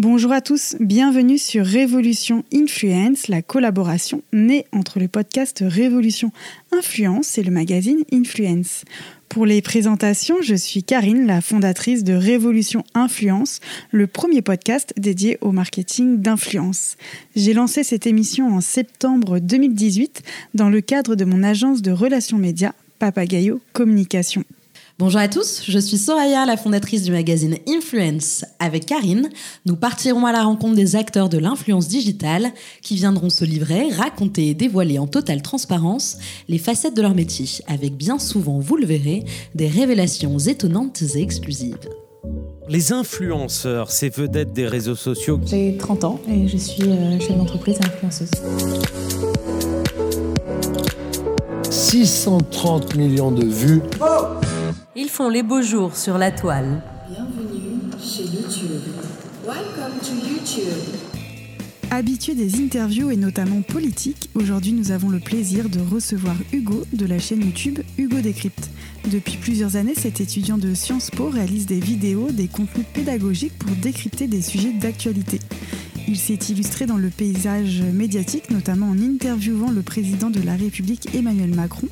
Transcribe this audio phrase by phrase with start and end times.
[0.00, 6.30] Bonjour à tous, bienvenue sur Révolution Influence, la collaboration née entre le podcast Révolution
[6.70, 8.84] Influence et le magazine Influence.
[9.28, 13.58] Pour les présentations, je suis Karine, la fondatrice de Révolution Influence,
[13.90, 16.96] le premier podcast dédié au marketing d'influence.
[17.34, 20.22] J'ai lancé cette émission en septembre 2018
[20.54, 24.44] dans le cadre de mon agence de relations médias Papagayo Communication.
[25.00, 28.44] Bonjour à tous, je suis Soraya, la fondatrice du magazine Influence.
[28.58, 29.28] Avec Karine,
[29.64, 32.50] nous partirons à la rencontre des acteurs de l'influence digitale
[32.82, 36.18] qui viendront se livrer, raconter et dévoiler en totale transparence
[36.48, 41.22] les facettes de leur métier, avec bien souvent, vous le verrez, des révélations étonnantes et
[41.22, 41.78] exclusives.
[42.68, 45.38] Les influenceurs, ces vedettes des réseaux sociaux.
[45.46, 48.30] J'ai 30 ans et je suis euh, chef d'entreprise et influenceuse.
[51.70, 53.80] 630 millions de vues.
[54.96, 56.82] Ils font les beaux jours sur la toile.
[57.10, 58.80] Bienvenue chez YouTube.
[59.46, 60.72] Welcome to YouTube.
[61.90, 67.04] Habitué des interviews et notamment politiques, aujourd'hui nous avons le plaisir de recevoir Hugo de
[67.04, 68.70] la chaîne YouTube Hugo Décrypte.
[69.10, 73.70] Depuis plusieurs années, cet étudiant de Sciences Po réalise des vidéos, des contenus pédagogiques pour
[73.76, 75.38] décrypter des sujets d'actualité.
[76.08, 81.14] Il s'est illustré dans le paysage médiatique, notamment en interviewant le président de la République
[81.14, 81.86] Emmanuel Macron.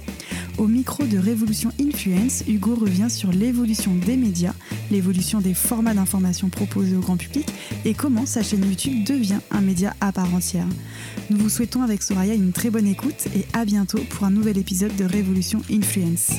[0.57, 4.55] Au micro de Révolution Influence, Hugo revient sur l'évolution des médias,
[4.91, 7.47] l'évolution des formats d'information proposés au grand public
[7.85, 10.67] et comment sa chaîne YouTube devient un média à part entière.
[11.29, 14.57] Nous vous souhaitons avec Soraya une très bonne écoute et à bientôt pour un nouvel
[14.57, 16.31] épisode de Révolution Influence.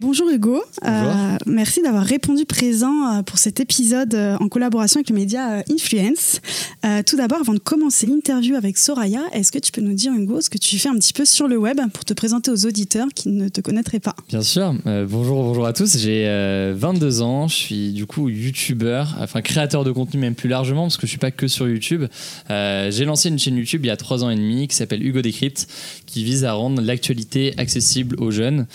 [0.00, 5.10] Bonjour Hugo, Euh, merci d'avoir répondu présent euh, pour cet épisode euh, en collaboration avec
[5.10, 6.40] le média Influence.
[6.84, 10.12] Euh, tout d'abord, avant de commencer l'interview avec Soraya, est-ce que tu peux nous dire
[10.12, 12.64] Hugo ce que tu fais un petit peu sur le web pour te présenter aux
[12.64, 14.14] auditeurs qui ne te connaîtraient pas?
[14.28, 14.72] Bien sûr.
[14.86, 15.98] Euh, bonjour, bonjour à tous.
[15.98, 17.48] J'ai euh, 22 ans.
[17.48, 21.10] Je suis du coup youtubeur, enfin créateur de contenu même plus largement parce que je
[21.10, 22.04] suis pas que sur YouTube.
[22.48, 25.22] J'ai lancé une chaîne YouTube il y a trois ans et demi qui s'appelle Hugo
[25.22, 25.66] Décrypte,
[26.06, 28.66] qui vise à rendre l'actualité accessible aux jeunes.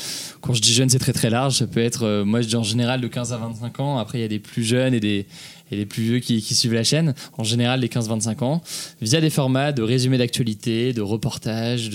[0.42, 1.60] Quand je dis jeunes, c'est très très large.
[1.60, 3.98] Ça peut être, euh, moi je dis en général de 15 à 25 ans.
[3.98, 5.26] Après, il y a des plus jeunes et des
[5.72, 8.62] et les plus vieux qui, suivent la chaîne, en général les 15-25 ans,
[9.02, 11.90] via des formats de résumés d'actualité, de reportages,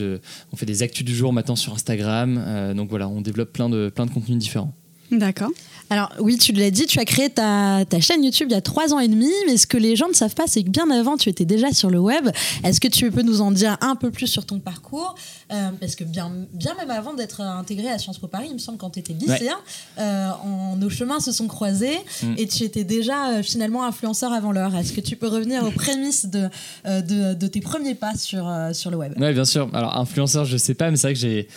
[0.52, 3.68] on fait des actus du jour maintenant sur Instagram, Euh, donc voilà, on développe plein
[3.68, 4.74] de, plein de contenus différents.
[5.10, 5.50] D'accord.
[5.90, 8.60] Alors oui, tu l'as dit, tu as créé ta, ta chaîne YouTube il y a
[8.60, 10.90] trois ans et demi, mais ce que les gens ne savent pas, c'est que bien
[10.90, 12.28] avant, tu étais déjà sur le web.
[12.64, 15.14] Est-ce que tu peux nous en dire un peu plus sur ton parcours?
[15.50, 18.58] Euh, Parce que bien, bien même avant d'être intégré à Sciences Po Paris, il me
[18.58, 19.56] semble quand tu étais lycéen,
[19.98, 20.28] euh,
[20.76, 22.34] nos chemins se sont croisés Mm.
[22.36, 24.74] et tu étais déjà euh, finalement influenceur avant l'heure.
[24.76, 26.48] Est-ce que tu peux revenir aux prémices de,
[26.84, 29.18] de, de tes premiers pas sur, sur le web?
[29.18, 29.68] Ouais, bien sûr.
[29.72, 31.48] Alors, influenceur, je sais pas, mais c'est vrai que j'ai.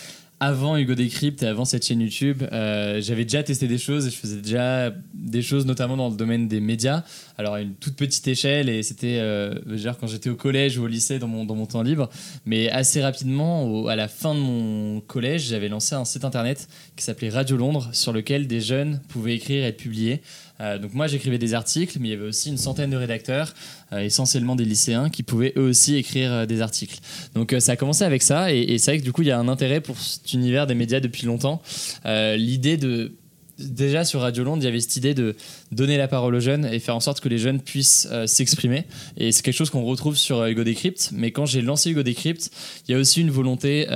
[0.44, 4.10] Avant Hugo Décrypte et avant cette chaîne YouTube, euh, j'avais déjà testé des choses et
[4.10, 7.04] je faisais déjà des choses, notamment dans le domaine des médias.
[7.38, 9.54] Alors, à une toute petite échelle, et c'était euh,
[10.00, 12.10] quand j'étais au collège ou au lycée dans mon, dans mon temps libre.
[12.48, 17.04] Mais assez rapidement, à la fin de mon collège, j'avais lancé un site internet qui
[17.04, 20.24] s'appelait Radio Londres, sur lequel des jeunes pouvaient écrire et être publiés.
[20.62, 23.54] Euh, donc, moi, j'écrivais des articles, mais il y avait aussi une centaine de rédacteurs,
[23.94, 27.00] euh, essentiellement des lycéens, qui pouvaient eux aussi écrire euh, des articles.
[27.36, 29.40] Donc ça a commencé avec ça et, c'est vrai que du coup il y a
[29.40, 31.62] un intérêt pour cet univers des médias depuis longtemps.
[32.06, 33.14] L'idée de
[33.58, 35.36] déjà sur Radio Londres il y avait cette idée de
[35.72, 38.86] donner la parole aux jeunes et faire en sorte que les jeunes puissent s'exprimer
[39.18, 41.12] et c'est quelque chose qu'on retrouve sur Hugo Décrypte.
[41.14, 42.52] Mais quand j'ai lancé Hugo Décrypte,
[42.88, 43.88] il y a aussi une volonté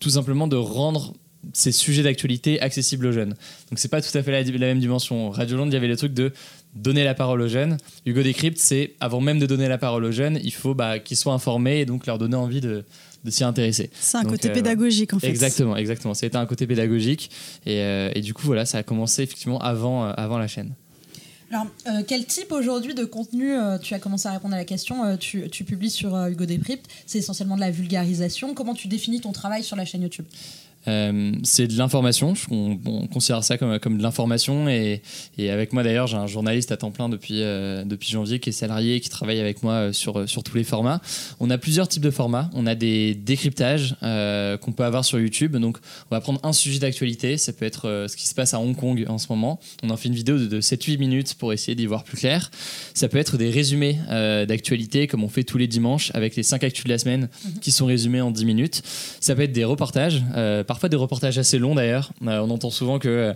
[0.00, 1.14] tout simplement de rendre
[1.52, 3.34] ces sujets d'actualité accessibles aux jeunes.
[3.70, 5.30] Donc c'est pas tout à fait la, la même dimension.
[5.30, 6.32] Radio Londres, il y avait le truc de
[6.74, 7.76] donner la parole aux jeunes.
[8.06, 11.16] Hugo Décrypte, c'est avant même de donner la parole aux jeunes, il faut bah, qu'ils
[11.16, 12.84] soient informés et donc leur donner envie de,
[13.24, 13.90] de s'y intéresser.
[13.98, 15.28] C'est un Donc, côté euh, pédagogique en fait.
[15.28, 16.14] Exactement, exactement.
[16.14, 17.30] C'était un côté pédagogique
[17.66, 20.74] et, euh, et du coup voilà, ça a commencé effectivement avant, euh, avant la chaîne.
[21.50, 24.66] Alors, euh, quel type aujourd'hui de contenu, euh, tu as commencé à répondre à la
[24.66, 28.52] question, euh, tu, tu publies sur euh, Hugo Décrypte C'est essentiellement de la vulgarisation.
[28.52, 30.26] Comment tu définis ton travail sur la chaîne YouTube?
[30.88, 35.02] Euh, c'est de l'information, on, on considère ça comme, comme de l'information et,
[35.36, 38.50] et avec moi d'ailleurs j'ai un journaliste à temps plein depuis, euh, depuis janvier qui
[38.50, 41.00] est salarié et qui travaille avec moi euh, sur, sur tous les formats.
[41.40, 45.20] On a plusieurs types de formats, on a des décryptages euh, qu'on peut avoir sur
[45.20, 45.78] YouTube, donc
[46.10, 48.76] on va prendre un sujet d'actualité, ça peut être ce qui se passe à Hong
[48.76, 51.74] Kong en ce moment, on en fait une vidéo de, de 7-8 minutes pour essayer
[51.74, 52.50] d'y voir plus clair.
[52.94, 56.64] Ça peut être des résumés d'actualité comme on fait tous les dimanches avec les 5
[56.64, 57.28] actus de la semaine
[57.60, 58.82] qui sont résumés en 10 minutes.
[59.20, 60.22] Ça peut être des reportages,
[60.78, 62.12] parfois des reportages assez longs d'ailleurs.
[62.24, 63.34] Euh, on entend souvent que euh,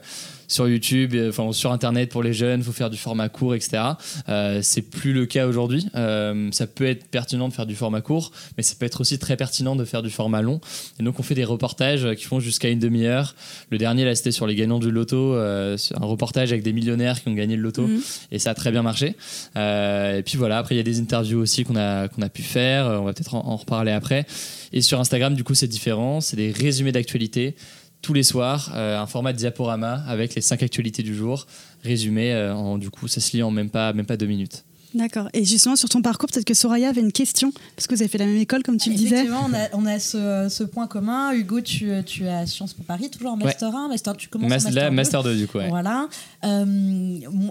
[0.49, 3.55] sur YouTube, euh, enfin sur Internet pour les jeunes, il faut faire du format court,
[3.55, 3.83] etc.
[4.29, 5.87] Euh, c'est plus le cas aujourd'hui.
[5.95, 9.19] Euh, ça peut être pertinent de faire du format court, mais ça peut être aussi
[9.19, 10.61] très pertinent de faire du format long.
[11.01, 13.35] Et donc on fait des reportages qui font jusqu'à une demi-heure.
[13.71, 17.23] Le dernier, là, c'était sur les gagnants du loto, euh, un reportage avec des millionnaires
[17.23, 18.01] qui ont gagné le loto, Mhm.
[18.33, 19.15] et ça a très bien marché.
[19.57, 22.43] Et puis voilà, après il y a des interviews aussi qu'on a, qu'on a pu
[22.43, 24.27] faire, on va peut-être en, en reparler après.
[24.73, 27.55] Et sur Instagram, du coup, c'est différent, c'est des résumés d'actualité
[28.03, 31.47] tous les soirs, euh, un format de diaporama avec les cinq actualités du jour,
[31.85, 34.65] résumé euh, du coup, ça se lit en même pas, même pas deux minutes.
[34.95, 35.29] D'accord.
[35.33, 38.09] Et justement, sur ton parcours, peut-être que Soraya avait une question, parce que vous avez
[38.09, 39.17] fait la même école, comme tu le disais.
[39.25, 41.33] Effectivement, on a, on a ce, ce point commun.
[41.33, 44.51] Hugo, tu, tu es à Sciences Po Paris, toujours en Master 1, Master, tu commences
[44.51, 45.31] Mas- en là, Master 2.
[45.31, 45.59] Master 2, du coup.
[45.59, 45.69] ouais.
[45.69, 46.09] Voilà.
[46.45, 46.65] Euh,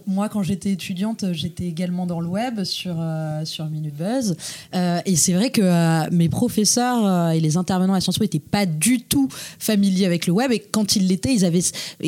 [0.07, 4.35] moi, quand j'étais étudiante, j'étais également dans le web sur, euh, sur Minute Buzz.
[4.75, 8.23] Euh, et c'est vrai que euh, mes professeurs euh, et les intervenants à Sciences Po
[8.23, 9.29] n'étaient pas du tout
[9.59, 10.51] familiers avec le web.
[10.51, 11.61] Et quand ils l'étaient, ils avaient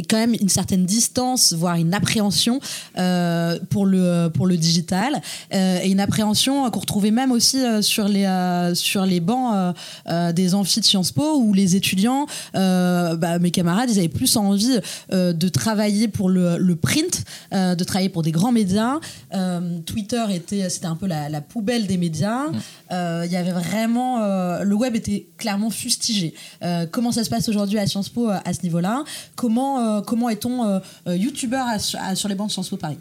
[0.10, 2.60] quand même une certaine distance, voire une appréhension
[2.98, 5.22] euh, pour, le, pour le digital.
[5.54, 9.54] Euh, et une appréhension qu'on retrouvait même aussi euh, sur, les, euh, sur les bancs
[9.56, 9.74] euh,
[10.10, 12.26] euh, des amphis de Sciences Po où les étudiants,
[12.56, 14.80] euh, bah, mes camarades, ils avaient plus envie
[15.12, 17.24] euh, de travailler pour le, le print,
[17.54, 18.96] euh, de travailler pour des grands médias.
[19.34, 22.44] Euh, Twitter était, c'était un peu la, la poubelle des médias.
[22.92, 26.34] Euh, Il y avait vraiment, euh, le web était clairement fustigé.
[26.64, 29.04] Euh, comment ça se passe aujourd'hui à Sciences Po euh, à ce niveau-là?
[29.36, 31.78] Comment, euh, comment est-on euh, euh, youtubeur à-
[32.08, 32.98] à- sur les bancs de Sciences Po Paris?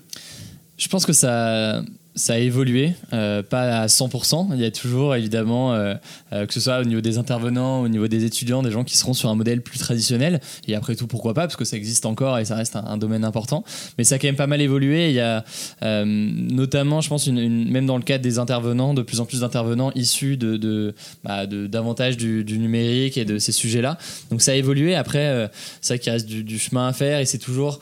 [0.78, 1.82] Je pense que ça,
[2.14, 4.48] ça a évolué, euh, pas à 100%.
[4.52, 5.94] Il y a toujours, évidemment, euh,
[6.32, 8.98] euh, que ce soit au niveau des intervenants, au niveau des étudiants, des gens qui
[8.98, 10.40] seront sur un modèle plus traditionnel.
[10.68, 13.24] Et après tout, pourquoi pas, parce que ça existe encore et ça reste un, domaine
[13.24, 13.64] important.
[13.96, 15.08] Mais ça a quand même pas mal évolué.
[15.08, 15.42] Il y a
[15.82, 19.24] euh, notamment, je pense, une, une- même dans le cadre des intervenants, de plus en
[19.24, 20.94] plus d'intervenants issus de, de,
[21.24, 23.96] bah, de- davantage du, du numérique et de ces sujets-là.
[24.30, 24.94] Donc ça a évolué.
[24.94, 25.48] Après, euh,
[25.80, 27.80] c'est vrai qu'il reste du, du chemin à faire et c'est toujours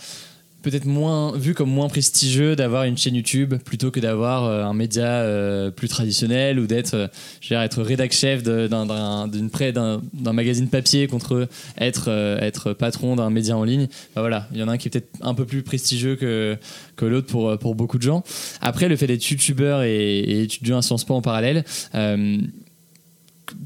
[0.62, 4.74] peut-être moins vu comme moins prestigieux d'avoir une chaîne YouTube plutôt que d'avoir euh, un
[4.74, 7.06] média euh, plus traditionnel ou d'être euh,
[7.50, 10.02] être rédac chef d'un d'un-
[10.32, 11.48] magazine papier contre
[11.78, 13.88] être euh, être patron d'un média en ligne.
[14.14, 16.58] Bah voilà il y en a un qui est peut-être un peu plus prestigieux que
[17.00, 18.22] l'autre pour pour beaucoup de gens.
[18.60, 21.64] Après le fait d'être youtubeur et, et étudiant à Sciences Po en parallèle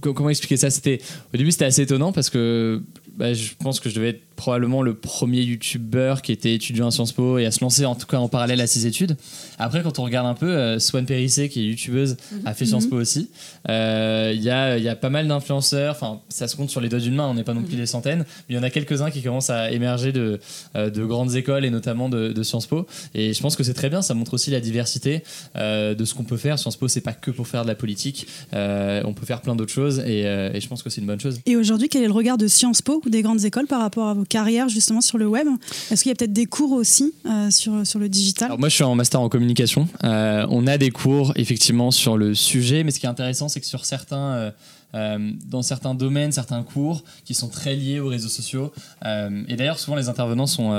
[0.00, 0.70] co- comment expliquer ça?
[0.70, 1.00] C'était
[1.32, 2.82] au début c'était assez étonnant parce que
[3.16, 6.90] bah, je pense que je devais être probablement le premier youtubeur qui était étudiant à
[6.90, 9.16] Sciences Po et à se lancer en tout cas en parallèle à ses études.
[9.58, 12.86] Après quand on regarde un peu, euh, Swan Périssé qui est youtubeuse a fait Sciences
[12.86, 13.30] Po aussi.
[13.68, 16.88] Euh, Il y, a, y a pas mal d'influenceurs, enfin ça se compte sur les
[16.88, 18.70] doigts d'une main, on n'est pas non plus des centaines, mais il y en a
[18.70, 20.40] quelques-uns qui commencent à émerger de,
[20.76, 22.86] euh, de grandes écoles et notamment de, de Sciences Po.
[23.14, 25.22] Et je pense que c'est très bien, ça montre aussi la diversité
[25.56, 26.58] euh, de ce qu'on peut faire.
[26.58, 29.56] Sciences Po c'est pas que pour faire de la politique, Euh, on peut faire plein
[29.56, 31.40] d'autres choses et, euh, et je pense que c'est une bonne chose.
[31.46, 34.08] Et aujourd'hui, quel est le regard de Sciences Po ou des grandes écoles par rapport
[34.08, 35.46] à vos carrières justement sur le web
[35.90, 38.52] Est-ce qu'il y a peut-être des cours aussi euh, sur, sur le digital?
[38.58, 39.88] Moi je suis en master en communication.
[40.02, 43.60] Euh, on a des cours effectivement sur le sujet, mais ce qui est intéressant c'est
[43.60, 44.52] que sur certains,
[44.94, 48.72] euh, dans certains domaines, certains cours qui sont très liés aux réseaux sociaux.
[49.04, 50.70] et d'ailleurs souvent les intervenants sont,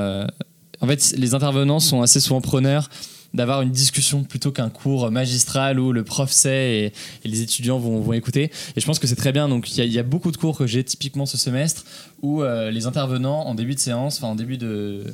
[0.81, 2.89] en fait les intervenants sont assez souvent preneurs
[3.35, 6.93] d'avoir une discussion plutôt qu'un cours magistral où le prof sait
[7.23, 8.51] et, les étudiants vont, écouter.
[8.75, 9.49] Et je pense que c'est très bien.
[9.49, 11.83] Donc il y, a- beaucoup de cours que j'ai typiquement ce semestre
[12.21, 14.57] où euh, les intervenants en début de séance, enfin en début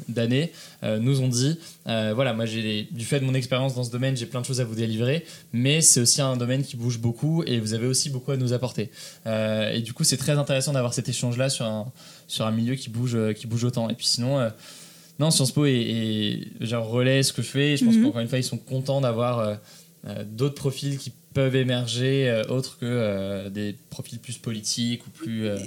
[0.08, 0.52] d'année,
[0.84, 1.58] euh, nous ont dit
[1.88, 4.46] euh, voilà, moi j'ai du fait de mon expérience dans ce domaine, j'ai plein de
[4.46, 7.88] choses à vous délivrer, mais c'est aussi un domaine qui bouge beaucoup et vous avez
[7.88, 8.92] aussi beaucoup à nous apporter.
[9.26, 11.92] Et du coup, c'est très intéressant d'avoir cet échange-là sur un,
[12.28, 13.90] sur un milieu qui bouge, qui bouge autant.
[13.90, 14.52] Et puis sinon.
[15.20, 15.72] Non, Sciences Po et,
[16.60, 17.78] et genre relaie ce que je fais.
[17.78, 18.04] Je pense Mhm.
[18.04, 19.56] qu'encore une fois, ils sont contents d'avoir euh,
[20.08, 25.10] euh, d'autres profils qui peuvent émerger euh, autres que euh, des profils plus politiques ou
[25.12, 25.58] plus, euh,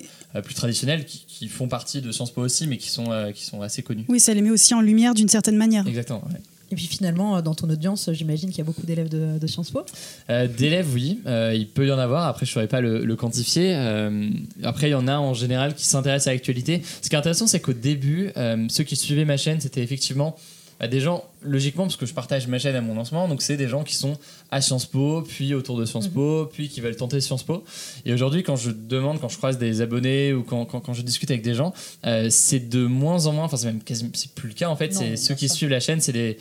[0.42, 3.62] plus traditionnels qui, qui font partie de Sciences Po aussi, mais qui sont, qui sont
[3.62, 4.04] assez connus.
[4.08, 5.86] Oui, ça les met aussi en lumière d'une certaine manière.
[5.86, 6.22] Exactement.
[6.32, 6.40] ouais.
[6.74, 9.46] Et puis finalement, euh, dans ton audience, j'imagine qu'il y a beaucoup d'élèves de, de
[9.46, 9.82] Sciences Po.
[10.28, 12.26] Euh, D'élèves, oui, euh, il peut y en avoir.
[12.26, 13.76] Après, je ne saurais pas le, le quantifier.
[13.76, 14.28] Euh,
[14.64, 16.82] après, il y en a en général qui s'intéressent à l'actualité.
[17.00, 20.34] Ce qui est intéressant, c'est qu'au début, euh, ceux qui suivaient ma chaîne, c'était effectivement
[20.80, 23.56] bah, des gens, logiquement, parce que je partage ma chaîne à mon lancement, donc c'est
[23.56, 24.18] des gens qui sont
[24.50, 27.62] à Sciences Po, puis autour de Sciences Po, puis qui veulent tenter Sciences Po.
[28.04, 31.02] Et aujourd'hui, quand je demande, quand je croise des abonnés ou quand, quand, quand je
[31.02, 31.72] discute avec des gens,
[32.06, 34.74] euh, c'est de moins en moins, enfin, c'est même quasi, c'est plus le cas en
[34.74, 34.92] fait.
[34.92, 36.38] C'est ceux qui suivent la chaîne, c'est des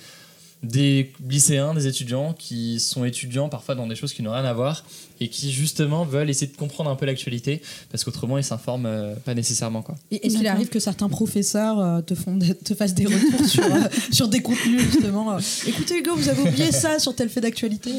[0.63, 4.53] des lycéens, des étudiants qui sont étudiants parfois dans des choses qui n'ont rien à
[4.53, 4.83] voir
[5.19, 9.15] et qui justement veulent essayer de comprendre un peu l'actualité parce qu'autrement ils s'informent euh,
[9.15, 9.95] pas nécessairement quoi.
[10.11, 13.63] Et Est-ce qu'il arrive que certains professeurs euh, te, font te fassent des retours sur,
[13.63, 13.79] euh,
[14.11, 17.91] sur des contenus justement euh, Écoutez Hugo, vous avez oublié ça sur tel fait d'actualité?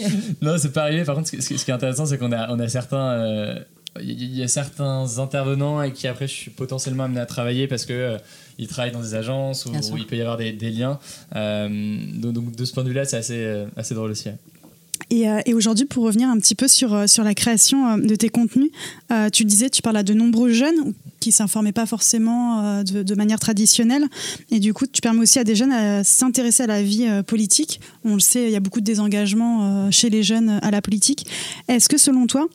[0.43, 1.05] Non, c'est pas arrivé.
[1.05, 3.61] Par contre, ce qui, ce qui est intéressant, c'est qu'on a, on a certains, euh,
[4.01, 7.87] il y a certains intervenants et qui après je suis potentiellement amené à travailler parce
[7.87, 8.19] que euh,
[8.59, 10.99] ils travaillent dans des agences où, il peut y avoir des, des liens.
[11.35, 14.29] Euh, donc, donc, de ce point de vue-là, c'est assez, euh, assez drôle aussi.
[14.29, 14.37] ouais.
[15.11, 18.31] Et, euh, et aujourd'hui, pour revenir un petit peu sur, sur la création de tes
[18.31, 18.71] contenus,
[19.33, 23.15] tu disais, tu parles à de nombreux jeunes qui ne s'informaient pas forcément de, de
[23.15, 24.05] manière traditionnelle.
[24.51, 27.81] Et du coup, tu permets aussi à des jeunes à s'intéresser à la vie politique.
[28.05, 31.27] On le sait, il y a beaucoup de désengagement chez les jeunes à la politique.
[31.69, 32.49] Est-ce que selon toi,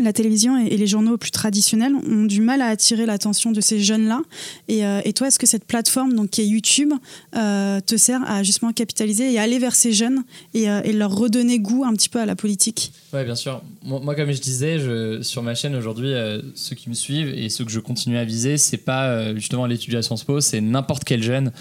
[0.00, 3.80] la télévision et les journaux plus traditionnels ont du mal à attirer l'attention de ces
[3.80, 4.22] jeunes-là.
[4.68, 6.92] Et, euh, toi, est-ce que cette plateforme, donc qui est YouTube,
[7.36, 10.22] euh, te sert à justement capitaliser et aller vers ces jeunes
[10.54, 12.92] et, euh, leur redonner goût un petit peu à la politique?
[13.12, 13.62] Ouais, bien sûr.
[13.82, 14.78] Moi, comme je disais,
[15.22, 16.12] sur ma chaîne aujourd'hui,
[16.54, 20.00] ceux qui me suivent et ceux que je continue à viser, c'est pas justement l'étudiant
[20.00, 21.52] à Sciences Po, c'est n'importe quel jeune,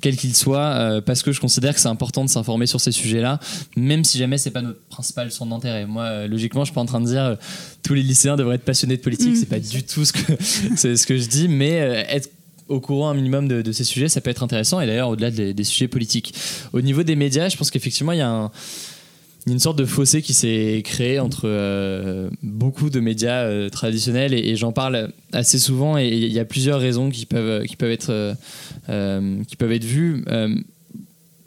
[0.00, 2.92] quel qu'il soit, euh, parce que je considère que c'est important de s'informer sur ces
[2.92, 3.40] sujets-là,
[3.76, 5.86] même si jamais c'est pas notre principal centre d'intérêt.
[5.86, 7.36] Moi, euh, logiquement, je suis pas en train de dire euh,
[7.82, 9.36] tous les lycéens devraient être passionnés de politique, Mm.
[9.36, 10.32] c'est pas du tout ce que,
[10.76, 12.30] c'est ce que je dis, mais euh, être
[12.68, 15.30] au courant un minimum de, de ces sujets, ça peut être intéressant, et d'ailleurs au-delà
[15.30, 16.34] des, des sujets politiques.
[16.72, 18.50] Au niveau des médias, je pense qu'effectivement, il y a un
[19.46, 23.44] il y a une sorte de fossé qui s'est créé entre euh, beaucoup de médias
[23.44, 27.64] euh, traditionnels et, j'en parle assez souvent et il y a plusieurs raisons qui peuvent,
[27.64, 28.34] qui peuvent, être, euh,
[28.88, 30.24] euh, qui peuvent être vues.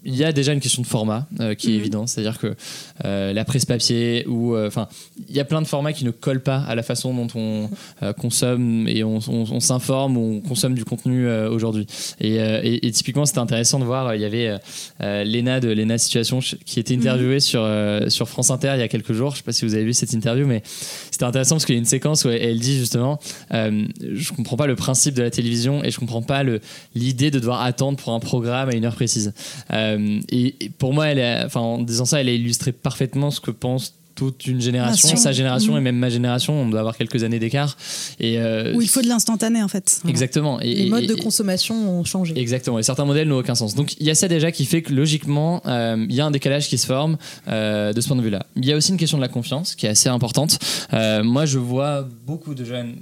[0.05, 1.79] Il y a déjà une question de format euh, qui est Mhm.
[1.79, 2.55] évidente, c'est-à-dire que
[3.05, 4.87] euh, la presse papier ou euh, enfin
[5.27, 7.69] il y a plein de formats qui ne collent pas à la façon dont on
[8.13, 11.85] consomme et on, on- on s'informe ou on consomme du contenu aujourd'hui.
[12.21, 14.57] Et, et- et typiquement c'était intéressant de voir, il y avait
[14.99, 18.87] Léna de Léna Situation qui était interviewée sur, euh, sur France Inter il y a
[18.87, 19.31] quelques jours.
[19.31, 20.63] Je sais pas si vous avez vu cette interview, mais
[21.19, 23.19] c'était intéressant parce qu'il y a une séquence où elle, dit justement
[23.53, 26.43] euh, Je comprends pas le principe de la télévision et je comprends pas
[26.95, 29.33] l'idée de devoir attendre pour un programme à une heure précise.
[29.73, 33.51] Euh, et, pour moi, elle a- en disant ça, elle a illustré parfaitement ce que
[33.51, 36.53] pense toute une génération, sa génération et même ma génération.
[36.61, 37.77] On doit avoir quelques années d'écart.
[38.19, 40.01] Et euh, Où il faut de l'instantané, en fait.
[40.07, 40.59] Exactement.
[40.59, 42.38] Et, Les modes et- de consommation ont changé.
[42.38, 43.75] Exactement, et certains modèles n'ont aucun sens.
[43.75, 46.31] Donc il y a ça déjà qui fait que logiquement, euh, il y a un
[46.31, 48.45] décalage qui se forme euh, de ce point de vue-là.
[48.57, 50.59] Il y a aussi une question de la confiance qui est assez importante.
[50.91, 52.95] Moi, je vois beaucoup de jeunes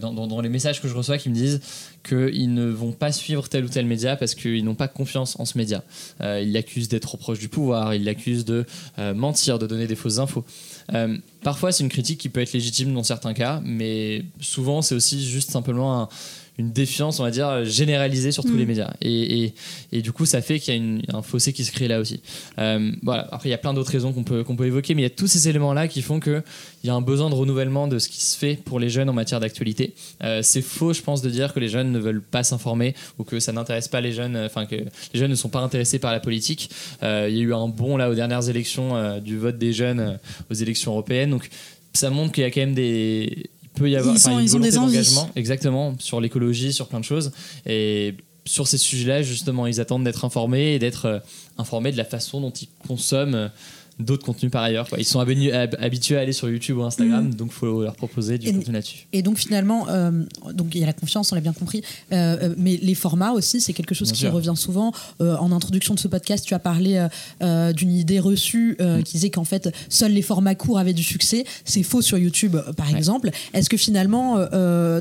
[0.00, 1.60] dans, dans- dans les messages que je reçois qui me disent
[2.04, 5.44] qu'ils ne vont pas suivre tel ou tel média parce qu'ils n'ont pas confiance en
[5.44, 5.82] ce média.
[6.20, 8.64] Euh, ils l'accusent d'être trop proche du pouvoir, ils l'accusent de
[8.98, 10.44] euh, mentir, de donner des fausses infos.
[10.92, 14.94] Euh, parfois, c'est une critique qui peut être légitime dans certains cas, mais souvent, c'est
[14.94, 16.08] aussi juste simplement un-
[16.56, 18.58] une défiance, on va dire, généralisée sur tous Mm.
[18.58, 18.92] les médias.
[19.00, 19.54] Et, et-
[19.92, 21.98] et du coup, ça fait qu'il y a une- un fossé qui se crée là
[21.98, 22.20] aussi.
[22.58, 23.26] Euh, voilà.
[23.32, 25.06] Après, il y a plein d'autres raisons qu'on peut, qu'on peut évoquer, mais il y
[25.06, 26.42] a tous ces éléments-là qui font qu'il
[26.84, 29.12] y a un besoin de renouvellement de ce qui se fait pour les jeunes en
[29.12, 29.94] matière d'actualité.
[30.22, 33.24] Euh, c'est faux, je pense, de dire que les jeunes ne veulent pas s'informer ou
[33.24, 34.84] que ça n'intéresse pas les jeunes, euh, enfin que les
[35.20, 36.70] jeunes ne sont pas intéressés par la politique.
[37.02, 40.18] Euh, il y a eu un bond là aux dernières élections du vote des jeunes
[40.50, 41.30] aux élections européennes.
[41.30, 41.48] Donc
[41.92, 43.50] ça montre qu'il y a quand même des.
[43.74, 44.92] Peut y avoir Ils ont- une ils ont des envies.
[44.92, 47.32] d'engagement, exactement, sur l'écologie, sur plein de choses.
[47.66, 48.14] Et
[48.46, 51.18] sur ces sujets-là, justement, ils attendent d'être informés et d'être euh,
[51.58, 53.50] informés de la façon dont ils consomment
[53.98, 54.88] d'autres contenus par ailleurs.
[54.88, 54.98] quoi.
[54.98, 58.48] Ils sont habitués à aller sur YouTube ou Instagram, donc il faut leur proposer du
[58.48, 59.06] Et- contenu là-dessus.
[59.12, 60.10] Et donc finalement, euh,
[60.52, 61.82] donc il y a la confiance, on l'a bien compris,
[62.12, 64.32] euh, euh, mais les formats aussi, c'est quelque chose Bien qui sûr.
[64.32, 64.92] revient souvent.
[65.20, 67.06] Euh, en introduction de ce podcast, tu as parlé
[67.40, 71.44] d'une idée reçue euh, qui disait qu'en fait, seuls les formats courts avaient du succès.
[71.64, 72.96] C'est faux sur YouTube, par Ouais.
[72.98, 73.30] exemple.
[73.52, 74.38] Est-ce que finalement,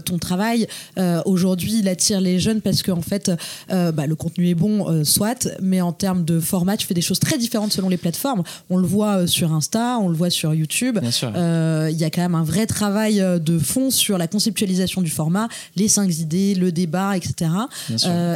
[0.05, 0.67] ton travail
[1.25, 3.31] aujourd'hui, il attire les jeunes parce que en fait,
[3.69, 7.19] bah, le contenu est bon, soit, mais en termes de format, tu fais des choses
[7.19, 8.43] très différentes selon les plateformes.
[8.69, 10.99] On le voit euh, sur Insta, on le voit sur YouTube.
[11.23, 15.01] Euh, Il y a quand même un vrai travail euh, de fond sur la conceptualisation
[15.01, 17.49] du format, les cinq idées, le débat, etc.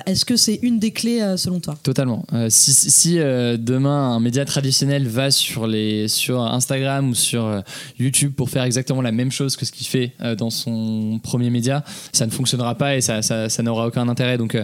[0.06, 1.78] Est-ce que c'est une des clés selon toi?
[1.84, 2.26] Totalement.
[2.50, 7.62] Si demain un média traditionnel va sur, les, sur Instagram ou sur
[8.00, 11.84] YouTube pour faire exactement la même chose que ce qu'il fait dans son premier média,
[12.14, 14.38] ça ne fonctionnera pas et ça, ça, ça n'aura aucun intérêt.
[14.38, 14.58] Donc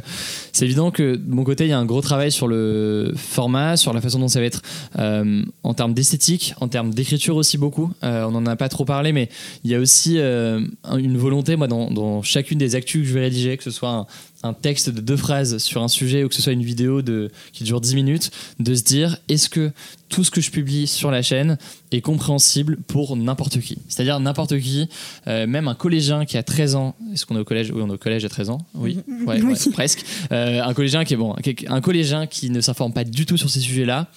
[0.51, 3.75] c'est évident que de mon côté, il y a un gros travail sur le format,
[3.75, 4.61] sur la façon dont ça va être
[4.99, 7.91] euh, en termes d'esthétique, en termes d'écriture aussi beaucoup.
[8.03, 9.29] Euh, on n'en a pas trop parlé, mais
[9.63, 13.07] il y a aussi euh, un- une volonté, moi, dans, dans chacune des actus que
[13.07, 14.05] je vais rédiger, que ce soit un,
[14.43, 17.31] un texte de deux phrases sur un sujet ou que ce soit une vidéo de,
[17.53, 19.71] qui dure 10 minutes, de se dire est-ce que
[20.09, 21.57] tout ce que je publie sur la chaîne
[21.91, 23.77] est compréhensible pour n'importe qui?
[23.87, 24.87] C'est-à-dire n'importe qui,
[25.27, 27.71] euh, même un collégien qui a 13 ans, est-ce qu'on est au collège?
[27.73, 29.53] Oui, on est au collège à 13 ans, oui, ouais, Oui.
[29.53, 30.03] ouais, presque.
[30.31, 31.35] Euh, un collégien qui est bon,
[31.67, 34.07] un collégien qui ne s'informe pas du tout sur ces sujets-là,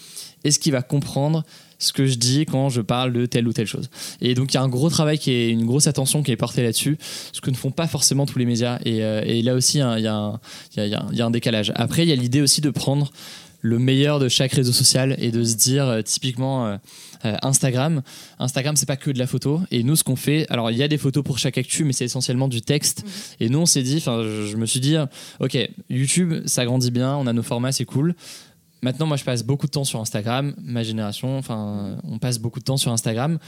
[0.47, 1.45] est-ce qu'il va comprendre
[1.79, 3.91] ce que je dis quand je parle de telle ou telle chose.
[4.23, 6.37] Et donc il y a un gros travail qui est une grosse attention qui est
[6.37, 6.97] portée là-dessus,
[7.33, 8.79] ce que ne font pas forcément tous les médias.
[8.87, 10.41] Et, euh, et là aussi, hein, il y, a un-
[10.77, 11.73] y y y a décalage.
[11.75, 13.13] Après, il y a l'idée aussi de prendre
[13.61, 16.77] le meilleur de chaque réseau social et de se dire euh, typiquement euh,
[17.25, 18.03] euh, Instagram.
[18.39, 19.61] Instagram, c'est pas que de la photo.
[19.71, 21.93] Et nous, ce qu'on fait, alors il y a des photos pour chaque actu, mais
[21.93, 23.03] c'est essentiellement du texte.
[23.41, 24.97] Et nous, on s'est dit, enfin, je, je me suis dit,
[25.41, 25.59] ok,
[25.91, 28.15] YouTube, ça grandit bien, on a nos formats, c'est cool.
[28.83, 30.55] Maintenant, moi, je passe beaucoup de temps sur Instagram.
[30.63, 33.39] Ma génération, enfin, on passe beaucoup de temps sur Instagram.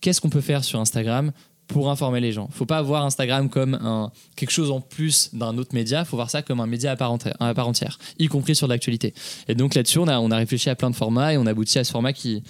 [0.00, 1.32] Qu'est-ce qu'on peut faire sur Instagram
[1.66, 2.48] pour informer les gens?
[2.52, 6.04] Faut pas voir Instagram comme un, quelque chose en plus d'un autre média.
[6.04, 8.68] Faut voir ça comme un média à part, entière, à part entière, y compris sur
[8.68, 9.14] l'actualité.
[9.48, 11.50] Et donc là-dessus, on a, on a réfléchi à plein de formats et on a
[11.50, 12.42] abouti à ce format qui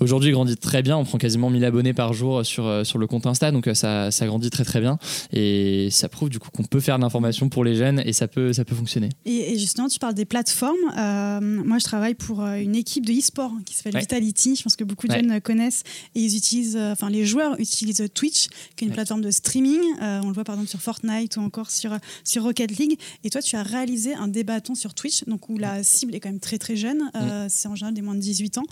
[0.00, 0.96] aujourd'hui grandit très bien.
[0.96, 3.74] On prend quasiment 1000 abonnés par jour sur, euh, sur le compte Insta, donc euh,
[3.74, 4.98] ça, ça grandit très très bien.
[5.32, 8.28] Et ça prouve du coup qu'on peut faire de l'information pour les jeunes et ça
[8.28, 9.10] peut, ça peut fonctionner.
[9.24, 10.74] Et, et justement, tu parles des plateformes.
[10.98, 14.00] Euh, moi, je travaille pour une équipe de e-sport qui s'appelle Ouais.
[14.00, 14.56] Vitality.
[14.56, 15.20] Je pense que beaucoup de Ouais.
[15.22, 15.82] jeunes connaissent.
[16.14, 18.94] Et ils utilisent, enfin, les joueurs utilisent Twitch, qui est une Ouais.
[18.94, 19.80] plateforme de streaming.
[20.02, 22.98] Euh, on le voit par exemple sur Fortnite ou encore sur, sur Rocket League.
[23.24, 26.28] Et toi, tu as réalisé un débatton sur Twitch, donc où la cible est quand
[26.30, 26.98] même très très jeune.
[26.98, 27.10] Mm.
[27.16, 28.64] Euh, C'est en général des moins de 18 ans.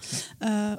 [0.45, 0.77] Euh,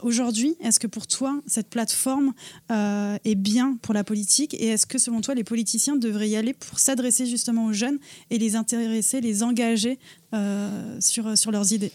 [0.62, 2.33] Est-ce que pour toi, cette plateforme
[2.71, 6.35] euh, est bien pour la politique Et est-ce que selon toi, les politiciens devraient y
[6.35, 10.00] aller pour s'adresser justement aux jeunes et les intéresser, les engager
[10.33, 11.91] euh, sur leurs idées?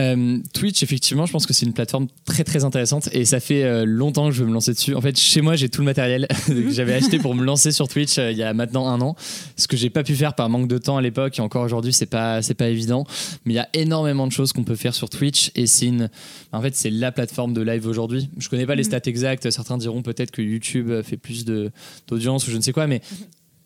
[0.00, 3.62] Euh, Twitch, effectivement, je pense que c'est une plateforme très très intéressante et ça fait
[3.64, 4.94] euh, longtemps que je veux me lancer dessus.
[4.94, 7.86] En fait, chez moi, j'ai tout le matériel que j'avais acheté pour me lancer sur
[7.86, 9.14] Twitch euh, il y a maintenant un an.
[9.56, 11.92] Ce que j'ai pas pu faire par manque de temps à l'époque et encore aujourd'hui,
[11.92, 13.04] c'est pas c'est pas évident.
[13.44, 16.08] Mais il y a énormément de choses qu'on peut faire sur Twitch et c'est une,
[16.52, 18.30] en fait, c'est la plateforme de live aujourd'hui.
[18.38, 18.88] Je connais pas les Mhm.
[18.88, 19.50] stats exactes.
[19.50, 21.70] Certains diront peut-être que YouTube fait plus de
[22.08, 23.02] d'audience ou je ne sais quoi, mais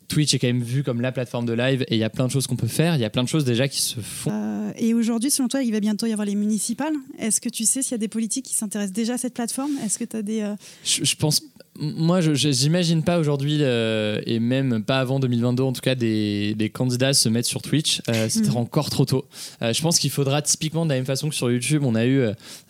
[0.08, 2.26] Twitch est quand même vu comme la plateforme de live et il y a plein
[2.26, 2.94] de choses qu'on peut faire.
[2.94, 4.30] Il y a plein de choses déjà qui se font.
[4.32, 6.92] Euh, Et aujourd'hui, selon toi, il va bientôt y avoir les municipales?
[7.18, 9.72] Est-ce que tu sais s'il y a des politiques qui s'intéressent déjà à cette plateforme?
[9.84, 10.40] Est-ce que tu as des...
[10.40, 11.42] euh, Je, je pense.
[11.78, 16.70] Moi, j'imagine pas aujourd'hui, euh, et même pas avant 2022, en tout cas, des, des
[16.70, 18.00] candidats se mettre sur Twitch.
[18.08, 18.58] Euh, C'était Mhm.
[18.58, 19.24] encore trop tôt.
[19.60, 22.04] Euh, je pense qu'il faudra typiquement de la même façon que sur YouTube, on a
[22.04, 22.20] eu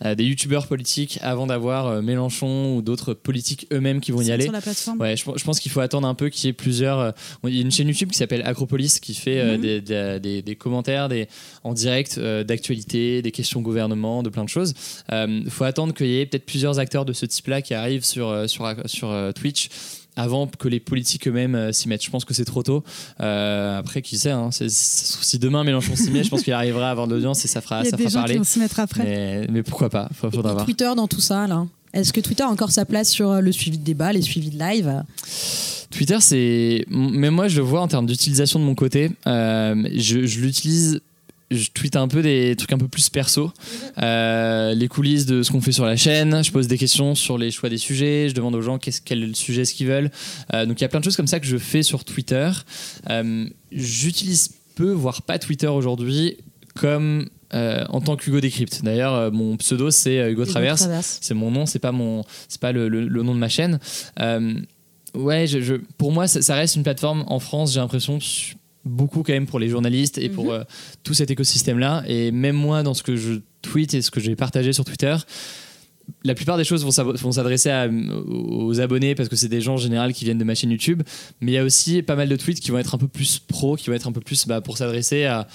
[0.03, 4.45] euh, des youtubeurs politiques avant d'avoir Mélenchon ou d'autres politiques eux-mêmes qui vont y aller.
[4.45, 6.53] sur la plateforme Ouais, je, je pense qu'il faut attendre un peu qu'il y ait
[6.53, 7.13] plusieurs.
[7.43, 9.61] Il y a une chaîne YouTube qui s'appelle Acropolis qui fait Mhm.
[9.61, 11.27] des, des- des- des commentaires des,
[11.63, 14.73] en direct d'actualité, des questions gouvernement, de plein de choses.
[15.11, 18.49] Il faut attendre qu'il y ait peut-être plusieurs acteurs de ce type-là qui arrivent sur,
[18.49, 19.69] sur, sur euh, Twitch
[20.17, 22.03] avant que les politiques eux-mêmes euh, s'y mettent.
[22.03, 22.83] Je pense que c'est trop tôt.
[23.19, 26.91] Euh, après, qui sait, hein, si demain Mélenchon s'y met, je pense qu'il arrivera à
[26.91, 28.33] avoir de l'audience et ça fera, Il y a ça des fera gens parler.
[28.35, 29.03] qui vont s'y mettre après.
[29.03, 30.65] Mais, mais pourquoi pas Faut- Faudra Et voir.
[30.65, 33.77] Twitter dans tout ça, là Est-ce que Twitter a encore sa place sur le suivi
[33.77, 35.03] de débat, les suivis de live?
[35.91, 36.85] Twitter, c'est.
[36.89, 39.11] Mais moi, je le vois en termes d'utilisation de mon côté.
[39.27, 41.01] Euh, je je l'utilise.
[41.51, 43.51] Je tweete un peu des trucs un peu plus perso.
[44.01, 46.43] Euh, les coulisses de ce qu'on fait sur la chaîne.
[46.43, 48.29] Je pose des questions sur les choix des sujets.
[48.29, 50.09] Je demande aux gens qu'est-ce, quel sujet est-ce qu'ils veulent.
[50.53, 52.49] Euh, donc il y a plein de choses comme ça que je fais sur Twitter.
[53.11, 56.37] Euh, j'utilise peu, voire pas Twitter aujourd'hui,
[56.75, 58.81] comme euh, en tant qu'Hugo Décrypte.
[58.83, 60.81] D'ailleurs, euh, mon pseudo, c'est euh, Hugo Traverse
[61.21, 63.79] c'est mon nom, c'est pas mon, c'est pas le, le- le nom de ma chaîne.
[65.13, 67.71] Ouais, je, je- pour moi, ça, ça reste une plateforme en France.
[67.73, 68.19] J'ai l'impression
[68.85, 70.63] beaucoup quand même pour les journalistes et pour euh,
[71.03, 72.03] tout cet écosystème-là.
[72.07, 75.15] Et même moi, dans ce que je tweet et ce que j'ai partagé sur Twitter.
[76.23, 77.71] La plupart des choses vont s'adresser
[78.27, 81.01] aux abonnés parce que c'est des gens en général qui viennent de ma chaîne YouTube.
[81.41, 83.39] Mais il y a aussi pas mal de tweets qui vont être un peu plus
[83.39, 85.47] pro, qui vont être un peu plus bah, pour s'adresser à,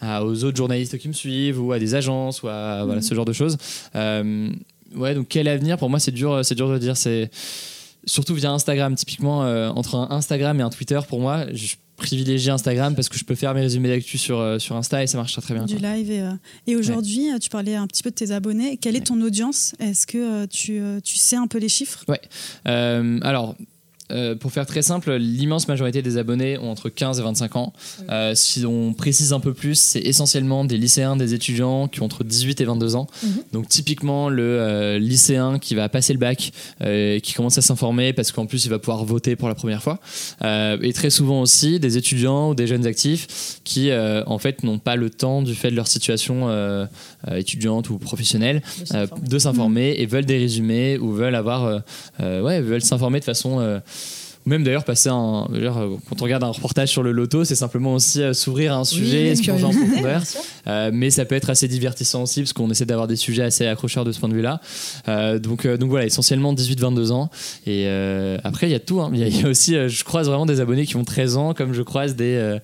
[0.00, 3.14] à- aux autres journalistes qui me suivent ou à des agences ou à voilà, ce
[3.14, 3.56] genre de choses.
[3.94, 4.50] Euh,
[4.94, 5.78] ouais, donc quel avenir?
[5.78, 6.98] Pour moi, c'est dur, c'est dur de le dire.
[6.98, 7.30] C'est
[8.06, 8.94] surtout via Instagram.
[8.94, 13.16] Typiquement, euh, entre un Instagram et un Twitter, pour moi, je privilégie Instagram parce que
[13.16, 15.64] je peux faire mes résumés d'actu sur, euh, sur Insta et ça marche très bien.
[15.64, 15.94] du quoi.
[15.94, 16.10] live.
[16.10, 16.32] Et, euh,
[16.66, 18.76] et aujourd'hui, tu parlais un petit peu de tes abonnés.
[18.78, 19.04] Quelle est Ouais.
[19.04, 19.74] ton audience?
[19.78, 22.04] Est-ce que tu, tu sais un peu les chiffres?
[22.66, 23.54] Euh, alors.
[24.12, 27.72] Euh, pour faire très simple, l'immense majorité des abonnés ont entre 15 et 25 ans.
[28.10, 32.04] Euh, si on précise un peu plus, c'est essentiellement des lycéens, des étudiants qui ont
[32.04, 33.06] entre 18 et 22 ans.
[33.22, 33.30] Mhm.
[33.52, 36.52] Donc typiquement le euh, lycéen qui va passer le bac,
[37.22, 40.00] qui commence à s'informer parce qu'en plus il va pouvoir voter pour la première fois.
[40.42, 44.96] Et très souvent aussi des étudiants ou des jeunes actifs qui en fait n'ont pas
[44.96, 46.48] le temps du fait de leur situation
[47.28, 48.62] euh, euh, étudiante ou professionnelle
[48.94, 51.82] euh, de s'informer et veulent des résumés ou veulent avoir
[52.20, 53.80] euh, ouais veulent s'informer de façon
[54.46, 55.46] ou même d'ailleurs passer un
[56.08, 58.84] quand on regarde un reportage sur le loto c'est simplement aussi euh, s'ouvrir à un
[58.84, 60.22] sujet une se plonger en profondeur.
[60.66, 63.66] Euh, mais ça peut être assez divertissant aussi parce qu'on essaie d'avoir des sujets assez
[63.66, 64.60] accrocheurs de ce point de vue là
[65.38, 67.30] donc, euh, donc voilà essentiellement 18-22 ans.
[67.66, 67.88] Et
[68.44, 69.10] après il y a tout hein.
[69.14, 71.54] il y, il y a aussi je croise vraiment des abonnés qui ont 13 ans
[71.54, 72.58] comme je croise des,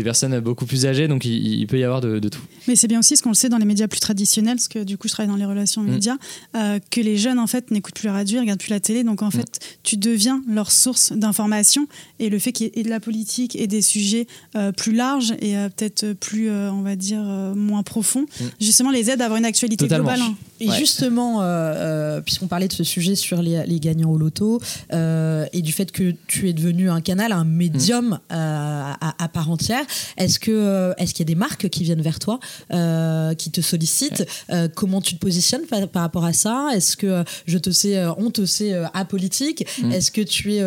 [0.00, 2.40] des personnes beaucoup plus âgées, donc il, il peut y avoir de, de tout.
[2.68, 4.82] Mais c'est bien aussi ce qu'on le sait dans les médias plus traditionnels, parce que
[4.84, 5.90] du coup je travaille dans les relations Mm.
[5.90, 6.16] médias,
[6.56, 9.04] euh, que les jeunes en fait n'écoutent plus la radio, ils regardent plus la télé,
[9.04, 9.32] donc en Mm.
[9.32, 11.86] fait tu deviens leur source d'information
[12.18, 15.34] et le fait qu'il y ait de la politique et des sujets euh, plus larges
[15.40, 18.44] et euh, peut-être plus, euh, on va dire, euh, moins profonds, Mm.
[18.60, 20.08] justement les aide à avoir une actualité Totalement.
[20.14, 20.28] globale.
[20.30, 20.34] hein.
[20.62, 20.76] Et Ouais.
[20.78, 24.60] justement, euh, euh, puisqu'on parlait de ce sujet sur les, les gagnants au loto
[24.92, 29.28] euh, et du fait que tu es devenu un canal, un médium euh, à, à
[29.28, 29.84] part entière,
[30.16, 32.38] est-ce que euh, est-ce qu'il y a des marques qui viennent vers toi,
[32.72, 36.70] euh, qui te sollicitent Euh, Comment tu te positionnes par, par rapport à ça?
[36.74, 39.66] Est-ce que je te sais, on te sait apolitique?
[39.92, 40.62] Est-ce que tu es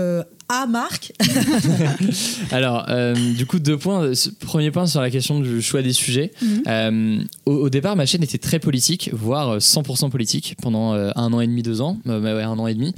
[0.50, 1.12] à marque
[2.52, 4.12] Alors, euh, du coup, deux points.
[4.40, 6.32] Premier point sur la question du choix des sujets.
[6.68, 11.12] Euh, au, au départ, ma chaîne était très politique, voire euh, 100% politique pendant euh,
[11.16, 12.94] un an et demi, deux ans, Euh, bah ouais, un an et demi.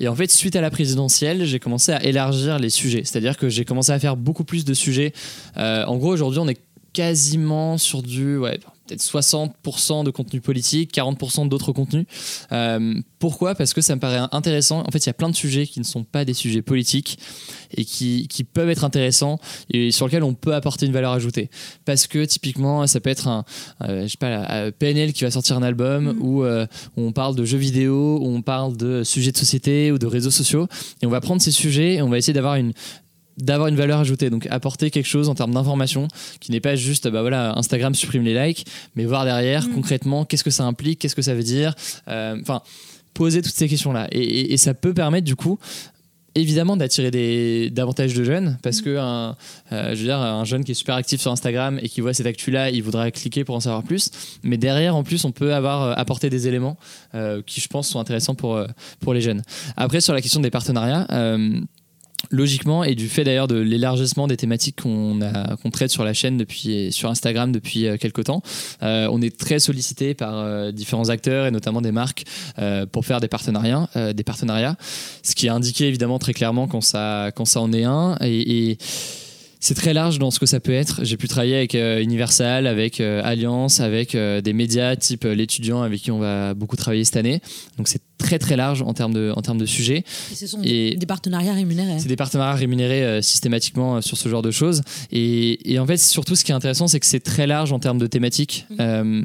[0.00, 3.02] Et en fait, suite à la présidentielle, j'ai commencé à élargir les sujets.
[3.04, 5.12] C'est-à-dire que j'ai commencé à faire beaucoup plus de sujets.
[5.56, 6.58] Euh, en gros, aujourd'hui, on est
[6.92, 12.06] quasiment sur du ouais, peut-être 60% de contenu politique, 40% d'autres contenus.
[12.52, 13.54] Euh, pourquoi?
[13.54, 14.80] Parce que ça me paraît intéressant.
[14.86, 17.18] En fait, il y a plein de sujets qui ne sont pas des sujets politiques
[17.76, 19.38] et qui, qui peuvent être intéressants
[19.70, 21.50] et sur lesquels on peut apporter une valeur ajoutée.
[21.84, 23.44] Parce que typiquement, ça peut être un,
[23.82, 27.02] euh, je sais pas, la- euh, PNL qui va sortir un album où, euh, où
[27.02, 30.30] on parle de jeux vidéo, où on parle de sujets de société ou de réseaux
[30.30, 30.68] sociaux.
[31.02, 32.72] Et on va prendre ces sujets et on va essayer d'avoir une
[33.38, 34.30] d'avoir une valeur ajoutée.
[34.30, 36.08] Donc apporter quelque chose en termes d'information
[36.40, 40.44] qui n'est pas juste bah voilà Instagram supprime les likes mais voir derrière concrètement qu'est-ce
[40.44, 41.74] que ça implique qu'est-ce que ça veut dire
[42.08, 42.62] Euh, enfin
[43.14, 45.58] poser toutes ces questions là et, et- et ça peut permettre du coup
[46.34, 49.36] évidemment d'attirer des davantage de jeunes parce que un,
[49.72, 52.12] euh, je veux dire un jeune qui est super actif sur Instagram et qui voit
[52.12, 54.10] cette actu là il voudra cliquer pour en savoir plus.
[54.42, 56.76] Mais derrière en plus on peut avoir euh, apporté des éléments
[57.14, 58.62] euh, qui je pense sont intéressants pour
[59.00, 59.42] pour les jeunes.
[59.78, 61.06] Après sur la question des partenariats
[62.30, 66.92] logiquement et du fait d'ailleurs de l'élargissement des thématiques qu'on traite sur la chaîne depuis
[66.92, 68.42] sur Instagram depuis euh, quelques temps
[68.82, 72.24] euh, on est très sollicité par euh, différents acteurs et notamment des marques
[72.92, 74.76] pour faire des partenariats des partenariats
[75.22, 78.78] ce qui est indiqué évidemment très clairement quand ça quand ça en est un et,
[79.58, 81.00] c'est très large dans ce que ça peut être.
[81.02, 86.18] J'ai pu travailler avec Universal, avec Alliance, avec des médias type l'étudiant avec qui on
[86.18, 87.40] va beaucoup travailler cette année.
[87.76, 90.04] Donc c'est très très large en termes de, en termes de sujets.
[90.32, 91.98] Et ce sont Et- des, partenariats rémunérés.
[91.98, 94.82] C'est des partenariats rémunérés euh, systématiquement euh, sur ce genre de choses.
[95.12, 97.78] Et, et en fait, surtout, ce qui est intéressant, c'est que c'est très large en
[97.78, 99.22] termes de thématiques, euh,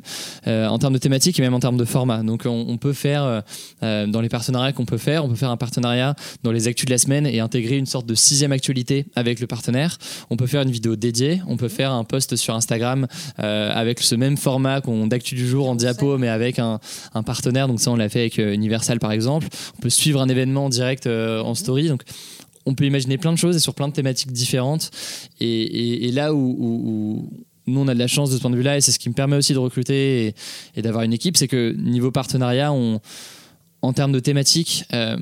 [0.47, 2.23] euh, en termes de thématiques et même en termes de format.
[2.23, 3.43] Donc, on, on peut faire,
[3.81, 6.91] dans les partenariats qu'on peut faire, on peut faire un partenariat dans les actus de
[6.91, 9.97] la semaine et intégrer une sorte de sixième actualité avec le partenaire.
[10.29, 14.15] On peut faire une vidéo dédiée, on peut faire un post sur Instagram avec ce
[14.15, 16.79] même format qu'on d'actu du jour en diapo, mais avec un,
[17.13, 17.67] un partenaire.
[17.67, 18.55] Donc, ça, on l'a fait avec euh,
[18.99, 19.47] Par exemple.
[19.77, 21.87] On peut suivre un événement en direct euh, en story.
[21.87, 22.03] Donc,
[22.65, 24.91] on peut imaginer plein de choses et sur plein de thématiques différentes.
[25.39, 27.29] Et, là où,
[27.67, 29.09] nous, on a de la chance de ce point de vue-là, et c'est ce qui
[29.09, 30.35] me permet aussi de recruter
[30.75, 35.17] et, d'avoir une équipe, c'est que niveau partenariat, en termes de thématiques, euh,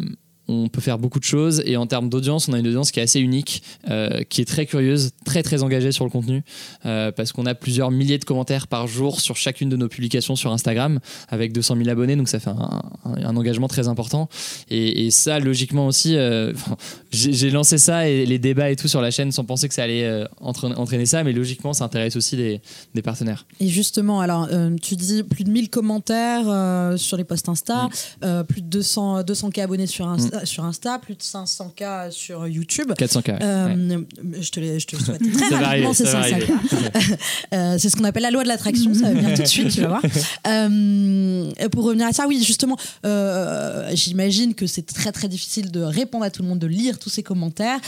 [0.52, 3.00] on peut faire beaucoup de choses et en termes d'audience, on a une audience qui
[3.00, 6.42] est assez unique, euh, qui est très curieuse, très très engagée sur le contenu,
[6.86, 10.36] euh, parce qu'on a plusieurs milliers de commentaires par jour sur chacune de nos publications
[10.36, 14.28] sur Instagram, avec 200 000 abonnés, donc ça fait un, un- un engagement très important.
[14.72, 16.52] Et, et ça, logiquement aussi, euh,
[17.12, 19.84] j'ai lancé ça et les débats et tout sur la chaîne sans penser que ça
[19.84, 22.62] allait entraîner, entraîner ça, mais logiquement, ça intéresse aussi des,
[22.96, 23.46] des partenaires.
[23.60, 24.48] Et justement, alors,
[24.82, 27.90] tu dis plus de 1000 commentaires sur les posts Insta,
[28.22, 28.44] Mm.
[28.48, 32.92] plus de 200, 200K abonnés sur Insta, sur Insta, plus de 500K sur YouTube.
[32.92, 33.32] 400K.
[33.32, 33.38] ouais.
[33.42, 34.02] Euh,
[34.40, 36.52] Je te je te le souhaite très rapidement, c'est ça va 500K.
[37.54, 39.70] Euh, c'est ce qu'on appelle la loi de l'attraction, ça va venir tout de suite,
[39.72, 40.02] tu vas voir.
[40.48, 45.82] Euh, pour revenir à ça, oui, justement, euh, j'imagine que c'est très très difficile de
[45.82, 47.80] répondre à tout le monde, de lire tous ces commentaires.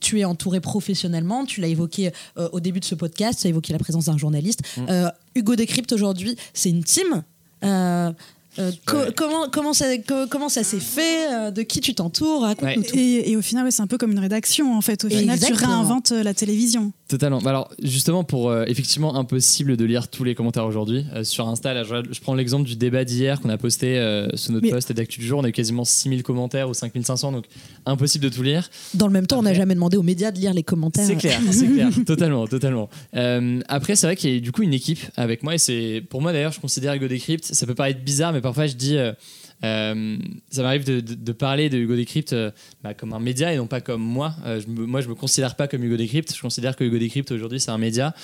[0.00, 3.72] Tu es entouré professionnellement, tu l'as évoqué au début de ce podcast, tu as évoqué
[3.72, 4.60] la présence d'un journaliste.
[4.76, 5.08] Mm.
[5.34, 7.22] Hugo Décrypte aujourd'hui, c'est une team.
[7.64, 8.12] Euh,
[8.58, 9.12] euh, co- Ouais.
[9.16, 12.88] comment, comment ça, co- comment ça s'est fait euh, De qui tu t'entoures Raconte-nous Ouais.
[12.88, 12.96] tout.
[12.96, 15.04] Et, et au final, ouais, c'est un peu comme une rédaction, en fait.
[15.04, 16.92] Au final, tu réinventes euh, la télévision.
[17.08, 17.38] Totalement.
[17.40, 21.46] Bah Alors, justement, pour euh, effectivement impossible de lire tous les commentaires aujourd'hui, euh, sur
[21.48, 24.66] Insta, là, je, je prends l'exemple du débat d'hier qu'on a posté euh, sur notre
[24.66, 25.40] Mais- post d'actu du jour.
[25.40, 27.44] On a eu quasiment 6000 commentaires ou 5500, donc
[27.86, 28.68] impossible de tout lire.
[28.94, 31.06] Dans le même temps, on n'a jamais demandé aux médias de lire les commentaires.
[31.06, 32.88] C'est clair, c'est clair, totalement, totalement.
[33.14, 36.02] Euh, après, c'est vrai qu'il y a du coup une équipe avec moi et c'est
[36.10, 37.44] pour moi d'ailleurs, je considère Hugo Decrypt.
[37.44, 38.98] Ça peut paraître bizarre, mais parfois je dis,
[39.62, 42.50] ça m'arrive de, parler de Hugo Decrypt euh,
[42.82, 44.34] bah, comme un média et non pas comme moi.
[44.44, 46.34] Euh, je me- moi, je me considère pas comme Hugo Decrypt.
[46.34, 48.14] Je considère que Hugo Decrypt aujourd'hui, c'est un média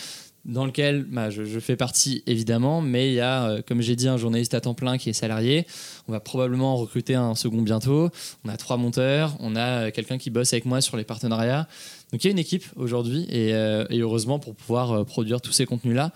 [0.45, 4.09] dans lequel bah, je, fais partie évidemment, mais il y a, euh, comme j'ai dit,
[4.09, 5.67] un journaliste à temps plein qui est salarié.
[6.07, 8.09] On va probablement en recruter un second bientôt.
[8.45, 11.69] On a trois monteurs, on a euh, quelqu'un qui bosse avec moi sur les partenariats.
[12.13, 13.53] Donc il y a une équipe aujourd'hui et,
[13.93, 16.13] heureusement pour pouvoir produire tous ces contenus-là.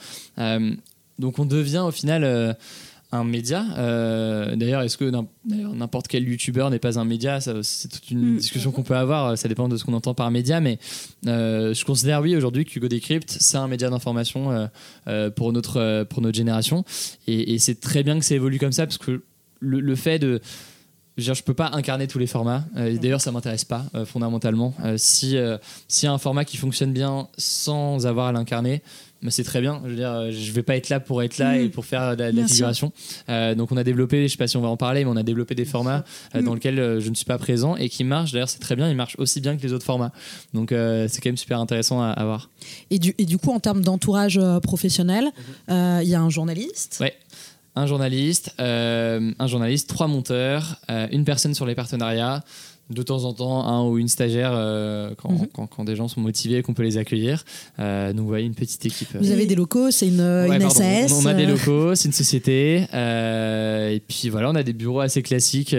[1.18, 2.56] Donc on devient au final
[3.12, 3.64] un média.
[3.78, 5.10] Euh, D'ailleurs, est-ce que
[5.44, 7.40] n'importe quel youtubeur n'est pas un média?
[7.40, 8.36] C'est toute une Mm.
[8.38, 9.36] discussion qu'on peut avoir.
[9.38, 10.78] Ça dépend de ce qu'on entend par média, mais
[11.26, 14.68] euh, je considère oui aujourd'hui qu'Hugo Decrypt c'est un média d'information
[15.08, 16.84] euh, pour notre pour notre génération
[17.26, 19.22] et, et c'est très bien que ça évolue comme ça parce que
[19.60, 20.40] le, le fait de
[21.18, 22.64] je peux pas incarner tous les formats.
[22.78, 24.74] Euh, D'ailleurs, ça m'intéresse pas euh, fondamentalement.
[24.82, 25.36] Euh, si
[25.86, 28.82] s'il y a un format qui fonctionne bien sans avoir à l'incarner,
[29.30, 29.80] c'est très bien.
[29.84, 31.60] Je veux dire, euh, je vais pas être là pour être là Mm.
[31.64, 32.92] et pour faire de la, de figuration.
[33.28, 35.16] Euh, donc, on a développé, je sais pas si on va en parler, mais on
[35.16, 36.04] a développé des formats
[36.34, 36.44] euh, Mm.
[36.44, 38.32] dans lesquels euh, je ne suis pas présent et qui marchent.
[38.32, 38.88] D'ailleurs, c'est très bien.
[38.90, 40.12] Ils marchent aussi bien que les autres formats.
[40.54, 42.50] Donc, euh, c'est quand même super intéressant à, à voir.
[42.90, 45.26] Et du, et du coup, en termes d'entourage professionnel,
[45.70, 46.98] euh, il y a un journaliste?
[47.00, 47.14] Ouais.
[47.74, 52.44] Un journaliste, euh, un journaliste, trois monteurs, euh, une personne sur les partenariats,
[52.94, 55.46] de temps en temps un ou une stagiaire euh, quand, Mhm.
[55.52, 57.44] quand, quand des gens sont motivés et qu'on peut les accueillir.
[57.78, 59.08] Euh, donc voilà, une petite équipe.
[59.18, 61.12] Vous avez des locaux, c'est une, Ouais, une pardon, SAS.
[61.12, 62.86] on, on a des euh, locaux, c'est une société.
[62.92, 65.74] et puis voilà, on a des bureaux assez classiques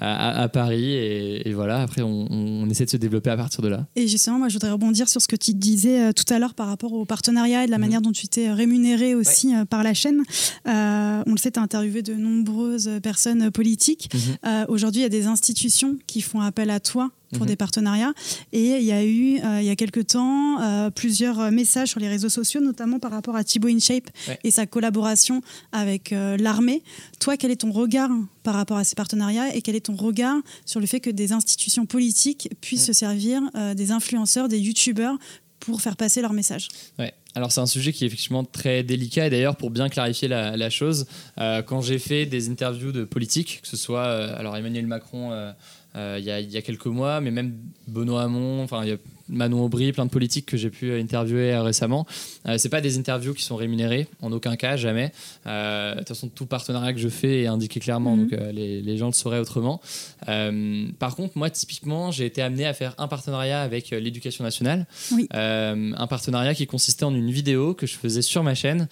[0.00, 0.92] à, à Paris.
[0.92, 3.86] Et, et voilà, après, on, on essaie de se développer à partir de là.
[3.96, 6.54] Et justement, moi, je voudrais rebondir sur ce que tu disais euh, tout à l'heure
[6.54, 7.82] par rapport au partenariat et de la Mhm.
[7.84, 10.22] manière dont tu t'es rémunéré aussi euh, par la chaîne.
[10.66, 14.08] Euh, on le sait, tu as interviewé de nombreuses personnes euh, politiques.
[14.14, 14.20] Mhm.
[14.46, 17.48] Euh, Aujourd'hui, il y a des institutions qui font appel à toi pour Mhm.
[17.48, 18.12] des partenariats.
[18.52, 22.00] Et il y a eu, euh, il y a quelque temps, euh, plusieurs messages sur
[22.00, 24.38] les réseaux sociaux, notamment par rapport à Thibaut InShape Ouais.
[24.44, 26.82] et sa collaboration avec euh, l'armée.
[27.20, 28.10] Toi, quel est ton regard
[28.42, 31.32] par rapport à ces partenariats et quel est ton regard sur le fait que des
[31.32, 32.86] institutions politiques puissent Mm.
[32.86, 33.42] se servir
[33.76, 35.16] des influenceurs, des youtubeurs
[35.60, 36.68] pour faire passer leur message?
[36.98, 37.12] Ouais.
[37.34, 40.56] Alors c'est un sujet qui est effectivement très délicat et d'ailleurs pour bien clarifier la,
[40.56, 41.06] la chose,
[41.38, 45.30] euh, quand j'ai fait des interviews de politiques, que ce soit euh, alors Emmanuel Macron
[45.32, 45.52] euh,
[45.94, 47.54] il y, a, il y a quelques mois, mais même
[47.88, 48.96] Benoît Hamon, enfin il y a
[49.30, 52.06] Manon Aubry, plein de politiques que j'ai pu interviewer euh, récemment.
[52.46, 55.12] Euh, c'est pas des interviews qui sont rémunérées, en aucun cas, jamais.
[55.46, 58.22] Euh, de toute façon, tout partenariat que je fais est indiqué clairement, Mhm.
[58.30, 59.82] donc euh, les, les gens le sauraient autrement.
[60.28, 64.44] Euh, par contre, moi, typiquement, j'ai été amené à faire un partenariat avec euh, l'éducation
[64.44, 64.86] nationale.
[65.12, 65.28] Oui.
[65.34, 68.88] Euh, un partenariat qui consistait en une vidéo que je faisais sur ma chaîne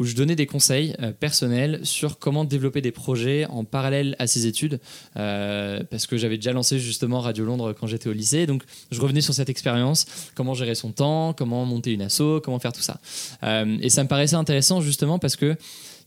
[0.00, 4.26] où je donnais des conseils euh, personnels sur comment développer des projets en parallèle à
[4.26, 4.80] ses études.
[5.18, 8.46] Euh, parce que j'avais déjà lancé justement Radio Londres quand j'étais au lycée.
[8.46, 12.58] Donc, je revenais sur cette expérience, comment gérer son temps, comment monter une asso, comment
[12.58, 12.98] faire tout ça.
[13.42, 15.54] Euh, et ça me paraissait intéressant justement parce que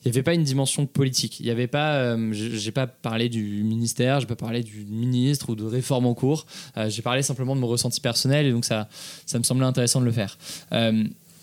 [0.06, 1.39] il n'y avait pas une dimension politique.
[1.39, 5.51] Il y avait pas, euh, j'ai pas parlé du ministère, j'ai pas parlé du ministre
[5.51, 6.45] ou de réforme en cours.
[6.88, 8.89] J'ai parlé simplement de mon ressenti personnel et donc ça,
[9.25, 10.38] ça me semblait intéressant de le faire.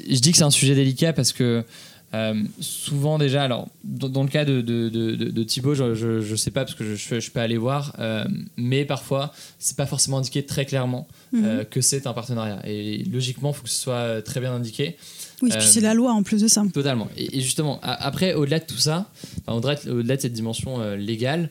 [0.08, 1.64] Je dis que c'est un sujet délicat parce que
[2.12, 5.94] euh, souvent déjà, alors dans, dans le cas de, de, de, de- de Thibaut, je,
[5.94, 8.25] je, je sais pas parce que je, je, je suis pas allé voir, euh,
[8.57, 11.44] mais parfois c'est pas forcément indiqué très clairement Mhm.
[11.44, 12.61] euh, que c'est un partenariat.
[12.66, 14.96] Et logiquement, il faut que ce soit très bien indiqué.
[15.42, 16.64] Oui, puis c'est la loi en plus de ça.
[16.75, 17.09] Totalement.
[17.16, 19.09] Et, et justement, a- après, au-delà de tout ça,
[19.46, 19.77] enfin, au-delà
[20.16, 21.49] de, cette dimension légale,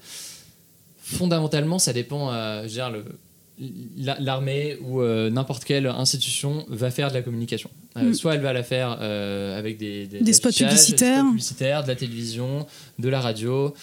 [1.02, 2.32] fondamentalement, ça dépend.
[2.32, 3.06] je veux dire, le-
[3.98, 7.70] l'armée ou euh, n'importe quelle institution va faire de la communication.
[7.98, 8.14] Euh, Mm.
[8.14, 11.16] Soit elle va la faire euh, avec des, Des spots publicitaires.
[11.16, 12.66] des spots publicitaires, de la télévision,
[13.00, 13.74] de la radio,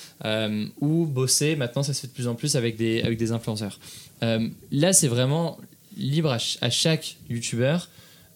[0.80, 1.56] ou bosser.
[1.56, 3.78] Maintenant, ça se fait de plus en plus avec des, avec des influenceurs.
[4.22, 5.58] Là, c'est vraiment
[5.96, 7.88] libre à, ch- à chaque youtubeur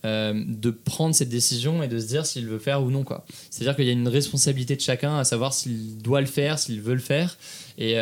[0.05, 3.05] de prendre cette décision et de se dire s'il veut faire ou non.
[3.05, 3.25] quoi.
[3.51, 6.81] C'est-à-dire qu'il y a une responsabilité de chacun à savoir s'il doit le faire, s'il
[6.81, 7.37] veut le faire.
[7.79, 7.93] Et,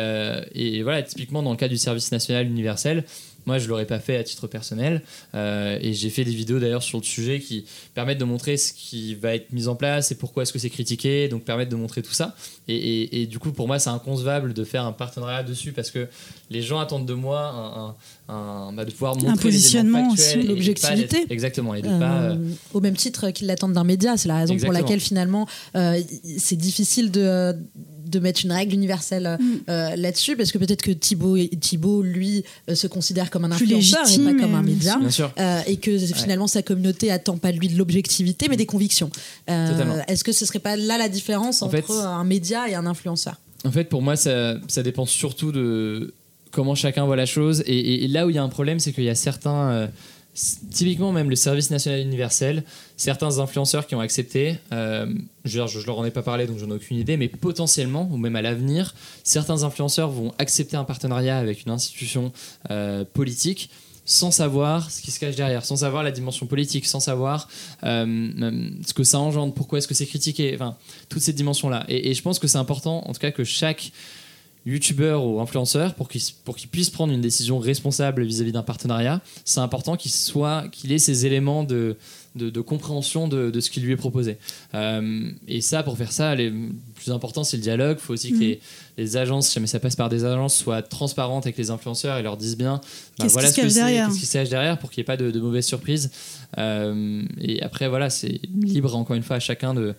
[0.55, 3.03] et voilà, typiquement dans le cas du service national universel,
[3.49, 5.01] moi je l'aurais pas fait à titre personnel
[5.33, 7.57] Euh, et j'ai fait des vidéos d'ailleurs sur le sujet qui
[7.97, 10.69] permettent de montrer ce qui va être mis en place et pourquoi est-ce que c'est
[10.79, 12.27] critiqué, donc permettent de montrer tout ça.
[12.67, 15.89] Et, et- et du coup pour moi c'est inconcevable de faire un partenariat dessus parce
[15.95, 16.07] que
[16.49, 17.95] les gens attendent de moi un, un-
[18.35, 20.09] un- bah, de pouvoir montrer des positionnement
[20.53, 21.17] l'objectivité.
[21.37, 24.11] Exactement et de pas Euh, euh, au même titre qu'ils l'attendent d'un média.
[24.17, 25.99] C'est la raison pour laquelle finalement euh,
[26.37, 27.55] c'est difficile de,
[28.09, 29.45] de mettre une règle universelle Mm.
[29.69, 33.65] euh, là-dessus parce que peut-être que Thibaut, Thibaut lui, euh, se considère comme un Plus
[33.65, 34.97] influenceur et pas comme un média.
[34.97, 35.31] bien sûr.
[35.39, 39.09] Euh, et que finalement sa communauté attend pas de lui de l'objectivité mais des convictions.
[39.49, 40.01] Euh.
[40.07, 42.85] Est-ce que ce serait pas là la différence En entre fait- un média et un
[42.85, 43.35] influenceur?
[43.65, 46.13] En fait, pour moi, ça, ça dépend surtout de
[46.51, 47.61] comment chacun voit la chose.
[47.67, 49.69] Et, et- et là où il y a un problème, c'est qu'il y a certains,
[49.71, 49.87] euh,
[50.71, 52.63] typiquement même le service national universel,
[52.97, 55.11] certains influenceurs qui ont accepté, euh,
[55.43, 58.35] je, leur en ai pas parlé, donc j'en ai aucune idée, mais potentiellement, ou même
[58.35, 62.31] à l'avenir, certains influenceurs vont accepter un partenariat avec une institution
[62.71, 63.69] euh, politique
[64.05, 67.47] sans savoir ce qui se cache derrière, sans savoir la dimension politique, sans savoir
[67.83, 70.75] euh, ce que ça engendre, pourquoi est-ce que c'est critiqué, enfin,
[71.09, 71.85] toutes ces dimensions-là.
[71.89, 73.91] Et, je pense que c'est important, en tout cas, que chaque
[74.69, 79.21] youtubeur ou influenceur, pour qu'il pour qu'il puisse prendre une décision responsable vis-à-vis d'un partenariat,
[79.45, 81.97] c'est important qu'il soit qu'il ait ces éléments de,
[82.35, 84.37] de, de compréhension de, de, ce qui lui est proposé.
[84.73, 87.97] Euh, et ça, pour faire ça, les, le plus important, c'est le dialogue.
[87.99, 88.39] Il faut aussi que mmh.
[88.39, 88.59] les,
[88.97, 92.23] les, agences, si jamais ça passe par des agences, soient transparentes avec les influenceurs et
[92.23, 94.77] leur disent bien bah, qu'est-ce voilà qui se cache derrière, qu'est-ce qui se cache derrière
[94.79, 96.11] pour qu'il n'y ait pas de, de mauvaises surprises.
[96.57, 99.95] Euh, et après, voilà, c'est libre, encore une fois, à chacun de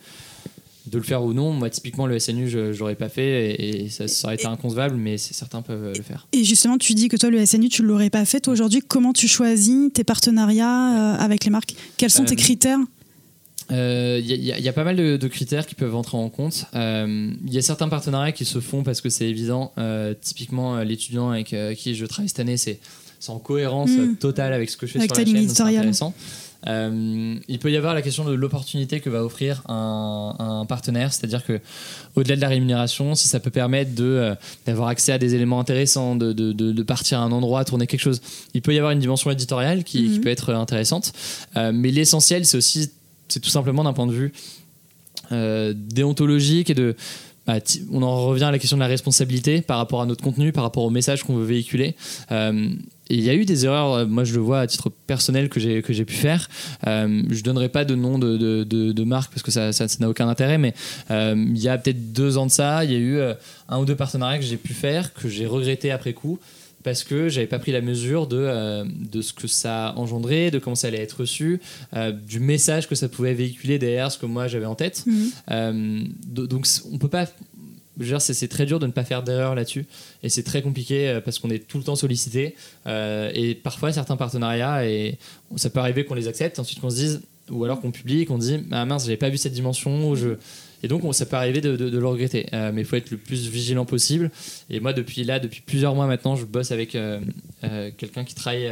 [0.91, 1.53] de le faire ou non.
[1.53, 5.17] Moi, typiquement, le SNU, je n'aurais pas fait et, ça, ça, aurait été inconcevable, mais
[5.19, 6.27] certains peuvent le faire.
[6.33, 8.41] Et justement, tu dis que toi, le SNU, tu ne l'aurais pas fait.
[8.41, 11.75] Toi, aujourd'hui, comment tu choisis tes partenariats euh, avec les marques?
[11.97, 12.79] Quels sont tes euh, critères?
[13.71, 16.65] il euh, y, y, a pas mal de, de, critères qui peuvent entrer en compte.
[16.73, 19.73] Il euh, y a certains partenariats qui se font parce que c'est évident.
[20.21, 22.81] Typiquement, l'étudiant avec qui je travaille cette année, c'est
[23.29, 24.17] en cohérence mm.
[24.17, 25.49] totale avec ce que je fais avec sur la chaîne.
[25.49, 26.15] C'est intéressant.
[26.67, 31.13] Euh, il peut y avoir la question de l'opportunité que va offrir un, un partenaire,
[31.13, 31.61] c'est-à-dire que
[32.17, 34.35] au-delà de la rémunération, si ça peut permettre de euh,
[34.67, 38.01] d'avoir accès à des éléments intéressants, de, de, de, partir à un endroit, tourner quelque
[38.01, 38.21] chose,
[38.55, 40.21] il peut y avoir une dimension éditoriale qui, qui mhm.
[40.21, 41.13] peut être intéressante.
[41.57, 42.91] Euh, mais l'essentiel, c'est aussi,
[43.29, 44.33] c'est tout simplement d'un point de vue
[45.33, 46.97] déontologique et de
[47.47, 47.59] bah,
[47.93, 50.65] on en revient à la question de la responsabilité par rapport à notre contenu, par
[50.65, 51.95] rapport au message qu'on veut véhiculer.
[53.11, 55.61] Il y a eu des erreurs, euh, moi je le vois à titre personnel que
[55.61, 56.49] j'ai que j'ai pu faire.
[56.87, 59.73] Euh, je donnerai pas de nom de, de, de, de marque parce que ça n'a
[59.73, 60.75] ça, ça aucun intérêt, mais
[61.11, 63.35] euh, il y a peut-être deux ans de ça, il y a eu euh,
[63.69, 66.39] un ou deux partenariats que j'ai pu faire que j'ai regretté après coup
[66.83, 70.59] parce que j'avais pas pris la mesure de, euh, de ce que ça engendrait, de
[70.59, 71.61] comment ça allait être reçu,
[71.95, 75.05] euh, du message que ça pouvait véhiculer derrière ce que moi j'avais en tête.
[75.07, 75.13] Mmh.
[75.51, 77.27] Euh, donc on peut pas
[78.19, 79.87] c'est très dur de ne pas faire d'erreur là-dessus.
[80.23, 82.55] Et c'est très compliqué euh, parce qu'on est tout le temps sollicité
[82.87, 85.19] euh, et parfois certains partenariats et
[85.57, 88.39] ça peut arriver qu'on les accepte ensuite qu'on se dise ou alors qu'on publie qu'on
[88.39, 90.37] dit ah mince j'avais pas vu cette dimension ou je
[90.83, 92.47] et donc, ça peut arriver de, de, de le regretter.
[92.53, 94.31] Euh, mais il faut être le plus vigilant possible.
[94.71, 97.21] Et moi, depuis là, depuis plusieurs mois maintenant, je bosse avec euh,
[97.65, 98.71] euh, quelqu'un qui travaille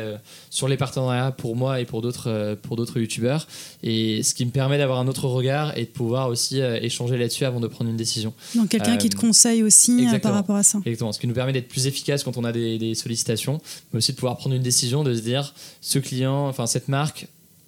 [0.51, 3.47] sur les partenariats pour moi et pour d'autres pour d'autres youtubeurs.
[3.83, 7.44] Et ce qui me permet d'avoir un autre regard et de pouvoir aussi échanger là-dessus
[7.44, 8.33] avant de prendre une décision.
[8.55, 10.79] Donc, quelqu'un qui te conseille aussi par rapport à ça.
[10.85, 11.12] Exactement.
[11.12, 13.61] Ce qui nous permet d'être plus efficace quand on a des, des sollicitations,
[13.92, 17.27] mais aussi de pouvoir prendre une décision, de se dire ce client, enfin cette marque,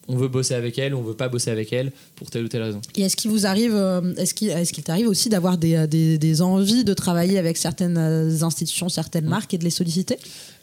[0.08, 2.62] on veut bosser avec elle, on veut pas bosser avec elle pour telle ou telle
[2.62, 2.80] raison.
[2.96, 6.42] Et est-ce qu'il vous arrive, euh, est-ce qu'il est t'arrive aussi d'avoir des, des, des,
[6.42, 9.28] envies de travailler avec certaines euh, institutions, certaines mmh.
[9.28, 10.18] marques et de les solliciter?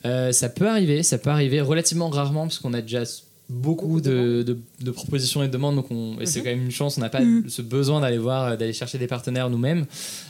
[0.06, 3.04] Euh, Ça peut arriver, ça peut arriver relativement rarement parce qu'on a déjà
[3.50, 6.46] beaucoup de, de, de, propositions et de demandes, donc on, et c'est mhm.
[6.46, 7.48] quand même une chance, on n'a pas mm.
[7.48, 9.86] ce besoin d'aller voir, d'aller chercher des partenaires nous-mêmes.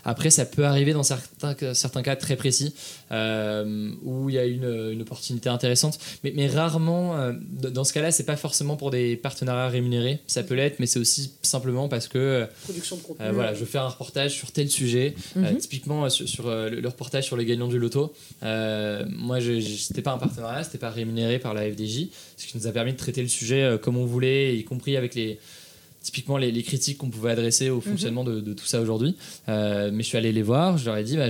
[0.05, 2.75] Après, ça peut arriver dans certains, certains cas très précis
[3.11, 7.33] euh, où il y a une, une opportunité intéressante, mais, mais rarement, euh,
[7.71, 10.99] dans ce cas-là, c'est pas forcément pour des partenariats rémunérés, ça peut l'être, mais c'est
[10.99, 13.25] aussi simplement parce que Production de contenu.
[13.25, 15.57] Euh, voilà, je fais un reportage sur tel sujet, mm -hmm.
[15.57, 18.13] typiquement sur, sur le, le, reportage sur les gagnants du loto.
[18.43, 19.37] moi,
[19.85, 22.91] c'était pas un partenariat, c'était pas rémunéré par la FDJ, ce qui nous a permis
[22.91, 25.39] de traiter le sujet euh, comme on voulait, y compris avec les
[26.01, 28.35] typiquement les, les critiques qu'on pouvait adresser au fonctionnement -hmm.
[28.35, 29.15] de, de, tout ça aujourd'hui.
[29.49, 31.27] Euh, mais je suis allé les voir, je leur ai dit, bah,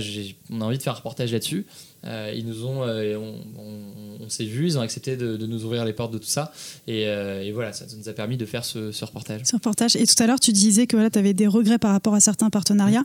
[0.50, 1.66] on a envie de faire un reportage là-dessus.
[2.04, 5.46] Euh, ils nous ont, euh, on, on, on s'est vu, ils ont accepté de, de,
[5.46, 6.52] nous ouvrir les portes de tout ça.
[6.86, 9.40] Et, euh, et voilà, ça, ça, nous a permis de faire ce, ce reportage.
[9.44, 9.96] Ce reportage.
[9.96, 12.20] Et tout à l'heure, tu disais que voilà, tu avais des regrets par rapport à
[12.20, 13.04] certains partenariats.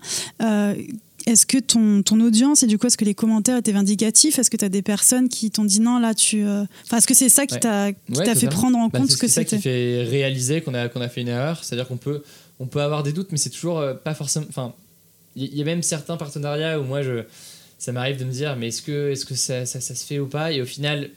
[1.25, 4.39] Est-ce que ton, ton, audience, et du coup, est-ce que les commentaires étaient vindicatifs?
[4.39, 6.43] Est-ce que tu as des personnes qui t'ont dit non, là, tu.
[6.43, 9.29] Enfin, est-ce que c'est ça qui t'a ouais, fait prendre en bah, compte ce que
[9.29, 11.63] c'était C'est ça qui fait réaliser qu'on a, qu'on a fait une erreur.
[11.63, 12.23] C'est-à-dire qu'on peut,
[12.59, 14.47] on peut avoir des doutes, mais c'est toujours pas forcément.
[14.49, 14.73] Enfin,
[15.37, 17.23] il y, y, a même certains partenariats où moi, je,
[17.83, 20.05] ça m'arrive de me dire, mais est-ce que, est -ce que ça, ça, ça, se
[20.05, 20.53] fait ou pas?
[20.53, 21.09] Et au final,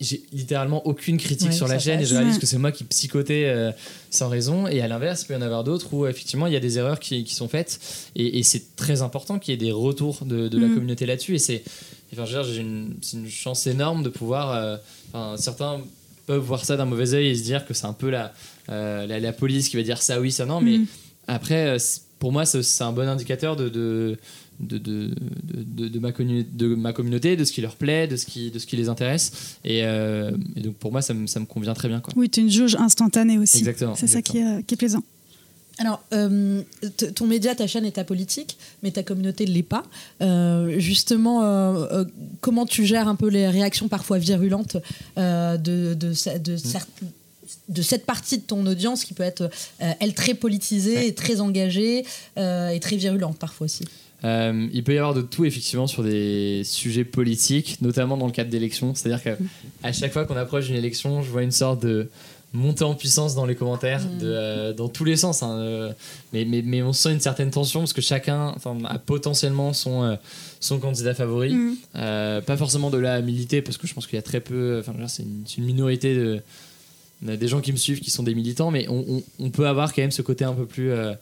[0.00, 2.84] j'ai littéralement aucune critique ouais, sur la chaîne et je réalise que c'est moi qui
[2.84, 3.72] psychotais euh,
[4.08, 4.68] sans raison.
[4.68, 6.78] Et à l'inverse il peut y en avoir d'autres où effectivement il y a des
[6.78, 7.80] erreurs qui, qui sont faites.
[8.14, 10.62] Et, et c'est très important qu'il y ait des retours de, de mmh.
[10.62, 11.34] la communauté là-dessus.
[11.34, 11.64] Et c'est
[12.12, 14.76] enfin, une, une, chance énorme de pouvoir euh,
[15.12, 15.80] enfin, certains
[16.26, 18.32] peuvent voir ça d'un mauvais oeil et se dire que c'est un peu la,
[18.68, 20.60] euh, la, la, police qui va dire ça oui ça non.
[20.60, 20.64] Mmh.
[20.64, 20.78] mais
[21.26, 21.78] après euh,
[22.20, 24.16] pour moi c'est un bon indicateur de, de
[24.60, 25.10] de, de,
[25.42, 28.58] de, de, ma de ma communauté, de ce qui leur plaît, de ce qui, de
[28.58, 29.56] ce qui les intéresse.
[29.64, 32.00] Et, euh, et donc pour moi, ça me, ça me convient très bien.
[32.00, 32.12] Quoi.
[32.16, 33.58] Oui, tu es une jauge instantanée aussi.
[33.58, 33.94] Exactement.
[33.94, 35.02] C'est ça qui est, qui est plaisant.
[35.80, 36.62] Alors, euh,
[37.14, 39.84] ton média, ta chaîne est ta politique, mais ta communauté ne l'est pas.
[40.20, 42.04] Euh, justement, euh, euh,
[42.40, 44.76] comment tu gères un peu les réactions parfois virulentes
[45.18, 47.06] euh, de, de, de, mmh.
[47.68, 51.08] de cette partie de ton audience qui peut être, elle, très politisée, ouais.
[51.08, 52.04] et très engagée
[52.36, 53.84] et très virulente parfois aussi?
[54.24, 58.32] Euh, il peut y avoir de tout effectivement sur des sujets politiques, notamment dans le
[58.32, 58.94] cadre d'élections.
[58.94, 62.08] C'est-à-dire qu'à chaque fois qu'on approche d'une élection, je vois une sorte de
[62.52, 65.42] montée en puissance dans les commentaires, de, euh, dans tous les sens.
[65.42, 65.92] hein, euh,
[66.32, 68.54] mais, mais, mais on sent une certaine tension parce que chacun
[68.88, 70.18] a potentiellement son,
[70.58, 71.54] son candidat favori.
[71.54, 71.76] Mm.
[71.94, 74.78] Pas forcément de là à militer parce que je pense qu'il y a très peu.
[74.80, 75.24] Enfin, c'est
[75.58, 76.40] une, minorité de.
[77.24, 79.50] on a des gens qui me suivent qui sont des militants, mais on, on- on
[79.50, 81.12] peut avoir quand même ce côté un peu plus, euh,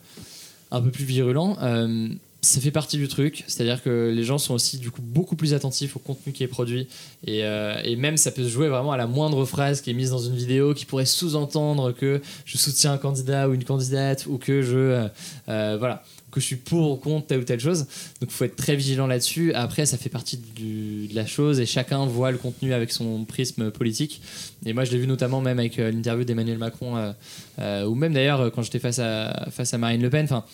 [0.70, 1.56] un peu plus virulent.
[1.60, 2.08] Euh,
[2.46, 5.52] ça fait partie du truc, c'est-à-dire que les gens sont aussi du coup beaucoup plus
[5.52, 6.86] attentifs au contenu qui est produit
[7.26, 9.94] et, euh, et même ça peut se jouer vraiment à la moindre phrase qui est
[9.94, 14.26] mise dans une vidéo qui pourrait sous-entendre que je soutiens un candidat ou une candidate
[14.26, 15.08] ou que je euh,
[15.48, 17.86] euh, voilà que je suis pour ou contre telle ou telle chose.
[18.20, 19.54] Donc il faut être très vigilant là-dessus.
[19.54, 23.70] Après, ça fait partie de la chose et chacun voit le contenu avec son prisme
[23.70, 24.20] politique.
[24.66, 27.14] Et moi, je l'ai vu notamment même avec l'interview d'Emmanuel Macron,
[27.58, 30.24] ou même d'ailleurs quand j'étais face à, face à Marine Le Pen.
[30.24, 30.44] Enfin,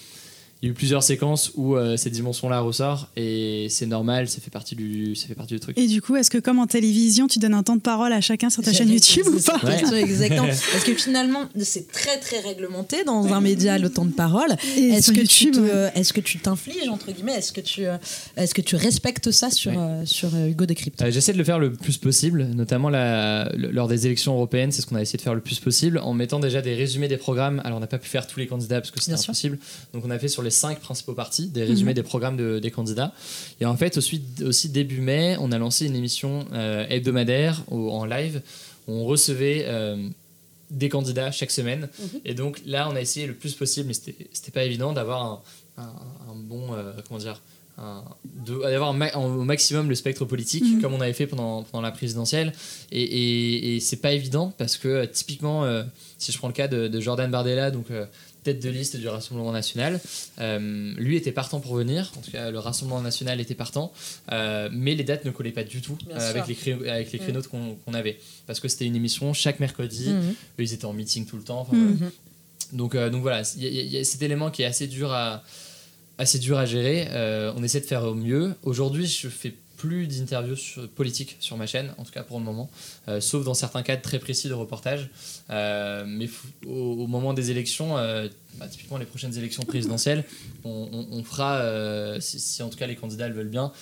[0.63, 4.41] il y a eu plusieurs séquences où euh, cette dimension-là ressort et c'est normal, ça
[4.41, 5.77] fait partie du, ça fait partie du truc.
[5.77, 8.21] Et du coup, est-ce que comme en télévision, tu donnes un temps de parole à
[8.21, 9.59] chacun sur ta chaîne YouTube ou pas?
[9.59, 10.47] Question exactement.
[10.73, 14.51] Parce que finalement, c'est très très réglementé dans un média le temps de parole.
[14.77, 15.91] Est-ce sur que, YouTube, tu te- ouais.
[15.97, 17.35] est-ce que tu t'infliges entre guillemets?
[17.35, 17.97] Est-ce que tu euh,
[18.37, 19.79] est-ce que tu respectes ça sur Ouais.
[19.79, 23.51] euh, sur euh, Hugo Décrypte Euh, J'essaie de le faire le plus possible, notamment la-
[23.57, 26.15] lors des élections européennes, c'est ce qu'on a essayé de faire le plus possible, en
[26.15, 27.61] mettant déjà des résumés des programmes.
[27.65, 29.31] Alors on n'a pas pu faire tous les candidats parce que c'était sûr.
[29.31, 29.59] impossible,
[29.93, 32.71] donc on a fait sur les cinq principaux partis des résumés des programmes de- des
[32.71, 33.13] candidats.
[33.61, 37.91] Et en fait, aussi, aussi début mai, on a lancé une émission euh, hebdomadaire au-
[37.91, 38.41] en live.
[38.87, 39.97] où On recevait euh,
[40.71, 41.89] des candidats chaque semaine.
[42.25, 45.25] Et donc là, on a essayé le plus possible, mais c'était c'était pas évident d'avoir
[45.25, 45.41] un,
[45.83, 47.41] un- un bon, euh, comment dire,
[48.47, 50.81] d'avoir ma- au maximum le spectre politique, Mhm.
[50.83, 52.53] comme on avait fait pendant, pendant la présidentielle.
[52.91, 55.83] Et, et, et c'est pas évident parce que typiquement, euh,
[56.19, 58.05] si je prends le cas de, de Jordan Bardella, donc euh,
[58.43, 60.01] tête de liste du Rassemblement national,
[60.41, 62.13] euh, lui était partant pour venir.
[62.17, 63.93] En tout cas, le Rassemblement national était partant,
[64.33, 67.19] euh, mais les dates ne collaient pas du tout euh, avec les, créneaux, avec les
[67.19, 68.19] créneaux qu'on avait.
[68.47, 70.11] Parce que c'était une émission chaque mercredi.
[70.11, 70.31] Mhm.
[70.31, 71.67] Eux, ils étaient en meeting tout le temps.
[71.73, 71.97] Mhm.
[71.97, 72.11] voilà.
[72.73, 75.13] Donc, donc voilà, il y, a- il y a cet élément qui est assez dur
[75.13, 75.43] à,
[76.19, 77.09] assez dur à gérer.
[77.57, 78.55] On essaie de faire au mieux.
[78.63, 82.71] Aujourd'hui, je fais plus d'interviews politiques sur ma chaîne, en tout cas pour le moment,
[83.09, 85.11] euh, sauf dans certains cadres très précis de reportage.
[85.51, 86.29] Euh, mais
[86.69, 88.29] au, moment des élections, euh,
[88.59, 90.25] bah, typiquement les prochaines élections présidentielles,
[90.63, 93.73] on fera, euh, si, si en tout cas les candidats le veulent bien,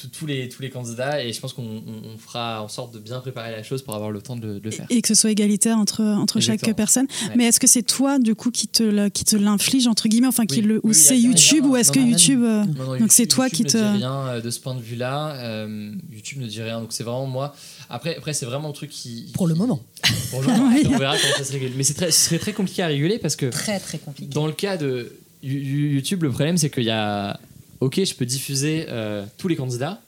[0.00, 2.94] tous- tous les, tous les candidats et je pense qu'on on- on fera en sorte
[2.94, 4.86] de bien préparer la chose pour avoir le temps de, de le faire.
[4.90, 6.74] Et que ce soit égalitaire entre, entre chaque Exactement.
[6.74, 7.06] personne.
[7.28, 7.34] Ouais.
[7.36, 10.26] Mais est-ce que c'est toi, du coup, qui te, le- qui te l'inflige, entre guillemets,
[10.28, 10.66] enfin, qui Oui.
[10.66, 11.70] le, ou Oui, c'est YouTube, rien.
[11.72, 12.42] ou est-ce que YouTube.
[12.42, 14.50] euh, Non, non, Donc YouTube- c'est toi YouTube qui ne te- dit rien euh, de
[14.50, 15.34] ce point de vue-là.
[15.36, 17.54] Euh, YouTube ne dit rien, donc c'est vraiment moi.
[17.88, 19.30] Après, après c'est vraiment le truc qui.
[19.34, 19.80] Pour le qui- moment.
[20.30, 20.70] Pour le moment.
[20.86, 21.72] On verra comment ça se régule.
[21.76, 24.32] Mais c'est très, ce serait très compliqué à réguler parce que Très très compliqué.
[24.32, 27.38] dans le cas de You- You- YouTube, le problème c'est qu'il y a.
[27.80, 30.00] Ok, je peux diffuser euh, tous les candidats,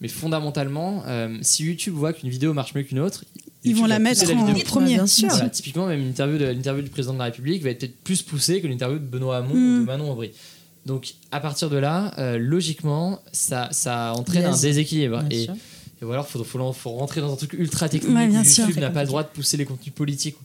[0.00, 3.24] mais fondamentalement, euh, si YouTube voit qu'une vidéo marche mieux qu'une autre,
[3.62, 4.64] Ils YouTube vont la mettre en vidéo.
[4.66, 4.94] premier.
[4.94, 5.28] Bien sûr.
[5.28, 8.22] Voilà, typiquement, même l'interview de, l'interview du président de la République va être peut-être plus
[8.22, 9.76] poussée que l'interview de Benoît Hamon Mm.
[9.76, 10.30] ou de Manon Aubry.
[10.86, 15.22] Donc, à partir de là, euh, logiquement, ça, ça entraîne un déséquilibre.
[15.22, 15.54] Bien Et, sûr.
[15.54, 18.64] et voilà, faut, faut, faut rentrer dans un truc ultra technique Ouais, bien où sûr.
[18.64, 20.36] YouTube n'a pas le droit de pousser les contenus politiques.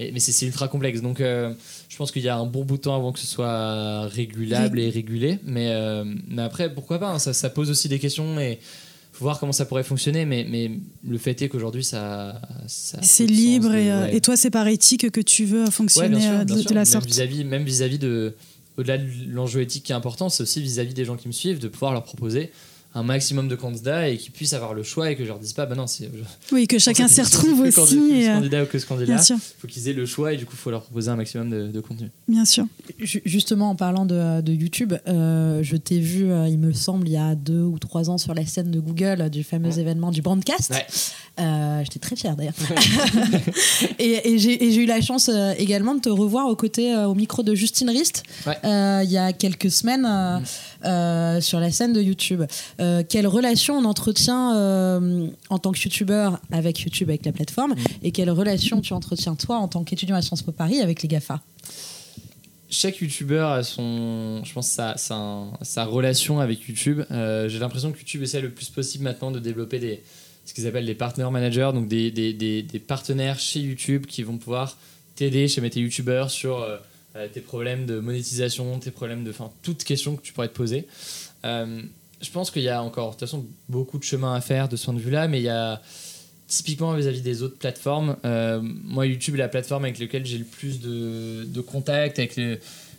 [0.00, 1.02] Mais, mais c'est ultra complexe.
[1.02, 1.52] Donc, euh,
[1.90, 4.80] je pense qu'il y a un bon bout de temps avant que ce soit régulable
[4.80, 5.38] et régulé.
[5.44, 8.58] Mais, euh, mais après, pourquoi pas hein, ça, ça pose aussi des questions et
[9.12, 10.24] faut voir comment ça pourrait fonctionner.
[10.24, 10.70] Mais, mais
[11.06, 14.16] le fait est qu'aujourd'hui, ça, C'est sens libre et, euh, ouais.
[14.16, 17.14] et toi, c'est par éthique que tu veux fonctionner sûr, de, la sorte.
[17.44, 18.34] même vis-à-vis de,
[18.78, 21.58] au-delà de l'enjeu éthique qui est important, c'est aussi vis-à-vis des gens qui me suivent
[21.58, 22.50] de pouvoir leur proposer
[22.92, 25.52] un maximum de candidats et qu'ils puissent avoir le choix et que je leur dise
[25.52, 26.10] pas, bah non, c'est.
[26.50, 27.94] Oui, que chacun s'y retrouve que aussi.
[27.94, 29.14] Ce et, euh, candidat ou que ce candidat.
[29.14, 31.08] bien sûr, Il faut qu'ils aient le choix et du coup, il faut leur proposer
[31.10, 32.10] un maximum de, de contenu.
[32.26, 32.64] bien sûr.
[32.98, 37.06] Ju- Justement, en parlant de, de YouTube, euh, je t'ai vu, euh, il me semble,
[37.08, 39.78] il y a deux ou trois ans sur la scène de Google euh, du fameux
[39.78, 40.70] événement du Brandcast.
[40.72, 40.86] Ouais.
[41.38, 42.54] Euh, J'étais très fière d'ailleurs.
[43.98, 47.14] et et j'ai eu la chance euh, également de te revoir aux côtés, euh, au
[47.14, 48.56] micro de Justine Rist, Ouais.
[48.64, 50.38] euh, il y a quelques semaines euh,
[50.84, 52.42] euh, sur la scène de YouTube.
[52.80, 57.74] Euh, quelle relation on entretient euh, en tant que YouTubeur avec YouTube, avec la plateforme,
[58.02, 61.08] et quelle relation tu entretiens toi en tant qu'étudiant à Sciences Po Paris avec les
[61.08, 61.40] GAFA?
[62.70, 67.02] Chaque youtubeur a son, je pense, sa, sa, sa relation avec YouTube.
[67.10, 70.02] J'ai l'impression que YouTube essaie le plus possible maintenant de développer des,
[70.44, 74.22] ce qu'ils appellent des partner managers, donc des, des, des, des partenaires chez YouTube qui
[74.22, 74.78] vont pouvoir
[75.16, 76.64] t'aider chez tes youtubeurs sur
[77.32, 80.86] tes problèmes de monétisation, tes problèmes de, enfin, toutes questions que tu pourrais te poser.
[81.44, 81.82] Euh,
[82.20, 84.76] je pense qu'il y a encore, de toute façon, beaucoup de chemin à faire de
[84.76, 85.80] ce point de vue-là, mais il y a
[86.46, 90.44] typiquement vis-à-vis des autres plateformes, euh, moi YouTube est la plateforme avec laquelle j'ai le
[90.44, 92.58] plus de, de contacts, avec les,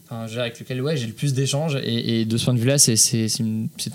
[0.09, 1.77] enfin, avec lequel ouais, j'ai le plus d'échanges.
[1.83, 2.95] Et, de ce point de vue-là, c'est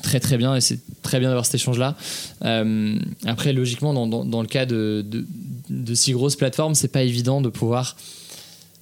[0.02, 1.96] très très bien et c'est très bien d'avoir cet échange-là.
[2.44, 5.26] Euh, après, logiquement, dans, dans, dans le cas de, de,
[5.70, 7.96] de si grosses plateformes, c'est pas évident de pouvoir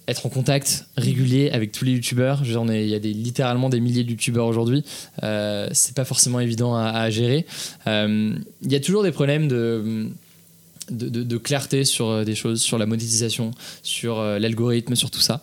[0.07, 2.41] être en contact régulier avec tous les youtubeurs.
[2.43, 4.83] Il y a littéralement des milliers de youtubeurs aujourd'hui.
[5.23, 7.45] Euh, c'est pas forcément évident à, gérer.
[7.87, 12.85] Euh, Il y a toujours des problèmes de, clarté sur euh, des choses, sur la
[12.85, 13.51] monétisation,
[13.81, 15.41] sur euh, l'algorithme, sur tout ça.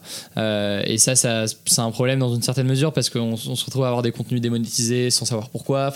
[0.87, 4.03] Et ça, c'est un problème dans une certaine mesure parce qu'on se retrouve à avoir
[4.03, 5.93] des contenus démonétisés sans savoir pourquoi.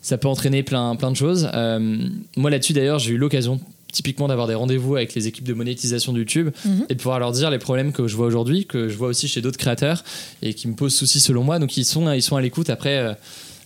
[0.00, 1.48] Ça peut entraîner plein, de choses.
[2.36, 3.60] Moi, là-dessus, d'ailleurs, j'ai eu l'occasion
[3.92, 6.86] typiquement d'avoir des rendez-vous avec les équipes de monétisation de YouTube Mhm.
[6.88, 9.28] et de pouvoir leur dire les problèmes que je vois aujourd'hui, que je vois aussi
[9.28, 10.02] chez d'autres créateurs
[10.42, 11.58] et qui me posent souci selon moi.
[11.58, 12.70] Donc ils sont, ils sont à l'écoute.
[12.70, 13.16] Après,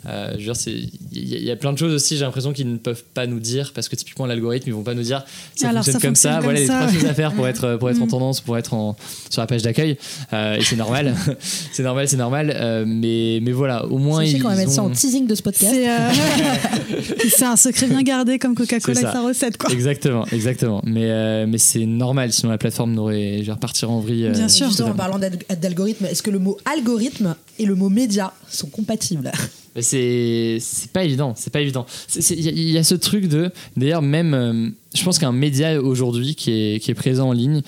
[0.09, 0.71] euh, je veux dire, c'est-
[1.13, 3.03] il y, a- il y a plein de choses aussi, j'ai l'impression qu'ils ne peuvent
[3.15, 5.95] pas nous dire parce que typiquement l'algorithme, ils vont pas nous dire ça Alors, fonctionne
[5.95, 6.37] ça comme fonctionne ça.
[6.37, 6.93] comme voilà les ça, trois ouais.
[6.95, 8.11] choses à faire pour être, pour être en Mm.
[8.11, 8.97] tendance, pour être en,
[9.31, 9.97] sur la page d'accueil.
[10.33, 11.15] Euh, et c'est normal,
[11.73, 12.53] c'est normal, c'est normal.
[12.55, 15.35] Euh, mais, mais voilà, au moins Sachez ils qu'on va mettre ça en teasing de
[15.35, 15.73] ce podcast.
[15.75, 16.09] C'est euh,
[17.31, 19.71] c'est un secret bien gardé comme Coca-Cola et sa recette, quoi.
[19.73, 20.81] Exactement, exactement.
[20.85, 23.39] Mais, euh, mais c'est normal, sinon la plateforme n'aurait.
[23.41, 24.27] Je vais repartir en vrille.
[24.27, 24.69] euh, Bien sûr.
[24.87, 29.33] En parlant d'al- d'algorithme, est-ce que le mot algorithme et le mot média sont compatibles?
[29.83, 31.87] C'est c'est pas évident, c'est pas évident.
[32.31, 33.51] Il y, a- il y a ce truc de.
[33.77, 34.35] D'ailleurs, même.
[34.35, 37.63] euh, je pense qu'un média aujourd'hui qui est, qui est présent en ligne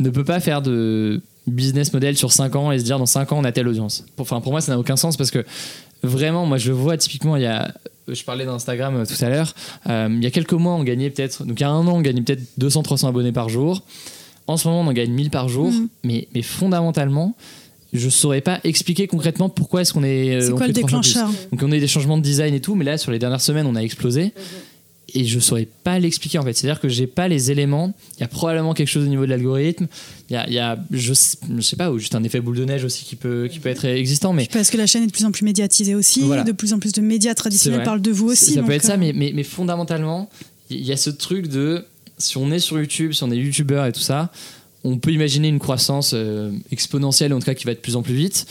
[0.00, 3.32] ne peut pas faire de business model sur 5 ans et se dire dans 5
[3.32, 4.04] ans on a telle audience.
[4.18, 5.44] Enfin, pour moi, ça n'a aucun sens parce que
[6.02, 7.72] vraiment, moi je vois typiquement, il y a.
[8.08, 9.54] Je parlais d'Instagram euh, tout à l'heure.
[9.88, 11.44] euh, il y a quelques mois, on gagnait peut-être.
[11.44, 13.82] Donc, il y a un an, on gagnait peut-être 200-300 abonnés par jour.
[14.48, 15.70] En ce moment, on en gagne 1000 par jour.
[15.70, 15.88] Mhm.
[16.02, 17.36] Mais, mais fondamentalement,
[17.92, 20.34] je saurais pas expliquer concrètement pourquoi est-ce qu'on est.
[20.34, 22.74] euh, C'est quoi le déclencheur Donc on a eu des changements de design et tout,
[22.74, 24.32] mais là sur les dernières semaines on a explosé.
[25.14, 26.54] Et je saurais pas l'expliquer en fait.
[26.54, 27.92] C'est-à-dire que j'ai pas les éléments.
[28.16, 29.86] Il y a probablement quelque chose au niveau de l'algorithme.
[30.30, 32.40] Il y a, il y a je, sais, je sais pas, ou juste un effet
[32.40, 34.32] boule de neige aussi qui peut, qui peut être existant.
[34.32, 36.44] Mais Parce que la chaîne est de plus en plus médiatisée aussi, Voilà.
[36.44, 38.54] de plus en plus de médias traditionnels parlent de vous aussi.
[38.54, 40.30] ça peut être ça, euh, mais, mais, mais fondamentalement,
[40.70, 41.84] il y a ce truc de
[42.16, 44.32] si on est sur YouTube, si on est youtubeur et tout ça,
[44.84, 48.02] on peut imaginer une croissance euh, exponentielle, en tout cas qui va de plus en
[48.02, 48.46] plus vite.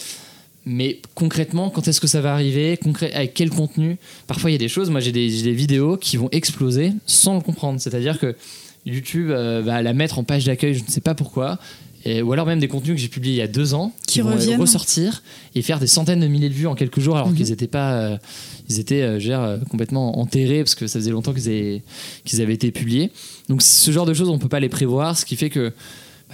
[0.66, 2.76] Mais concrètement, quand est-ce que ça va arriver?
[2.78, 3.98] Concré- Avec quel contenu?
[4.28, 7.42] Parfois, il y a des choses, moi j'ai des, vidéos qui vont exploser sans le
[7.42, 7.82] comprendre.
[7.82, 8.36] C'est-à-dire que
[8.86, 11.58] YouTube euh, va la mettre en page d'accueil, je ne sais pas pourquoi.
[12.06, 14.22] Et, ou alors même des contenus que j'ai publiés il y a deux ans Qui
[14.22, 14.60] vont reviennent.
[14.60, 15.22] ressortir
[15.54, 17.36] et faire des centaines de milliers de vues en quelques jours alors Mhm.
[17.36, 18.18] qu'ils n'étaient pas euh,
[18.70, 21.84] ils étaient euh, complètement enterrés parce que ça faisait longtemps qu'ils avaient,
[22.40, 23.12] avaient été publiés
[23.50, 25.74] donc ce genre de choses on peut pas les prévoir ce qui fait que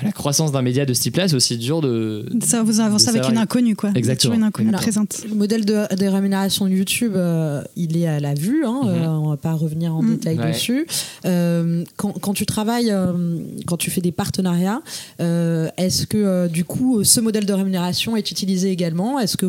[0.04, 3.10] la croissance d'un média de ce type là c'est aussi dur de Ça, vous avancez
[3.10, 3.91] avec une inconnue, quoi.
[3.95, 4.36] Exactement.
[4.36, 5.24] une inconnue Alors, présente.
[5.28, 8.64] Le modèle de, de rémunération de YouTube, euh, il est à la vue.
[8.66, 10.16] Hein, euh, on va pas revenir en Mhm.
[10.18, 10.52] détail Ouais.
[10.52, 10.88] dessus.
[11.26, 13.14] Euh, quand, quand tu travailles, euh,
[13.66, 14.82] quand tu fais des partenariats,
[15.20, 19.20] euh, est-ce que euh, du coup ce modèle de rémunération est utilisé également?
[19.20, 19.45] Est-ce que,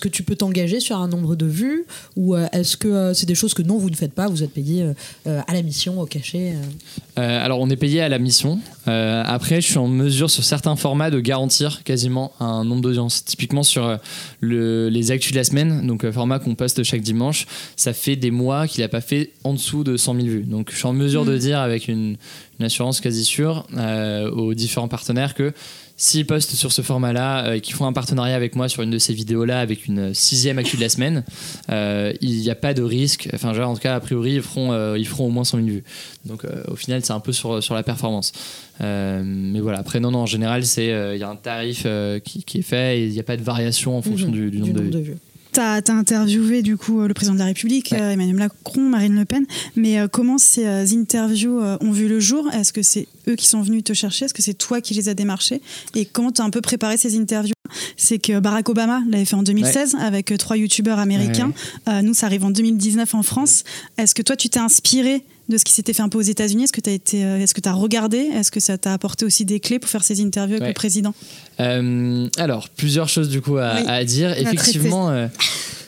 [0.00, 1.84] que tu peux t'engager sur un nombre de vues?
[2.16, 4.42] Ou euh, est-ce que euh, c'est des choses que non vous ne faites pas Vous
[4.42, 4.86] êtes payé
[5.26, 6.52] à la mission, au cachet.
[6.54, 7.20] euh?
[7.20, 8.58] Euh, alors on est payé à la mission.
[8.86, 13.24] Euh, après, je suis en mesure sur certains formats de garantir quasiment un nombre d'audience.
[13.24, 13.96] Typiquement sur euh,
[14.40, 18.16] le- les actus de la semaine, donc un format qu'on poste chaque dimanche, ça fait
[18.16, 20.42] des mois qu'il n'a pas fait en dessous de 100 000 vues.
[20.44, 22.16] Donc je suis en mesure de dire avec une,
[22.58, 25.52] une assurance quasi sûre euh, aux différents partenaires que
[26.00, 28.90] s'ils postent sur ce format-là euh, et qu'ils font un partenariat avec moi sur une
[28.90, 31.24] de ces vidéos-là avec une sixième actu de la semaine,
[31.70, 33.28] euh, il n'y a pas de risque.
[33.34, 35.58] Enfin, genre, en tout cas, a priori, ils feront, euh, ils feront au moins 100
[35.58, 35.84] 000 vues.
[36.24, 38.32] Donc, euh, au final, c'est un peu sur, sur la performance.
[38.80, 41.84] Mais voilà, après, non, non, en général, c'est il y a un tarif
[42.24, 44.32] qui, qui est fait et il n'y a pas de variation en fonction Mhm.
[44.34, 45.16] du, du nombre de de vues.
[45.58, 48.00] T'as as interviewé du coup euh, le président de la République, Ouais.
[48.00, 49.44] euh, Emmanuel Macron, Marine Le Pen,
[49.74, 52.48] mais euh, comment ces interviews ont vu le jour?
[52.52, 54.26] Est-ce que c'est eux qui sont venus te chercher?
[54.26, 55.60] Est-ce que c'est toi qui les as démarchés?
[55.96, 57.54] Et comment t'as un peu préparé ces interviews?
[57.96, 61.50] C'est que Barack Obama l'avait fait en 2016 avec trois youtubeurs américains.
[61.88, 63.64] Euh, nous, ça arrive en 2019 en France.
[63.96, 66.64] Est-ce que toi, tu t'es inspiré de ce qui s'était fait un peu aux États-Unis
[66.64, 68.18] Est-ce que tu as été, euh, est-ce que tu as regardé?
[68.18, 70.68] Est-ce que ça t'a apporté aussi des clés pour faire ces interviews avec Ouais.
[70.68, 71.14] le président?
[71.60, 73.82] Euh, alors, plusieurs choses du coup à, Oui.
[73.86, 74.36] à dire.
[74.38, 75.26] Effectivement, euh,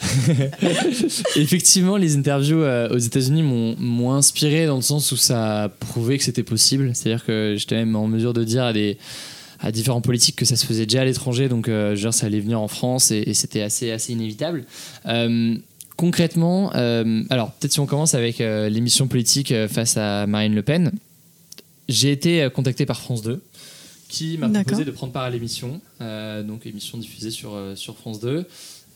[1.37, 6.25] effectivement, les interviews aux États-Unis m'ont inspiré dans le sens où ça a prouvé que
[6.25, 6.91] c'était possible.
[6.95, 8.99] C'est-à-dire que j'étais même en mesure de dire à des
[9.63, 12.41] à différents politiques que ça se faisait déjà à l'étranger, donc euh, dire, ça allait
[12.41, 14.65] venir en France et, et c'était assez assez inévitable.
[15.05, 15.55] Euh,
[16.01, 20.55] concrètement, euh, alors peut-être si on commence avec euh, l'émission politique euh, face à Marine
[20.55, 20.93] Le Pen,
[21.91, 23.43] j'ai été contacté par France 2
[24.09, 28.45] qui m'a proposé de prendre part à l'émission, donc émission diffusée sur, sur France 2,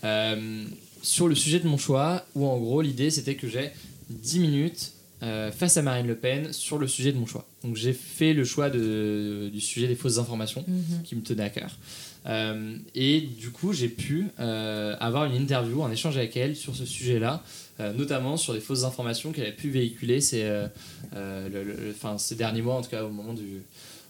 [0.03, 0.65] euh,
[1.03, 3.71] sur le sujet de mon choix, où en gros l'idée c'était que j'ai
[4.11, 7.47] 10 minutes face à Marine Le Pen sur le sujet de mon choix.
[7.63, 11.03] Donc j'ai fait le choix de, du sujet des fausses informations Mhm.
[11.05, 11.77] qui me tenait à cœur.
[12.27, 16.75] Euh, et du coup, j'ai pu euh, avoir une interview, un échange avec elle sur
[16.75, 17.43] ce sujet-là,
[17.81, 20.67] euh, notamment sur des fausses informations qu'elle a pu véhiculer ces, euh,
[21.17, 23.63] euh, le- le- enfin, ces derniers mois, en tout cas au moment du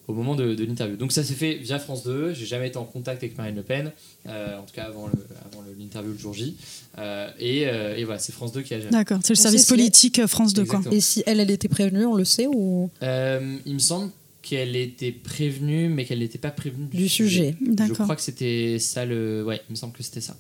[0.06, 0.96] au moment de, de l'interview.
[0.98, 3.62] Donc ça s'est fait via France 2, j'ai jamais été en contact avec Marine Le
[3.62, 3.90] Pen,
[4.28, 5.14] euh, en tout cas avant le-
[5.50, 6.56] avant le- l'interview le jour J.
[6.98, 8.90] Euh, et, euh, et voilà, c'est France 2 qui a géré.
[8.90, 10.82] D'accord, c'est le On service si politique France 2, quoi.
[10.92, 14.10] Et si elle, elle était prévenue, on le sait ou Euh, il me semble
[14.44, 18.04] qu'elle était prévenue, mais qu'elle n'était pas prévenue du, du sujet Je D'accord.
[18.04, 19.42] crois que c'était ça le.
[19.44, 20.36] Ouais, il me semble que c'était ça.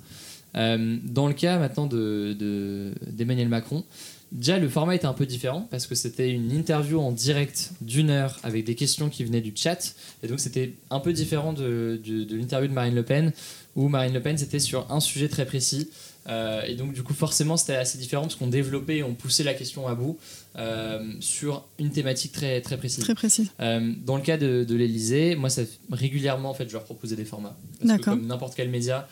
[0.56, 3.82] Euh, dans le cas maintenant de, de- d'Emmanuel Macron,
[4.30, 8.10] déjà le format était un peu différent parce que c'était une interview en direct d'une
[8.10, 9.94] heure avec des questions qui venaient du chat.
[10.22, 13.32] Et donc c'était un peu différent de, de- de l'interview de Marine Le Pen
[13.74, 15.88] où Marine Le Pen c'était sur un sujet très précis.
[16.26, 19.42] Euh, et donc du coup forcément c'était assez différent parce qu'on développait et on poussait
[19.44, 20.18] la question à bout
[20.56, 23.04] euh, sur une thématique très, très précise.
[23.04, 23.50] Très précis.
[23.60, 27.16] Euh, dans le cas de, de l'Elysée, moi, ça, régulièrement, en fait, je leur proposais
[27.16, 27.56] des formats.
[27.78, 28.14] Parce que D'accord.
[28.14, 29.06] comme n'importe quel média,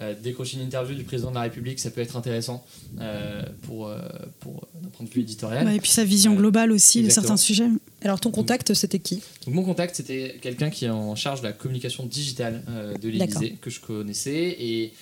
[0.00, 2.64] euh, décrocher une interview du président de la République, ça peut être intéressant
[3.00, 3.98] euh, pour, euh,
[4.40, 5.66] pour d'un point de vue éditorial.
[5.66, 7.68] Ouais, et puis sa vision Euh, globale aussi de certains sujets.
[8.02, 11.46] Alors ton contact, c'était qui Donc mon contact, c'était quelqu'un qui est en charge de
[11.46, 14.92] la communication digitale euh, de l'Elysée, que je connaissais, et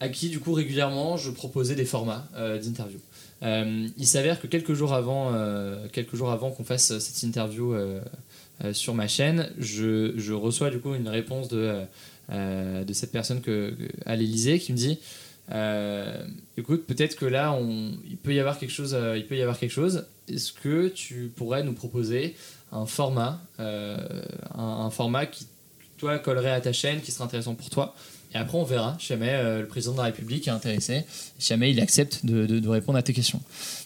[0.00, 2.98] à qui, du coup, régulièrement, je proposais des formats euh, d'interview.
[3.42, 7.74] Euh, il s'avère que quelques jours avant, euh, quelques jours qu'on fasse cette interview
[8.72, 11.84] sur ma chaîne, je, reçois du coup une réponse de,
[12.92, 14.98] cette personne que, que- à l'Elysée qui me dit
[16.56, 17.56] écoute peut-être que là
[18.08, 22.34] il peut y avoir quelque chose est-ce que tu pourrais nous proposer
[22.72, 25.46] un format un format qui
[25.98, 27.94] toi collerait à ta chaîne qui serait intéressant pour toi
[28.36, 28.96] et après on verra.
[28.98, 31.04] Jamais euh, le président de la République est intéressé
[31.38, 33.40] jamais il accepte de, répondre à tes questions.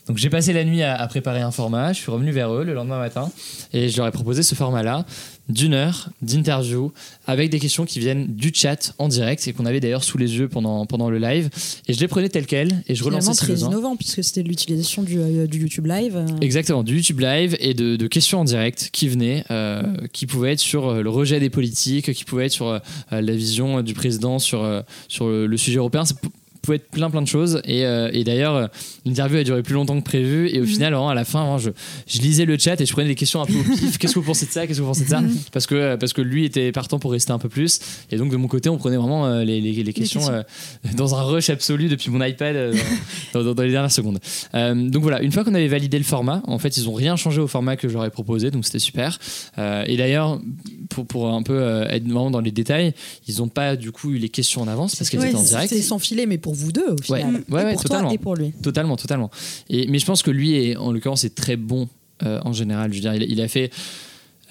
[0.06, 1.92] Donc j'ai passé la nuit à, à préparer un format.
[1.92, 3.30] Je suis revenu vers eux le lendemain matin
[3.72, 5.04] et je leur ai proposé ce format là
[5.50, 6.92] d'une heure d'interview
[7.26, 10.36] avec des questions qui viennent du chat en direct et qu'on avait d'ailleurs sous les
[10.36, 11.50] yeux pendant, pendant le live.
[11.88, 13.70] Et je les prenais telles quelles et je relançais très besoin.
[13.70, 16.16] innovant puisque c'était l'utilisation du, euh, du YouTube Live.
[16.16, 16.26] euh.
[16.40, 19.82] Exactement, du YouTube Live et de, de questions en direct qui venaient, euh,
[20.12, 22.78] qui pouvaient être sur euh, le rejet des politiques, qui pouvaient être sur euh,
[23.10, 26.04] la vision euh, du président sur, euh, sur le, le sujet européen.
[26.62, 27.60] Pouvait être plein plein de choses.
[27.64, 28.66] Et, euh, et d'ailleurs euh,
[29.06, 30.48] l'interview a duré plus longtemps que prévu.
[30.54, 31.70] Et au final vraiment, à la fin vraiment, je,
[32.06, 33.96] je lisais le chat et je prenais des questions un peu au pif.
[33.98, 34.66] Qu'est-ce que vous pensez de ça?
[34.66, 35.22] Qu'est-ce que vous pensez de ça?
[35.52, 37.80] Parce que euh, parce que lui était partant pour rester un peu plus.
[38.10, 40.96] Et donc de mon côté on prenait vraiment euh, les, les- les questions, questions.
[40.96, 42.74] dans un rush absolu depuis mon iPad
[43.32, 44.18] dans, dans- dans les dernières secondes.
[44.54, 47.40] Donc voilà, une fois qu'on avait validé le format, en fait, ils ont rien changé
[47.40, 49.18] au format que ai proposé, donc c'était super.
[49.58, 50.40] Et d'ailleurs,
[50.90, 52.92] pour, pour un peu être vraiment dans les détails,
[53.28, 55.42] ils n'ont pas du coup eu les questions en avance parce qu'elles Ouais, étaient en
[55.42, 55.68] direct.
[55.72, 57.34] C'est sans filet, mais pour vous deux au final.
[57.34, 58.08] Ouais, ouais, et ouais, pour totalement.
[58.08, 58.52] toi et pour lui.
[58.62, 59.30] Totalement, totalement.
[59.68, 61.88] Et, mais je pense que lui, est, en l'occurrence, est très bon
[62.22, 62.90] euh, en général.
[62.92, 63.70] Je veux dire, il, il a fait.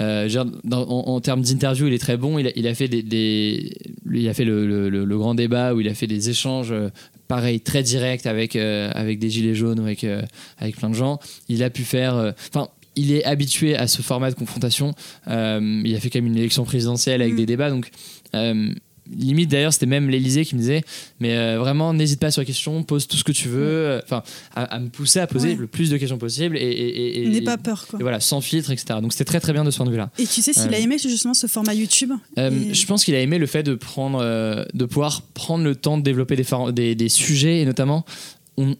[0.01, 2.39] euh, dire, dans- en, en termes d'interview, il est très bon.
[2.39, 3.73] Il a, il a fait des,
[4.11, 6.71] il a fait le, le- le- le grand débat où il a fait des échanges,
[6.71, 6.89] euh,
[7.27, 10.21] pareil, très directs avec euh, avec des gilets jaunes ou avec euh,
[10.57, 11.19] avec plein de gens.
[11.49, 12.15] Il a pu faire.
[12.15, 12.69] euh, Enfin.
[12.95, 14.93] il est habitué à ce format de confrontation.
[15.27, 17.37] Euh, il a fait quand même une élection présidentielle avec Mm.
[17.37, 17.91] des débats, donc
[18.35, 18.73] euh,
[19.17, 20.83] limite d'ailleurs c'était même l'Elysée qui me disait
[21.19, 24.01] mais euh, vraiment n'hésite pas sur les questions pose tout ce que tu veux euh,
[24.03, 24.23] enfin
[24.55, 25.55] à, à me pousser à poser Ouais.
[25.55, 27.99] le plus de questions possible et, et, et- N'aie pas peur, quoi.
[27.99, 29.97] et voilà sans filtre etc donc c'était très très bien de ce point de vue
[29.97, 33.03] là Et tu sais s'il Euh, a aimé justement ce format YouTube euh, je pense
[33.05, 36.35] qu'il a aimé le fait de prendre, euh, de pouvoir prendre le temps de développer
[36.73, 38.05] des, des sujets et notamment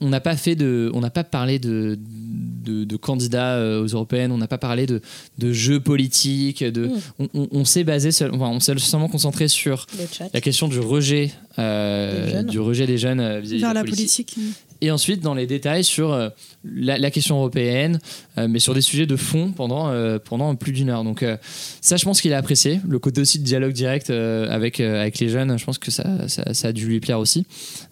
[0.02, 3.88] on n'a pas fait de, on n'a pas parlé de, de, de candidats euh, aux
[3.88, 5.02] européennes, on n'a pas parlé de,
[5.38, 6.92] de jeux politiques, de, Mm.
[7.20, 9.86] on, on- on s'est basé, seul- enfin, on s'est seulement concentré sur
[10.34, 12.46] la question du rejet, euh, Des jeunes.
[12.48, 14.36] du rejet des jeunes euh, vis-à-vis de vers la politique.
[14.82, 16.30] et ensuite dans les détails sur euh,
[16.64, 18.00] la, la question européenne,
[18.38, 21.04] euh, mais sur des sujets de fond pendant, euh, pendant plus d'une heure.
[21.04, 21.38] Donc euh,
[21.82, 22.82] ça, je pense qu'il a apprécié.
[22.88, 26.28] Le côté aussi de dialogue direct euh, avec, avec les jeunes, je pense que ça,
[26.28, 27.46] ça, ça a dû lui plaire aussi.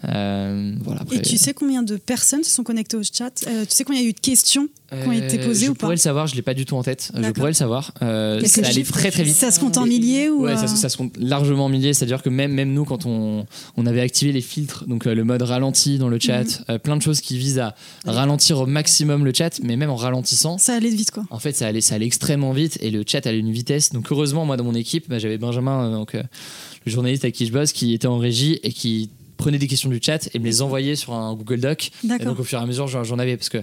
[0.04, 3.84] Voilà, après, Et tu sais combien de personnes se sont connectées au chat Tu sais
[3.84, 5.96] combien il y a eu de questions qui ont été posées je ou pas pourrais
[5.96, 7.12] le savoir, je l'ai pas du tout en tête.
[7.16, 7.92] Je pourrais le savoir.
[8.00, 8.06] Ça
[8.38, 9.36] allait chiffres, très très tu vite.
[9.38, 11.94] Ça se compte en milliers ou Ouais, ça, ça se compte largement en milliers.
[11.94, 13.46] C'est-à-dire que même, même nous, quand on,
[13.76, 16.38] on avait activé les filtres, donc le mode ralenti dans le chat,
[16.70, 16.80] Mhm.
[16.80, 20.58] plein de choses qui visent à ralentir au maximum le chat, mais même en ralentissant,
[20.58, 21.24] ça allait vite quoi.
[21.30, 23.92] en fait, ça allait, ça allait extrêmement vite et le chat allait une vitesse.
[23.92, 26.24] Donc, heureusement, moi, dans mon équipe, bah, j'avais Benjamin, euh, donc, euh,
[26.86, 29.90] le journaliste avec qui je bosse, qui était en régie et qui prenait des questions
[29.90, 31.92] du chat et me les envoyait sur un Google Doc.
[32.04, 33.60] Et donc, au fur et à mesure, j'en avais parce que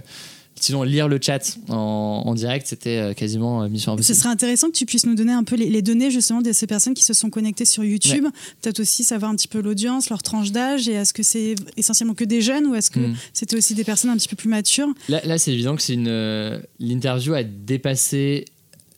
[0.55, 4.17] effectivement, lire le chat en, en direct, c'était euh, quasiment euh, mission Ce impossible.
[4.17, 6.65] serait intéressant que tu puisses nous donner un peu les, les données justement de ces
[6.65, 8.25] personnes qui se sont connectées sur YouTube.
[8.61, 12.13] Peut-être aussi savoir un petit peu l'audience, leur tranche d'âge et est-ce que c'est essentiellement
[12.13, 13.15] que des jeunes ou est-ce que Mm.
[13.33, 14.87] c'était aussi des personnes un petit peu plus matures?
[15.09, 18.45] Là, là, c'est évident que c'est une euh, l'interview a dépassé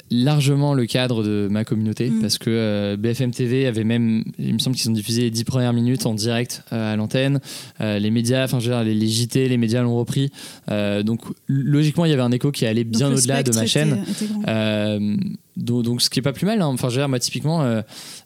[0.09, 2.21] largement le cadre de ma communauté Mm.
[2.21, 5.43] parce que euh, BFM TV avait même il me semble qu'ils ont diffusé les 10
[5.43, 7.39] premières minutes en direct euh, à l'antenne
[7.81, 10.29] Euh, les médias enfin je veux dire les, les JT les médias l'ont repris
[11.03, 14.03] donc logiquement il y avait un écho qui allait bien au-delà de ma était- chaîne
[14.09, 14.25] était
[15.57, 16.61] donc, donc, ce qui est pas plus mal.
[16.61, 16.67] hein.
[16.67, 17.63] Enfin, je veux dire, moi, typiquement,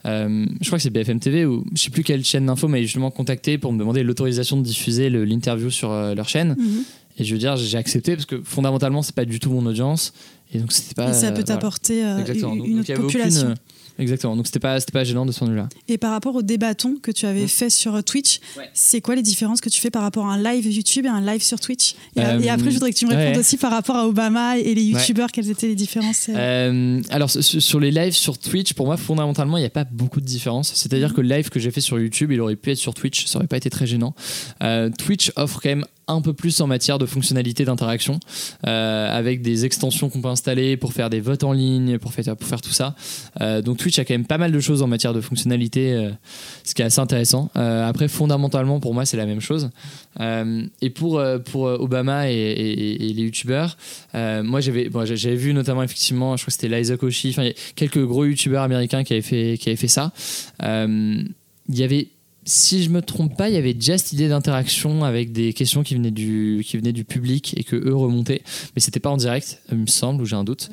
[0.03, 3.09] je crois que c'est BFM TV ou je sais plus quelle chaîne d'info m'a justement
[3.09, 6.55] contacté pour me demander l'autorisation de diffuser le- l'interview sur leur chaîne.
[6.59, 6.83] Mhm.
[7.19, 10.13] Et je veux dire, j'ai accepté parce que fondamentalement, c'est pas du tout mon audience.
[10.53, 11.09] Et donc, c'était pas.
[11.09, 11.43] et ça peut euh, voilà.
[11.43, 12.53] t'apporter euh, Exactement.
[12.53, 13.47] une, Donc, autre aucune, population.
[13.49, 13.55] euh,
[14.01, 14.35] exactement.
[14.35, 15.69] Donc, c'était pas, c'était pas gênant de ce point de vue-là.
[15.87, 17.47] Et par rapport au débatton que tu avais Mm.
[17.47, 18.69] fait sur Twitch, Ouais.
[18.73, 21.21] c'est quoi les différences que tu fais par rapport à un live YouTube et un
[21.21, 21.93] live sur Twitch?
[22.15, 23.39] Et, Euh, et après, je voudrais que tu me répondes ouais.
[23.39, 27.29] aussi par rapport à Obama et les YouTubeurs, quelles étaient les différences euh, Euh, alors
[27.29, 30.71] sur, les lives sur Twitch, pour moi fondamentalement il n'y a pas beaucoup de différence.
[30.75, 33.25] C'est-à-dire que le live que j'ai fait sur YouTube, il aurait pu être sur Twitch,
[33.25, 34.13] ça aurait pas été très gênant.
[34.63, 38.19] Euh, Twitch offre quand même un peu plus en matière de fonctionnalité d'interaction,
[38.63, 42.47] avec des extensions qu'on peut installer pour faire des votes en ligne, pour faire, pour
[42.47, 42.95] faire tout ça.
[43.63, 46.11] Donc Twitch a quand même pas mal de choses en matière de fonctionnalité, euh,
[46.63, 47.49] ce qui est assez intéressant.
[47.55, 49.69] Euh, après fondamentalement pour moi c'est la même chose.
[50.19, 53.77] Euh, et pour, pour Obama et, les youtubeurs,
[54.13, 58.63] moi j'avais vu notamment effectivement, je crois que c'était Liza Koshy, enfin quelques gros youtubeurs
[58.63, 60.11] américains qui avaient fait, qui avaient fait ça.
[60.61, 62.07] Il y avait,
[62.43, 65.83] si je me trompe pas, il y avait déjà cette idée d'interaction avec des questions
[65.83, 68.41] qui venaient du, qui venaient du public et que eux remontaient,
[68.75, 70.69] mais c'était pas en direct, il me semble, ou j'ai un doute.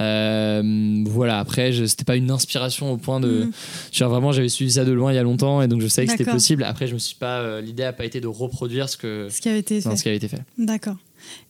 [0.00, 3.44] Euh, voilà, après, je- c'était pas une inspiration au point de.
[3.44, 3.52] Mm.
[3.92, 6.06] Genre vraiment, j'avais suivi ça de loin il y a longtemps et donc je savais
[6.06, 6.64] que c'était possible.
[6.64, 7.38] Après, je me suis pas.
[7.40, 9.28] euh, L'idée a pas été de reproduire ce que.
[9.30, 10.40] ce qui avait été non, fait ce qui avait été fait.
[10.58, 10.96] D'accord.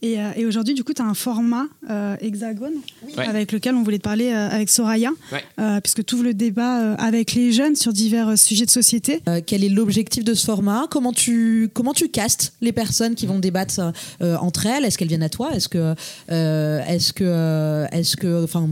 [0.03, 2.75] Et, euh, et aujourd'hui, du coup, tu as un format euh, hexagone
[3.16, 3.27] Ouais.
[3.27, 5.43] avec lequel on voulait te parler euh, avec Soraya, Ouais.
[5.61, 8.70] euh, puisque tu ouvres le débat euh, avec les jeunes sur divers euh, sujets de
[8.70, 9.20] société.
[9.29, 10.87] Euh, quel est l'objectif de ce format?
[10.91, 13.81] Comment tu comment tu castes les personnes qui vont débattre
[14.23, 14.85] euh, entre elles?
[14.85, 15.51] Est-ce qu'elles viennent à toi?
[15.55, 15.95] Est-ce que
[16.31, 18.68] euh, est-ce que euh, est-ce que enfin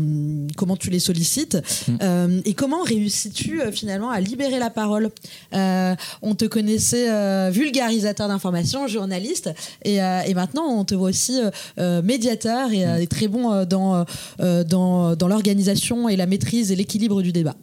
[0.56, 1.56] comment tu les sollicites?
[1.88, 1.92] Mm.
[2.02, 5.10] Euh, Et comment réussis-tu euh, finalement à libérer la parole?
[5.54, 9.50] Euh, On te connaissait euh, vulgarisateur d'informations, journaliste,
[9.84, 13.64] et, euh, et maintenant on te voit aussi euh, euh, médiateur et, et très bon
[13.64, 14.04] dans
[14.38, 17.56] dans dans l'organisation et la maîtrise et l'équilibre du débat.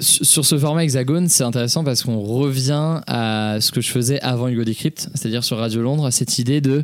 [0.00, 4.20] Sur sur ce format hexagone, c'est intéressant parce qu'on revient à ce que je faisais
[4.20, 6.82] avant Hugo Décrypte, c'est-à-dire sur Radio Londres, cette idée de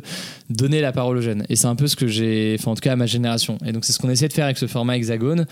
[0.49, 1.43] donner la parole aux jeunes.
[1.49, 3.57] Et c'est un peu ce que j'ai, enfin en tout cas à ma génération.
[3.65, 5.45] Et donc c'est ce qu'on essaie de faire avec ce format hexagone,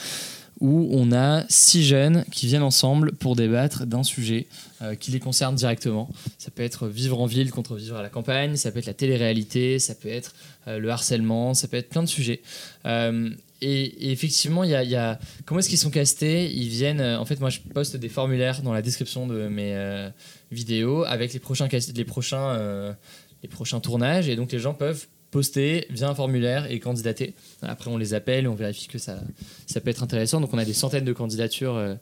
[0.62, 4.48] où on a six jeunes qui viennent ensemble pour débattre d'un sujet
[4.82, 6.10] euh, qui les concerne directement.
[6.38, 8.94] Ça peut être vivre en ville contre vivre à la campagne, ça peut être la
[8.94, 10.36] télé-réalité, ça peut être
[10.68, 12.42] euh, le harcèlement, ça peut être plein de sujets.
[12.86, 13.30] Euh,
[13.62, 16.50] et, effectivement, a, comment est-ce qu'ils sont castés?
[16.50, 17.02] Ils viennent.
[17.02, 20.10] en fait, moi, je poste des formulaires dans la description de mes
[20.50, 22.96] vidéos avec les prochains, les prochains,
[23.44, 27.34] les prochains tournages, et donc les gens peuvent poster via un formulaire et candidater.
[27.62, 29.20] Après, on les appelle et on vérifie que ça,
[29.68, 30.42] ça peut être intéressant.
[30.42, 31.96] Donc, on a des centaines de candidatures euh,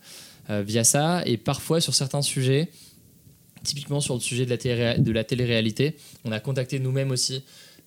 [0.49, 2.69] euh, via ça, et parfois sur certains sujets.
[3.63, 7.43] Typiquement sur le sujet de la, télé- de la télé-réalité, on a contacté nous-mêmes aussi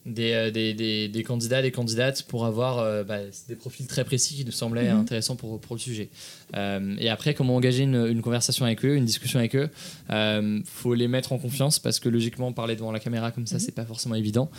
[0.07, 4.05] des, euh, des, des- des candidats, des candidates pour avoir euh, bah, des profils très
[4.05, 5.01] précis qui nous semblaient Mhm.
[5.01, 6.09] intéressants pour, pour le sujet.
[6.57, 9.69] Euh, et après, comment engager une, une conversation avec eux, une discussion avec eux
[10.11, 13.59] euh, Faut les mettre en confiance parce que logiquement, parler devant la caméra comme ça,
[13.59, 14.51] c'est pas forcément évident.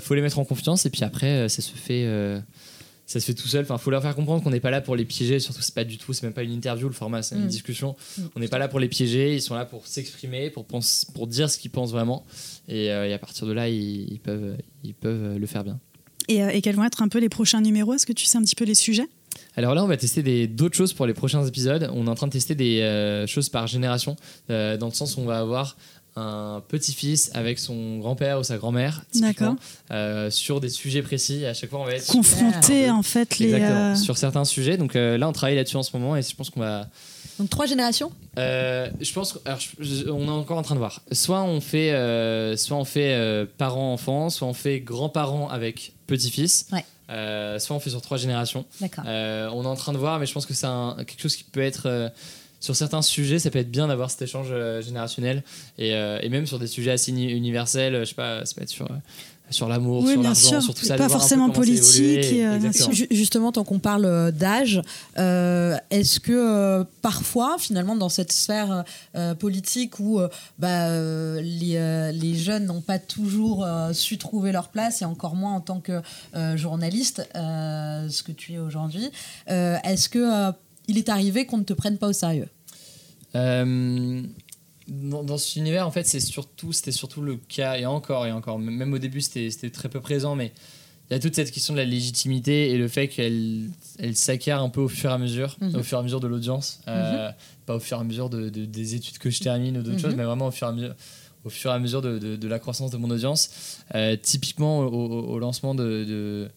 [0.00, 2.04] Faut les mettre en confiance et puis après, ça se fait.
[3.06, 3.62] Ça se fait tout seul.
[3.62, 5.38] Enfin, faut leur faire comprendre qu'on n'est pas là pour les piéger.
[5.38, 7.48] Surtout, c'est pas du tout, c'est même pas une interview le format, c'est une Mm.
[7.48, 7.94] discussion.
[8.34, 9.34] On n'est pas là pour les piéger.
[9.34, 12.24] Ils sont là pour s'exprimer, pour pense- pour dire ce qu'ils pensent vraiment.
[12.68, 15.78] Et, euh, et à partir de là, ils, ils peuvent, ils peuvent le faire bien.
[16.28, 17.94] Et, euh, et quels vont être un peu les prochains numéros?
[17.94, 19.06] Est-ce que tu sais un petit peu les sujets?
[19.54, 21.90] Alors là, on va tester d'autres choses pour les prochains épisodes.
[21.94, 24.16] On est en train de tester des euh, choses par génération,
[24.50, 25.76] euh, dans le sens où on va avoir
[26.16, 29.02] un petit-fils avec son grand-père ou sa grand-mère,
[29.90, 31.42] euh, sur des sujets précis.
[31.42, 32.94] Et à chaque fois, on va être Confronter Super.
[32.94, 33.52] en fait les.
[33.54, 34.76] Euh, sur certains sujets.
[34.76, 36.88] Donc euh, là, on travaille là-dessus en ce moment et je pense qu'on va.
[37.38, 38.10] Donc trois générations?
[38.38, 39.34] Euh, je pense.
[39.34, 41.02] que- alors, je- je- on est encore en train de voir.
[41.12, 46.66] Soit on fait, euh, soit on fait euh, parents-enfants, soit on fait grands-parents avec petit-fils.
[46.72, 46.84] Ouais.
[47.10, 48.64] Euh, soit on fait sur trois générations.
[48.80, 49.04] D'accord.
[49.06, 50.66] Euh, on est en train de voir, mais je pense que c'est
[51.06, 52.08] quelque chose qui peut être euh,
[52.66, 55.42] sur certains sujets, ça peut être bien d'avoir cet échange euh, générationnel
[55.78, 58.54] et, euh, et même sur des sujets assez uni- universels, euh, je sais pas, ça
[58.56, 58.94] peut être sur, euh,
[59.50, 60.62] sur l'amour, Oui, sur bien l'argent, sûr.
[60.62, 60.96] sur tout ça.
[60.96, 62.58] Pas forcément politique et, euh,
[63.12, 64.82] Justement, tant qu'on parle d'âge,
[65.18, 68.82] euh, est-ce que euh, parfois, finalement, dans cette sphère
[69.14, 74.18] euh, politique où euh, bah, euh, les, euh, les jeunes n'ont pas toujours euh, su
[74.18, 76.02] trouver leur place, et encore moins en tant que
[76.34, 79.08] euh, journaliste, euh, ce que tu es aujourd'hui,
[79.50, 80.50] euh, est-ce que euh,
[80.88, 82.48] il est arrivé qu'on ne te prenne pas au sérieux?
[83.34, 84.22] Euh,
[84.88, 88.32] dans, dans cet univers, en fait, c'est surtout, c'était surtout le cas, et encore, et
[88.32, 90.52] encore, même au début, c'était très peu présent, mais
[91.10, 94.60] il y a toute cette question de la légitimité et le fait qu'elle elle s'acquiert
[94.60, 95.76] un peu au fur et à mesure, Mhm.
[95.76, 97.30] au fur et à mesure de l'audience, euh,
[97.64, 99.96] pas au fur et à mesure de, de- des études que je termine ou d'autres
[99.96, 100.00] Mhm.
[100.02, 100.94] choses, mais vraiment au fur et à mesure.
[101.44, 103.78] Au fur et à mesure de, de- de la croissance de mon audience.
[103.94, 106.48] Euh, typiquement, au, lancement de, de,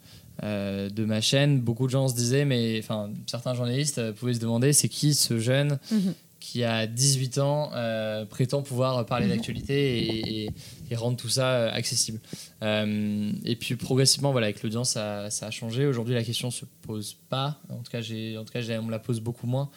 [0.43, 4.33] euh, de ma chaîne, beaucoup de gens se disaient, mais enfin, certains journalistes euh, pouvaient
[4.33, 5.77] se demander c'est qui ce jeune?
[5.91, 6.13] Mhm.
[6.39, 9.31] Qui a 18 ans euh, prétend pouvoir parler Mhm.
[9.35, 10.49] d'actualité et, et-
[10.91, 12.19] et rendre tout ça euh, accessible.
[12.63, 15.85] Euh, et puis progressivement, voilà, avec l'audience, ça, ça a changé.
[15.85, 17.59] Aujourd'hui, la question se pose pas.
[17.69, 19.69] En tout cas, j'ai, en tout cas, on me la pose beaucoup moins.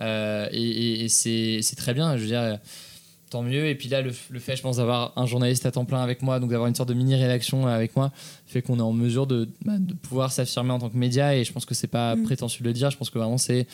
[0.00, 2.16] Euh, et c'est, très bien.
[2.16, 2.58] Je veux dire.
[3.30, 3.66] Tant mieux.
[3.68, 6.22] Et puis là, le, le fait, je pense, d'avoir un journaliste à temps plein avec
[6.22, 8.10] moi, donc d'avoir une sorte de mini-rédaction avec moi,
[8.46, 11.36] fait qu'on est en mesure de, bah, de pouvoir s'affirmer en tant que média.
[11.36, 12.22] Et je pense que c'est pas Mm.
[12.22, 12.90] prétentieux de le dire.
[12.90, 13.66] Je pense que vraiment, c'est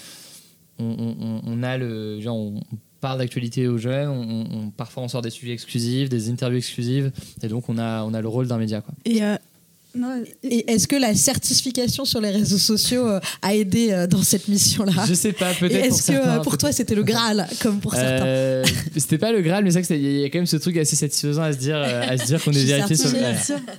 [0.78, 2.60] on, on- on a le genre on
[3.00, 7.12] parle d'actualité aux jeunes on, on- parfois on sort des sujets exclusifs des interviews exclusives
[7.42, 8.94] et donc on a on a le rôle d'un média quoi.
[9.04, 9.36] Et, euh,
[9.96, 14.24] non, Et est-ce que la certification sur les réseaux sociaux euh, a aidé euh, dans
[14.24, 15.04] cette mission-là?
[15.06, 18.62] Je sais pas peut-être Est-ce que certains, pour toi c'était le Graal comme pour certains?
[18.96, 20.56] C'était pas le Graal mais c'est vrai que c'est- il y a quand même ce
[20.56, 23.10] truc assez satisfaisant à se dire à se dire qu'on est vérifié sur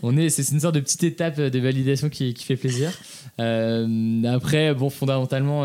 [0.04, 2.92] on est c'est une sorte de petite étape de validation qui, qui fait plaisir.
[3.40, 5.64] Après bon fondamentalement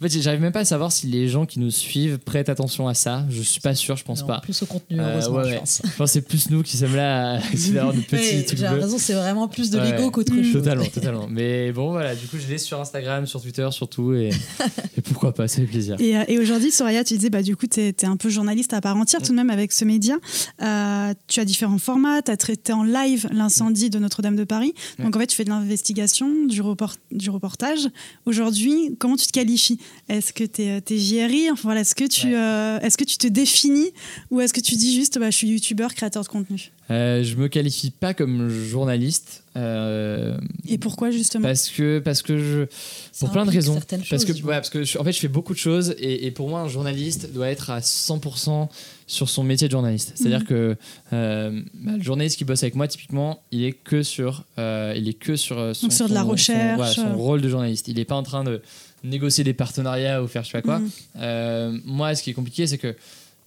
[0.00, 2.88] en fait j'arrive même pas à savoir si les gens qui nous suivent prêtent attention
[2.88, 5.36] à ça je suis pas sûr je pense Non, pas Plus au contenu, Euh, heureusement,
[5.36, 5.58] ouais, je ouais.
[5.58, 5.82] pense.
[5.84, 8.58] Je pense que c'est plus nous qui sommes là à essayer d'avoir de petits trucs
[8.58, 9.92] J'ai raison, c'est vraiment plus de Ouais.
[9.92, 10.42] l'ego qu'autre Mm.
[10.44, 10.52] chose.
[10.52, 11.26] Totalement, totalement.
[11.28, 14.14] Mais bon, voilà, du coup, je l'ai sur Instagram, sur Twitter, surtout.
[14.14, 14.30] Et,
[14.96, 15.96] et pourquoi pas, ça fait plaisir.
[16.00, 18.72] Et, euh, et aujourd'hui, Soraya, tu disais, bah, du coup, tu es, un peu journaliste
[18.72, 20.16] à part entière, tout de même, avec ce média.
[20.62, 24.72] Euh, tu as différents formats, tu as traité en live l'incendie de Notre-Dame de Paris.
[24.98, 27.88] Donc, en fait, tu fais de l'investigation, du, report- du reportage.
[28.26, 29.78] Aujourd'hui, comment tu te qualifies?
[30.08, 32.34] Est-ce que tu es, JRI Enfin, voilà, Est-ce que, tu, Ouais.
[32.34, 33.90] euh, est-ce que tu te définis
[34.30, 36.72] ou est-ce que tu dis juste, bah, je suis youtubeur, créateur de contenu?
[36.90, 39.44] Euh, je me qualifie pas comme journaliste.
[39.56, 40.36] euh,
[40.68, 41.46] Et pourquoi, justement?
[41.46, 42.66] parce que, parce que je.
[43.12, 43.74] Ça Pour plein de raisons.
[43.74, 45.94] certaines Parce que, choses, ouais, parce que je- en fait, je fais beaucoup de choses.
[45.98, 48.68] Et, et pour moi, un journaliste doit être à 100%
[49.06, 50.12] sur son métier de journaliste.
[50.16, 50.46] C'est-à-dire Mhm.
[50.46, 50.76] que
[51.12, 55.08] euh, bah, le journaliste qui bosse avec moi, typiquement, il est que sur, euh, il
[55.08, 57.14] est que sur, euh, son, Donc sur de la son- son- recherche, son euh.
[57.14, 57.86] rôle de journaliste.
[57.88, 58.62] Il n'est pas en train de
[59.04, 60.78] négocier des partenariats ou faire je sais pas quoi.
[60.78, 60.90] Mhm.
[61.18, 62.94] Euh, moi, ce qui est compliqué, c'est que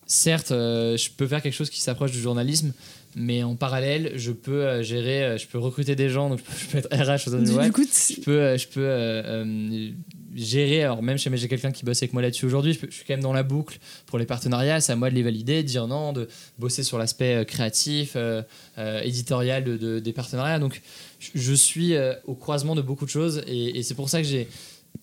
[0.08, 2.74] certes, euh, je peux faire quelque chose qui s'approche du journalisme,
[3.16, 6.78] mais en parallèle, je peux euh, gérer, je peux recruter des gens, donc je peux,
[6.80, 9.90] être RH aux Du, coup, Je peux, je peux euh,
[10.36, 12.96] gérer, alors même chez j'ai quelqu'un qui bosse avec moi là-dessus aujourd'hui, je, peux- je
[12.96, 13.78] suis quand même dans la boucle
[14.08, 16.28] pour les partenariats, c'est à moi de les valider, de dire non, de
[16.58, 18.42] bosser sur l'aspect créatif, euh,
[18.80, 20.58] euh, éditorial de, de- des partenariats.
[20.60, 20.82] Donc
[21.20, 21.94] je, je suis
[22.26, 24.48] au croisement de beaucoup de choses et, et c'est pour ça que j'ai.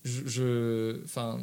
[0.05, 1.38] Je, enfin,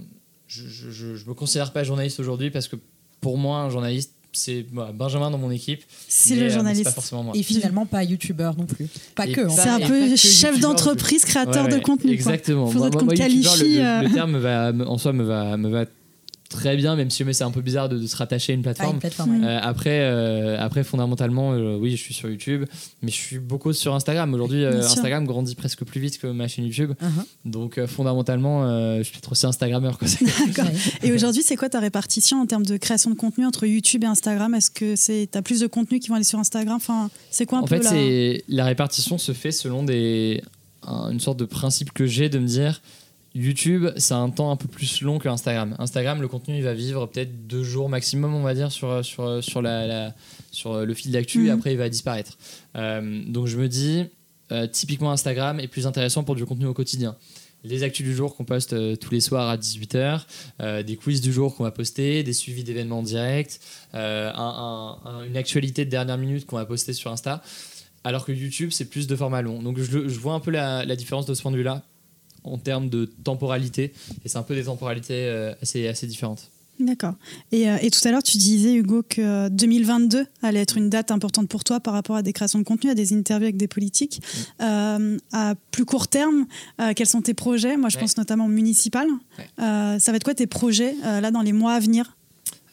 [0.48, 2.76] je, je, je- je me considère pas journaliste aujourd'hui parce que
[3.22, 5.82] pour moi, un journaliste, c'est voilà, Benjamin dans mon équipe.
[6.08, 6.84] c'est le euh, journaliste.
[6.86, 7.34] Pas forcément moi.
[7.36, 8.88] Et finalement, pas youtubeur non plus.
[9.16, 9.48] Pas Et que.
[9.48, 9.56] fait.
[9.56, 12.12] C'est un peu chef d'entreprise, créateur Ouais, de contenu.
[12.12, 12.68] Exactement.
[12.68, 14.14] Faudrait qu'on qualifie, Le, le- euh.
[14.14, 15.86] terme va, en soi me va, me va
[16.50, 18.64] très bien, même si c'est un peu bizarre de, de se rattacher à une Ah,
[18.74, 18.94] plateforme.
[18.96, 19.46] une plateforme, ouais.
[19.48, 22.66] Euh, après, euh, après, fondamentalement, euh, oui, je suis sur YouTube,
[23.02, 24.34] mais je suis beaucoup sur Instagram.
[24.34, 24.66] Aujourd'hui.
[24.66, 26.92] Instagram grandit presque plus vite que ma chaîne YouTube.
[27.02, 27.24] Uh-huh.
[27.46, 29.98] Donc, fondamentalement, je suis peut-être aussi Instagrammeur.
[30.48, 30.72] D'accord.
[31.04, 34.08] Et aujourd'hui, c'est quoi ta répartition en termes de création de contenu entre YouTube et
[34.08, 34.54] Instagram?
[34.54, 36.76] Est-ce que c'est t'as plus de contenus qui vont aller sur Instagram?
[36.78, 38.66] Enfin, c'est quoi un en peu fait, la...
[38.66, 40.42] répartition se fait selon des,
[40.84, 42.82] un- une sorte de principe que j'ai de me dire
[43.38, 45.76] YouTube, c'est un temps un peu plus long que Instagram.
[45.80, 49.44] Instagram, le contenu, il va vivre peut-être deux jours maximum, on va dire, sur, sur,
[49.44, 50.14] sur, la, la-
[50.52, 51.48] sur le fil d'actu, Mhm.
[51.48, 52.38] et après, il va disparaître.
[52.76, 54.06] Euh, donc, je me dis,
[54.52, 57.16] euh, typiquement, Instagram est plus intéressant pour du contenu au quotidien.
[57.64, 60.26] Les actus du jour qu'on poste euh, tous les soirs à 18h,
[60.62, 63.60] euh, des quiz du jour qu'on va poster, des suivis d'événements en direct,
[63.96, 67.42] euh, un- un- un- une actualité de dernière minute qu'on va poster sur Insta.
[68.04, 69.62] Alors que YouTube, c'est plus de format long.
[69.62, 71.84] Donc je vois un peu la, la différence de ce point de vue-là
[72.52, 73.94] en termes de temporalité.
[74.26, 76.50] Et c'est un peu des temporalités euh, assez, assez différentes.
[76.80, 77.16] D'accord.
[77.52, 81.10] Et, euh, et tout à l'heure, tu disais, Hugo, que 2022 allait être une date
[81.10, 83.68] importante pour toi par rapport à des créations de contenu, à des interviews avec des
[83.68, 84.22] politiques.
[84.62, 86.46] Euh, à plus court terme,
[86.80, 87.78] euh, quels sont tes projets?
[87.78, 88.02] Moi, je Ouais.
[88.02, 89.08] pense notamment municipal.
[89.40, 89.46] Ouais.
[89.60, 92.16] Euh, ça va être quoi tes projets euh, là dans les mois à venir?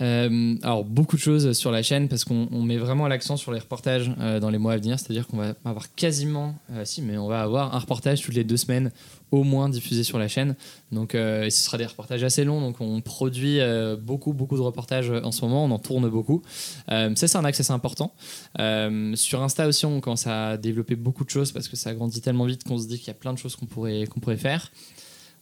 [0.01, 3.53] Euh, alors beaucoup de choses sur la chaîne parce qu'on on met vraiment l'accent sur
[3.53, 7.01] les reportages euh, dans les mois à venir, c'est-à-dire qu'on va avoir quasiment, euh, si
[7.01, 8.91] mais on va avoir un reportage toutes les deux semaines
[9.35, 10.55] au moins diffusé sur la chaîne.
[10.93, 14.62] Donc euh, ce sera des reportages assez longs, donc on produit euh, beaucoup beaucoup de
[14.62, 16.43] reportages en ce moment, on en tourne beaucoup.
[16.91, 18.12] Euh, ça c'est un assez important.
[18.59, 22.20] Euh, sur Insta aussi on commence à développer beaucoup de choses parce que ça grandit
[22.20, 24.37] tellement vite qu'on se dit qu'il y a plein de choses qu'on pourrait qu'on pourrait
[24.37, 24.70] faire.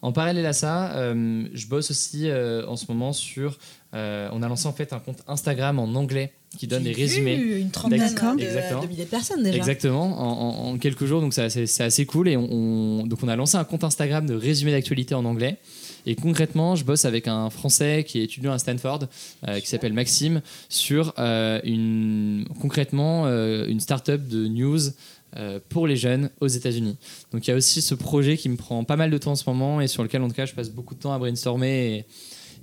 [0.03, 3.59] En parallèle à ça, euh, je bosse aussi euh, en ce moment sur.
[3.95, 7.03] Euh, on a lancé en fait un compte Instagram en anglais qui donne des J'ai
[7.03, 7.35] résumés.
[7.37, 7.99] Une trentaine
[8.37, 8.47] de,
[8.83, 9.57] de milliers de personnes déjà.
[9.57, 12.29] Exactement, en, en- en quelques jours, donc c'est assez, cool.
[12.29, 15.57] Et on, on- donc on a lancé un compte Instagram de résumé d'actualité en anglais.
[16.05, 19.05] Et concrètement, je bosse avec un Français qui est étudiant à Stanford,
[19.49, 24.79] euh, qui s'appelle Maxime, sur euh, une, concrètement une start-up de news
[25.71, 26.99] pour les jeunes aux États-Unis.
[27.33, 29.35] Donc il y a aussi ce projet qui me prend pas mal de temps en
[29.37, 31.97] ce moment et sur lequel en tout cas je passe beaucoup de temps à brainstormer
[31.97, 32.05] et,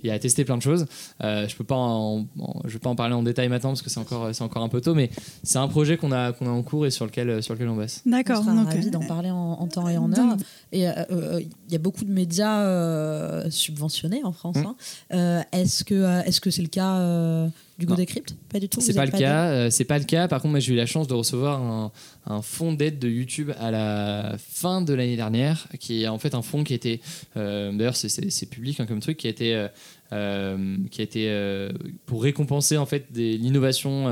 [0.04, 0.86] et à tester plein de choses.
[1.22, 3.82] Euh, je peux pas en, en- je vais pas en parler en détail maintenant parce
[3.82, 5.10] que c'est encore c'est encore un peu tôt, mais
[5.42, 7.76] c'est un projet qu'on a qu'on a en cours et sur lequel sur lequel on
[7.76, 8.02] bosse.
[8.06, 8.42] On D'accord.
[8.44, 10.36] sera donc, ravis euh, d'en parler en, en temps et en donc- heure.
[10.72, 14.56] Et euh, euh, il y a beaucoup de médias euh, subventionnés en France.
[14.56, 14.64] Mm.
[14.66, 14.76] hein.
[15.14, 17.48] Euh, est-ce que est-ce que c'est le cas euh,
[17.80, 17.98] du Go Non.
[17.98, 18.80] Decrypt Pas du tout.
[18.80, 19.46] C'est pas êtes le cas.
[19.46, 20.28] euh, c'est pas le cas.
[20.28, 21.90] Par contre, moi, j'ai eu la chance de recevoir un,
[22.26, 26.34] un fonds d'aide de YouTube à la fin de l'année dernière, qui est en fait
[26.36, 27.00] un fonds qui était,
[27.36, 29.66] euh, d'ailleurs, c'est- public hein, comme truc, qui a été,
[30.12, 31.68] euh, qui a été
[32.06, 34.06] pour récompenser en fait l'innovation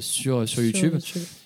[0.00, 0.94] sur, sur YouTube.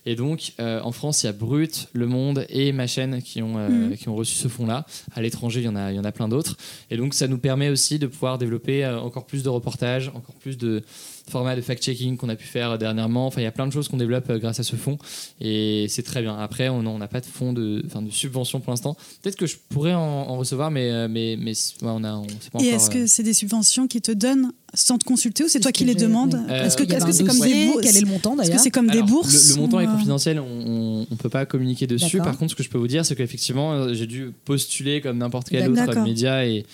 [0.08, 3.42] Et donc, euh, en France, il y a Brut, Le Monde et ma chaîne qui
[3.42, 3.96] ont, euh, Mhm.
[3.96, 4.86] qui ont reçu ce fonds-là.
[5.14, 6.56] À l'étranger, il y en a, il y en a plein d'autres.
[6.92, 10.36] Et donc, ça nous permet aussi de pouvoir développer euh, encore plus de reportages, encore
[10.36, 10.84] plus de
[11.28, 13.26] formats de fact-checking qu'on a pu faire dernièrement.
[13.26, 14.98] Enfin, il y a plein de choses qu'on développe euh, grâce à ce fonds.
[15.40, 16.36] Et c'est très bien.
[16.38, 18.96] Après, on n'a pas de fonds de, enfin, de subvention pour l'instant.
[19.22, 22.28] Peut-être que je pourrais en, en recevoir, mais, euh, mais, mais ouais, on a, on
[22.28, 25.44] sait pas Et est-ce euh, que c'est des subventions qui te donnent sans te consulter
[25.44, 26.38] ou c'est toi qui les demandes.
[26.48, 28.70] Est-ce que c'est comme dossier, des bourses Quel est le montant Est-ce que d'ailleurs c'est
[28.70, 31.86] comme des bourses Le, le montant ou, est euh, confidentiel, on ne peut pas communiquer
[31.86, 32.18] dessus.
[32.18, 35.18] Par contre, ce que je peux vous dire, c'est qu'effectivement, euh, j'ai dû postuler comme
[35.18, 36.64] n'importe quel autre média et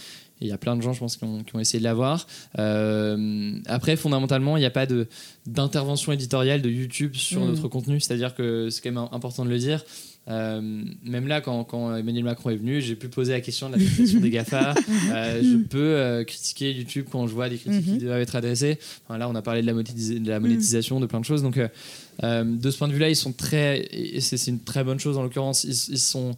[0.43, 2.27] il y a plein de gens, je pense, qui ont, qui ont essayé de l'avoir.
[2.59, 5.07] Euh, après, fondamentalement, il n'y a pas de-
[5.47, 7.47] d'intervention éditoriale de YouTube sur Mm.
[7.49, 8.01] notre contenu.
[8.01, 9.85] C'est-à-dire que c'est quand même important de le dire.
[10.29, 10.61] Euh,
[11.05, 13.85] même là, quand, quand Emmanuel Macron est venu, j'ai pu poser la question de la
[13.85, 14.75] taxation des GAFA.
[15.13, 17.99] Euh, je peux euh, critiquer YouTube quand je vois des critiques Mhm.
[17.99, 18.79] qui doivent être adressées.
[19.05, 21.43] Enfin, là, on a parlé de la, monétis- de la monétisation, de plein de choses.
[21.43, 23.81] Donc, de ce point de vue-là, ils sont très.
[23.91, 25.65] et C'est c'est une très bonne chose en l'occurrence.
[25.65, 26.37] Ils, ils sont.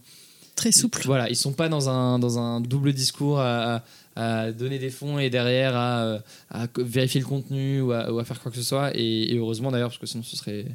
[0.55, 1.03] Très souple.
[1.05, 3.83] Voilà, ils sont pas dans un, dans un double discours à,
[4.57, 6.19] donner des fonds et derrière à,
[6.79, 8.93] vérifier le contenu ou à, ou à faire quoi que ce soit.
[8.95, 10.67] Et, et heureusement d'ailleurs, parce que sinon ce serait.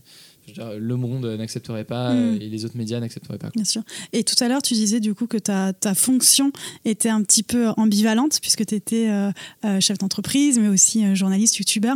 [0.52, 2.42] dire, le monde n'accepterait pas Mm.
[2.42, 3.48] et les autres médias n'accepteraient pas.
[3.48, 3.54] quoi.
[3.56, 3.82] Bien sûr.
[4.14, 6.52] Et tout à l'heure, tu disais du coup que ta, ta fonction
[6.86, 9.32] était un petit peu ambivalente puisque tu étais euh,
[9.66, 11.96] euh, chef d'entreprise, mais aussi euh, journaliste, youtubeur.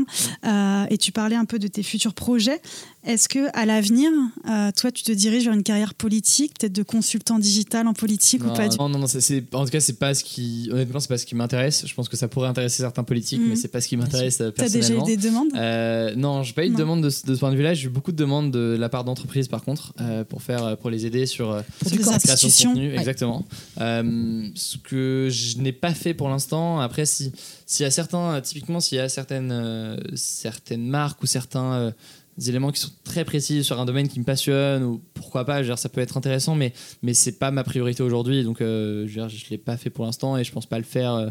[0.89, 2.61] Et tu parlais un peu de tes futurs projets.
[3.06, 4.10] Est-ce que à l'avenir,
[4.49, 8.43] euh, toi, tu te diriges vers une carrière politique, peut-être de consultant digital en politique
[8.45, 10.70] ou pas du non, non, en tout cas, c'est pas ce qui.
[10.72, 11.84] Honnêtement, c'est pas ce qui m'intéresse.
[11.86, 13.49] Je pense que ça pourrait intéresser certains politiques, Mhm.
[13.49, 15.06] mais c'est pas ce qui m'intéresse euh, T'as déjà eu personnellement.
[15.06, 16.80] des demandes Euh, non, j'ai pas eu de Non.
[16.80, 17.74] demande de, ce- de ce point de vue-là.
[17.74, 20.89] J'ai eu beaucoup de demandes de la part d'entreprises, par contre, euh, pour faire, pour
[20.89, 21.47] les aider sur,
[21.80, 22.89] Pour la création de contenu.
[22.91, 22.97] Ouais.
[22.97, 23.45] Exactement.
[23.78, 26.80] Ce que je n'ai pas fait pour l'instant.
[26.80, 27.32] Après, si
[27.66, 31.93] s'il y a certains, typiquement, s'il y a certaines certaines marques ou certains
[32.39, 35.57] euh, éléments qui sont très précis sur un domaine qui me passionne ou pourquoi pas,
[35.57, 38.43] je veux dire, ça peut être intéressant, mais mais c'est pas ma priorité aujourd'hui.
[38.43, 40.77] Donc, euh, je veux dire, je l'ai pas fait pour l'instant et je pense pas
[40.77, 41.13] le faire.
[41.13, 41.29] euh,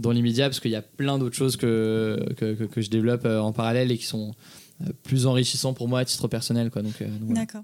[0.00, 3.26] dans l'immédiat parce qu'il y a plein d'autres choses que, que, que- que je développe
[3.26, 4.34] euh, en parallèle et qui sont
[5.04, 7.42] plus enrichissants pour moi à titre personnel quoi donc, euh, voilà.
[7.42, 7.62] D'accord.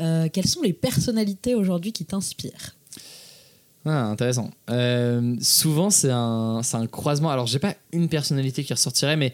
[0.00, 2.74] Euh, Quelles sont les personnalités aujourd'hui qui t'inspirent?
[3.84, 4.50] Ah, intéressant.
[5.40, 7.30] Souvent, c'est un, c'est un croisement.
[7.30, 9.32] Alors, j'ai pas une personnalité qui ressortirait, mais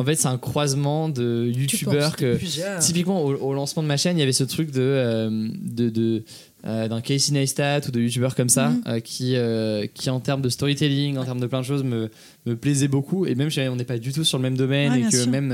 [0.00, 2.38] en fait, c'est un croisement de youtubeurs que.
[2.80, 5.90] Typiquement, au, au lancement de ma chaîne, il y avait ce truc de, euh, de,
[5.90, 6.22] de,
[6.64, 8.82] euh, d'un Casey Neistat ou de youtubeurs comme ça Mhm.
[8.86, 12.08] euh, qui, euh, qui, en termes de storytelling, en termes de plein de choses, me,
[12.46, 13.26] me plaisait beaucoup.
[13.26, 15.28] Et même on n'est pas du tout sur le même domaine Ouais, et que sûr.
[15.30, 15.52] même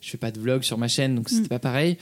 [0.00, 1.48] je fais pas de vlog sur ma chaîne, donc c'était Mhm.
[1.48, 1.96] pas pareil.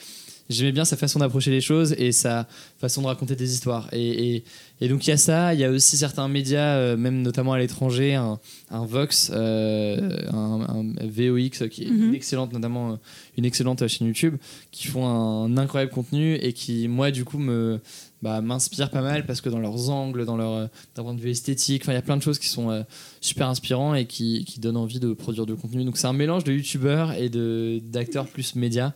[0.49, 2.47] J'aimais bien sa façon d'approcher les choses et sa
[2.79, 3.89] façon de raconter des histoires.
[3.93, 4.45] Et, et,
[4.81, 7.53] et donc il y a ça, il y a aussi certains médias, euh, même notamment
[7.53, 8.39] à l'étranger, un,
[8.71, 12.09] un Vox, euh, un, un VOX qui est Mhm.
[12.09, 12.97] une excellente, notamment euh,
[13.39, 14.37] une excellente chaîne YouTube,
[14.71, 17.81] qui font un incroyable contenu et qui, moi, du coup, me,
[18.23, 21.21] bah, m'inspirent pas mal parce que dans leurs angles, dans leur euh, d'un point de
[21.21, 22.83] vue esthétique, il y a plein de choses qui sont euh,
[23.27, 25.85] super inspirants et qui, qui donnent envie de produire du contenu.
[25.85, 28.93] Donc c'est un mélange de youtubeurs et de d'acteurs plus médias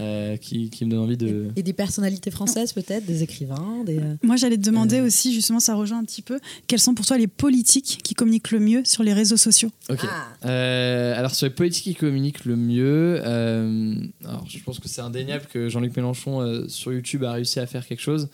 [0.00, 1.48] euh, qui, qui me donne envie de.
[1.56, 3.98] Et des personnalités françaises peut-être, des écrivains, des.
[3.98, 5.06] euh, Moi, j'allais te demander Euh.
[5.06, 8.50] aussi, justement, ça rejoint un petit peu, quels sont pour toi les politiques qui communiquent
[8.50, 10.00] le mieux sur les réseaux sociaux Ok.
[10.04, 10.46] Ah.
[10.48, 15.00] Euh, alors sur les politiques qui communiquent le mieux, euh, alors je pense que c'est
[15.02, 18.28] indéniable que Jean-Luc Mélenchon euh, sur YouTube a réussi à faire quelque chose.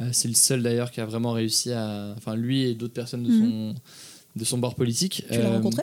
[0.00, 3.22] Euh, c'est le seul d'ailleurs qui a vraiment réussi à, enfin lui et d'autres personnes
[3.24, 3.74] de son
[4.36, 5.24] de son bord politique.
[5.30, 5.82] Tu l'as Euh, rencontré?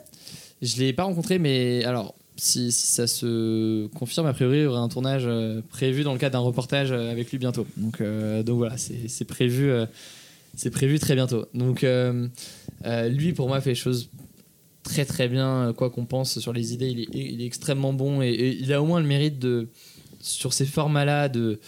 [0.61, 4.65] Je l'ai pas rencontré, mais alors si, si ça se confirme, a priori il y
[4.65, 7.65] aura un tournage euh, prévu dans le cadre d'un reportage euh, avec lui bientôt.
[7.77, 9.71] Donc euh, donc voilà, c'est prévu.
[10.55, 11.45] c'est prévu très bientôt.
[11.53, 11.85] Donc,
[13.09, 14.09] lui, pour moi, fait les choses
[14.83, 16.87] très très bien, quoi qu'on pense sur les idées.
[16.89, 19.67] Il est, il est extrêmement bon et, et il a au moins le mérite de,
[20.19, 21.59] sur ces formats-là, de.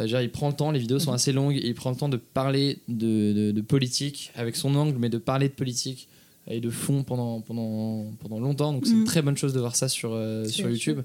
[0.00, 2.08] Euh, dire, il prend le temps, les vidéos sont assez longues, il prend le temps
[2.08, 6.08] de parler de, de- de politique avec son angle, mais de parler de politique
[6.48, 8.72] et de fond pendant, pendant, pendant longtemps.
[8.72, 9.00] Donc c'est Mhm.
[9.00, 11.00] une très bonne chose de voir ça sur, euh, Sur YouTube.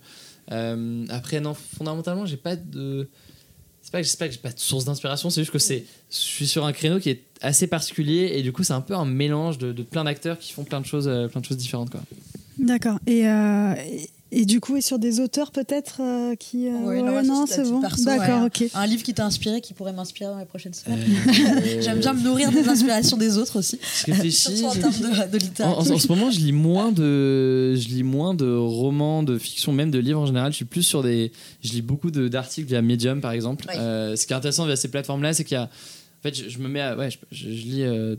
[0.51, 3.07] Euh, après, non, fondamentalement, j'ai pas de.
[3.81, 5.83] C'est pas que c'est pas que j'ai pas de source d'inspiration, c'est juste que c'est.
[6.09, 8.95] Je suis sur un créneau qui est assez particulier et du coup, c'est un peu
[8.95, 11.91] un mélange de, de plein d'acteurs qui font plein de choses, plein de choses différentes.
[12.57, 12.97] D'accord.
[13.05, 13.73] Et, euh,
[14.41, 16.67] et, du coup, et sur des auteurs peut-être euh, qui.
[16.67, 17.79] euh, Oui, ouais, non, ça, non, c'est bon.
[17.79, 18.45] D'accord, ouais.
[18.65, 18.65] ok.
[18.73, 20.99] Un livre qui t'a inspiré, qui pourrait m'inspirer dans les prochaines semaines.
[21.27, 23.79] Euh, J'aime bien me nourrir des inspirations des autres aussi.
[24.05, 24.57] Je réfléchis.
[24.57, 25.27] Surtout en je termes réfléchis.
[25.31, 25.91] de, de En, littérature.
[25.91, 29.71] en- en ce moment, je lis moins de, je lis moins de romans, de fiction,
[29.73, 30.51] même de livres en général.
[30.51, 31.31] Je suis plus sur des,
[31.63, 33.65] je lis beaucoup de- d'articles via Medium, par exemple.
[33.69, 33.75] Oui.
[33.79, 35.69] Euh, ce qui est intéressant via ces plateformes-là, c'est qu'il y a, en
[36.23, 38.15] fait, je, je me mets, à, ouais, je, je- je lis euh,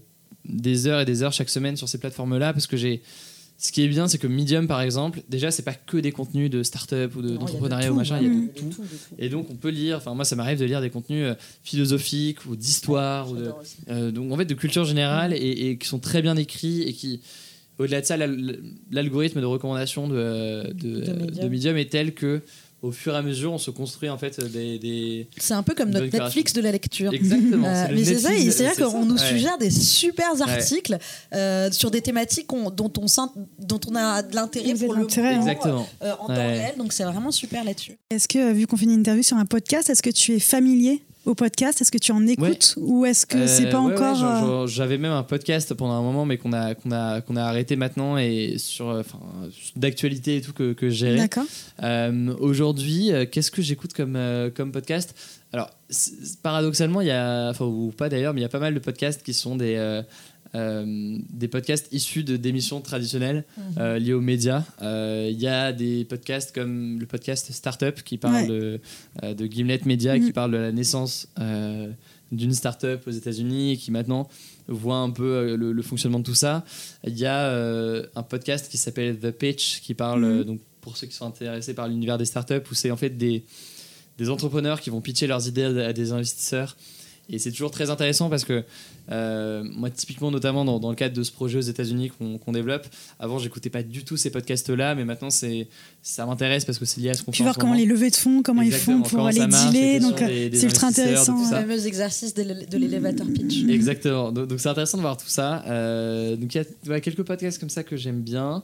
[0.48, 3.02] des heures et des heures chaque semaine sur ces plateformes-là parce que j'ai,
[3.58, 6.50] ce qui est bien, c'est que Medium, par exemple, déjà, c'est pas que des contenus
[6.50, 8.40] de start-up ou de d'entrepreneuriat ou machin, il y a ouais.
[8.54, 8.84] de tout.
[9.18, 11.34] Et donc, on peut lire, enfin, moi, ça m'arrive de lire des contenus euh,
[11.64, 13.76] philosophiques ou d'histoire ou de, J'adore aussi.
[13.88, 16.92] euh, donc en fait de culture générale et, et qui sont très bien écrits et
[16.92, 17.20] qui
[17.78, 18.58] au-delà de ça l'al-
[18.90, 21.44] l'algorithme de recommandation de, de, De Medium.
[21.44, 22.42] de Medium est tel que
[22.82, 25.74] au fur et à mesure on se construit en fait des, des- C'est un peu
[25.74, 27.12] comme notre Netflix de la lecture.
[27.12, 29.28] exactement Euh, mais c'est ça, c'est-à-dire c'est qu'on nous ouais.
[29.28, 30.98] suggère des super articles
[31.34, 33.20] euh, sur des thématiques dont, on, sent-
[33.58, 36.58] dont on a de l'intérêt pour le l'intérêt, moment, exactement euh, en temps Ouais.
[36.58, 36.74] réel.
[36.76, 37.96] Donc c'est vraiment super là-dessus.
[38.10, 41.02] Est-ce que, vu qu'on fait une interview sur un podcast, est-ce que tu es familier
[41.26, 43.98] au podcast Est-ce que tu en écoutes Ou est-ce que c'est Euh, pas ouais, ouais,
[43.98, 44.24] encore.
[44.62, 47.42] euh, J'avais même un podcast pendant un moment, mais qu'on a, qu'on a, qu'on a
[47.42, 49.18] arrêté maintenant et sur, euh, enfin,
[49.76, 51.18] d'actualité et tout que, que gérais.
[51.18, 51.44] D'accord.
[51.82, 54.18] Euh, Aujourd'hui, qu'est-ce que j'écoute comme,
[54.54, 55.14] comme podcast?
[55.52, 55.70] Alors,
[56.42, 58.78] paradoxalement, il y a, enfin, ou pas d'ailleurs, mais il y a pas mal de
[58.78, 60.02] podcasts qui sont des,
[60.54, 63.44] euh, des podcasts issus de d'émissions traditionnelles
[63.78, 64.64] euh, liées aux médias.
[64.82, 68.46] Euh, Il y a des podcasts comme le podcast Startup qui parle Ouais.
[68.46, 68.80] de,
[69.34, 70.24] de Gimlet Media, Mhm.
[70.26, 71.28] qui parle de la naissance
[72.32, 74.28] d'une startup aux États-Unis et qui maintenant
[74.68, 76.64] voit un peu le, le fonctionnement de tout ça.
[77.06, 77.52] Il y a
[78.14, 80.44] un podcast qui s'appelle The Pitch qui parle, Mhm.
[80.44, 83.44] donc pour ceux qui sont intéressés par l'univers des startups, où c'est en fait des,
[84.18, 86.76] des entrepreneurs qui vont pitcher leurs idées à des investisseurs.
[87.28, 88.62] Et c'est toujours très intéressant parce que
[89.10, 92.10] euh, moi, typiquement, notamment dans, dans le cadre de ce projet aux États-Unis
[92.44, 92.86] qu'on développe,
[93.18, 95.66] avant, j'écoutais pas du tout ces podcasts-là, mais maintenant, c'est
[96.02, 98.10] ça m'intéresse parce que c'est lié à ce qu'on fait voir ce comment les levées
[98.10, 100.00] de fonds, comment Exactement, ils font pour aller marche, dealer.
[100.00, 101.36] Donc, euh, c'est ultra intéressant.
[101.42, 103.64] Le fameux exercice de l'é- de l'élévateur pitch.
[103.68, 104.30] Exactement.
[104.30, 105.64] Donc c'est intéressant de voir tout ça.
[105.66, 108.62] Euh, donc il y a ouais, quelques podcasts comme ça que j'aime bien.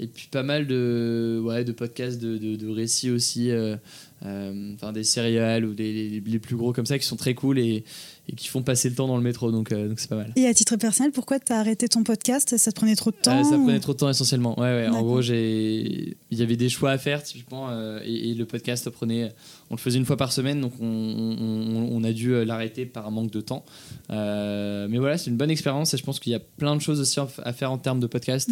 [0.00, 3.50] Et puis pas mal de, ouais, de podcasts de, de, de récits aussi.
[3.50, 3.74] euh,
[4.22, 7.84] Enfin des céréales ou des, les, plus gros comme ça qui sont très cool et,
[8.28, 9.52] et qui font passer le temps dans le métro.
[9.52, 10.32] Donc euh, donc c'est pas mal.
[10.36, 12.56] Et à titre personnel, pourquoi tu as arrêté ton podcast?
[12.56, 14.58] Ça te prenait trop de temps Euh, ça ou- prenait trop de temps essentiellement.
[14.58, 14.88] Ouais, ouais.
[14.88, 18.44] En gros, j'ai, il y avait des choix à faire typiquement, euh, et, et le
[18.44, 19.32] podcast prenait,
[19.70, 22.86] on le faisait une fois par semaine, donc on, on- on a dû euh, l'arrêter
[22.86, 23.64] par manque de temps.
[24.10, 26.80] Euh, mais voilà, c'est une bonne expérience et je pense qu'il y a plein de
[26.80, 28.50] choses aussi à faire en termes de podcast,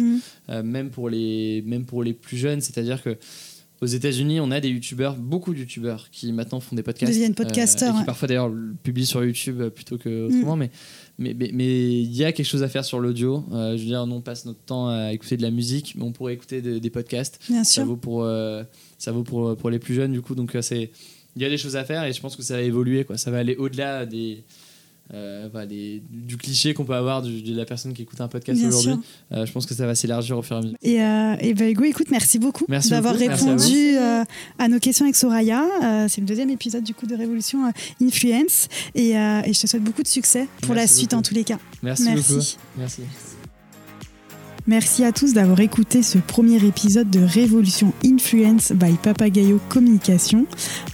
[0.49, 2.61] euh, même pour les, même pour les plus jeunes.
[2.61, 3.17] C'est-à-dire que
[3.81, 7.11] aux États-Unis, on a des youtubeurs, beaucoup de youtubeurs qui maintenant font des podcasts.
[7.11, 10.55] Deviennent euh, podcasteurs, et qui parfois d'ailleurs le publient sur YouTube euh, plutôt que autrement.
[10.55, 10.71] Mais
[11.19, 13.43] mais mais- mais il y a quelque chose à faire sur l'audio.
[13.51, 16.03] Euh, je veux dire, nous, on passe notre temps à écouter de la musique, mais
[16.03, 17.39] on pourrait écouter de- des podcasts.
[17.49, 17.85] Bien Ça sûr.
[17.85, 18.63] vaut pour, euh,
[18.97, 20.33] ça vaut pour, pour les plus jeunes, du coup.
[20.35, 22.61] Donc, euh, il y a des choses à faire et je pense que ça va
[22.63, 23.03] évoluer.
[23.03, 23.17] Quoi.
[23.17, 24.43] Ça va aller au-delà des,
[25.13, 25.47] euh,
[26.09, 28.95] du cliché qu'on peut avoir du- de la personne qui écoute un podcast aujourd'hui.
[29.31, 30.77] Euh, je pense que ça va s'élargir au fur et à mesure.
[30.81, 33.97] Et, euh, et bah, Hugo, écoute, merci beaucoup Merci d'avoir merci à répondu
[34.59, 35.63] à, nos questions avec Soraya.
[36.09, 38.67] C'est le deuxième épisode du coup de Révolution Influence.
[38.95, 41.19] Et, et je te souhaite beaucoup de succès pour la Merci suite beaucoup.
[41.19, 41.59] en tous les cas.
[41.83, 42.33] Merci, Merci.
[42.33, 42.45] beaucoup.
[42.77, 43.01] Merci.
[44.69, 50.45] Merci à tous d'avoir écouté ce premier épisode de Révolution Influence by Papagayo Communication.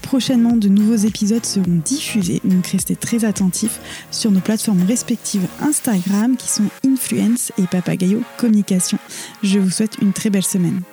[0.03, 3.79] prochainement, de nouveaux épisodes seront diffusés, donc restez très attentifs
[4.11, 8.99] sur nos plateformes respectives Instagram qui sont Influence et Papagayo Communication.
[9.41, 10.83] Je vous souhaite une très belle semaine.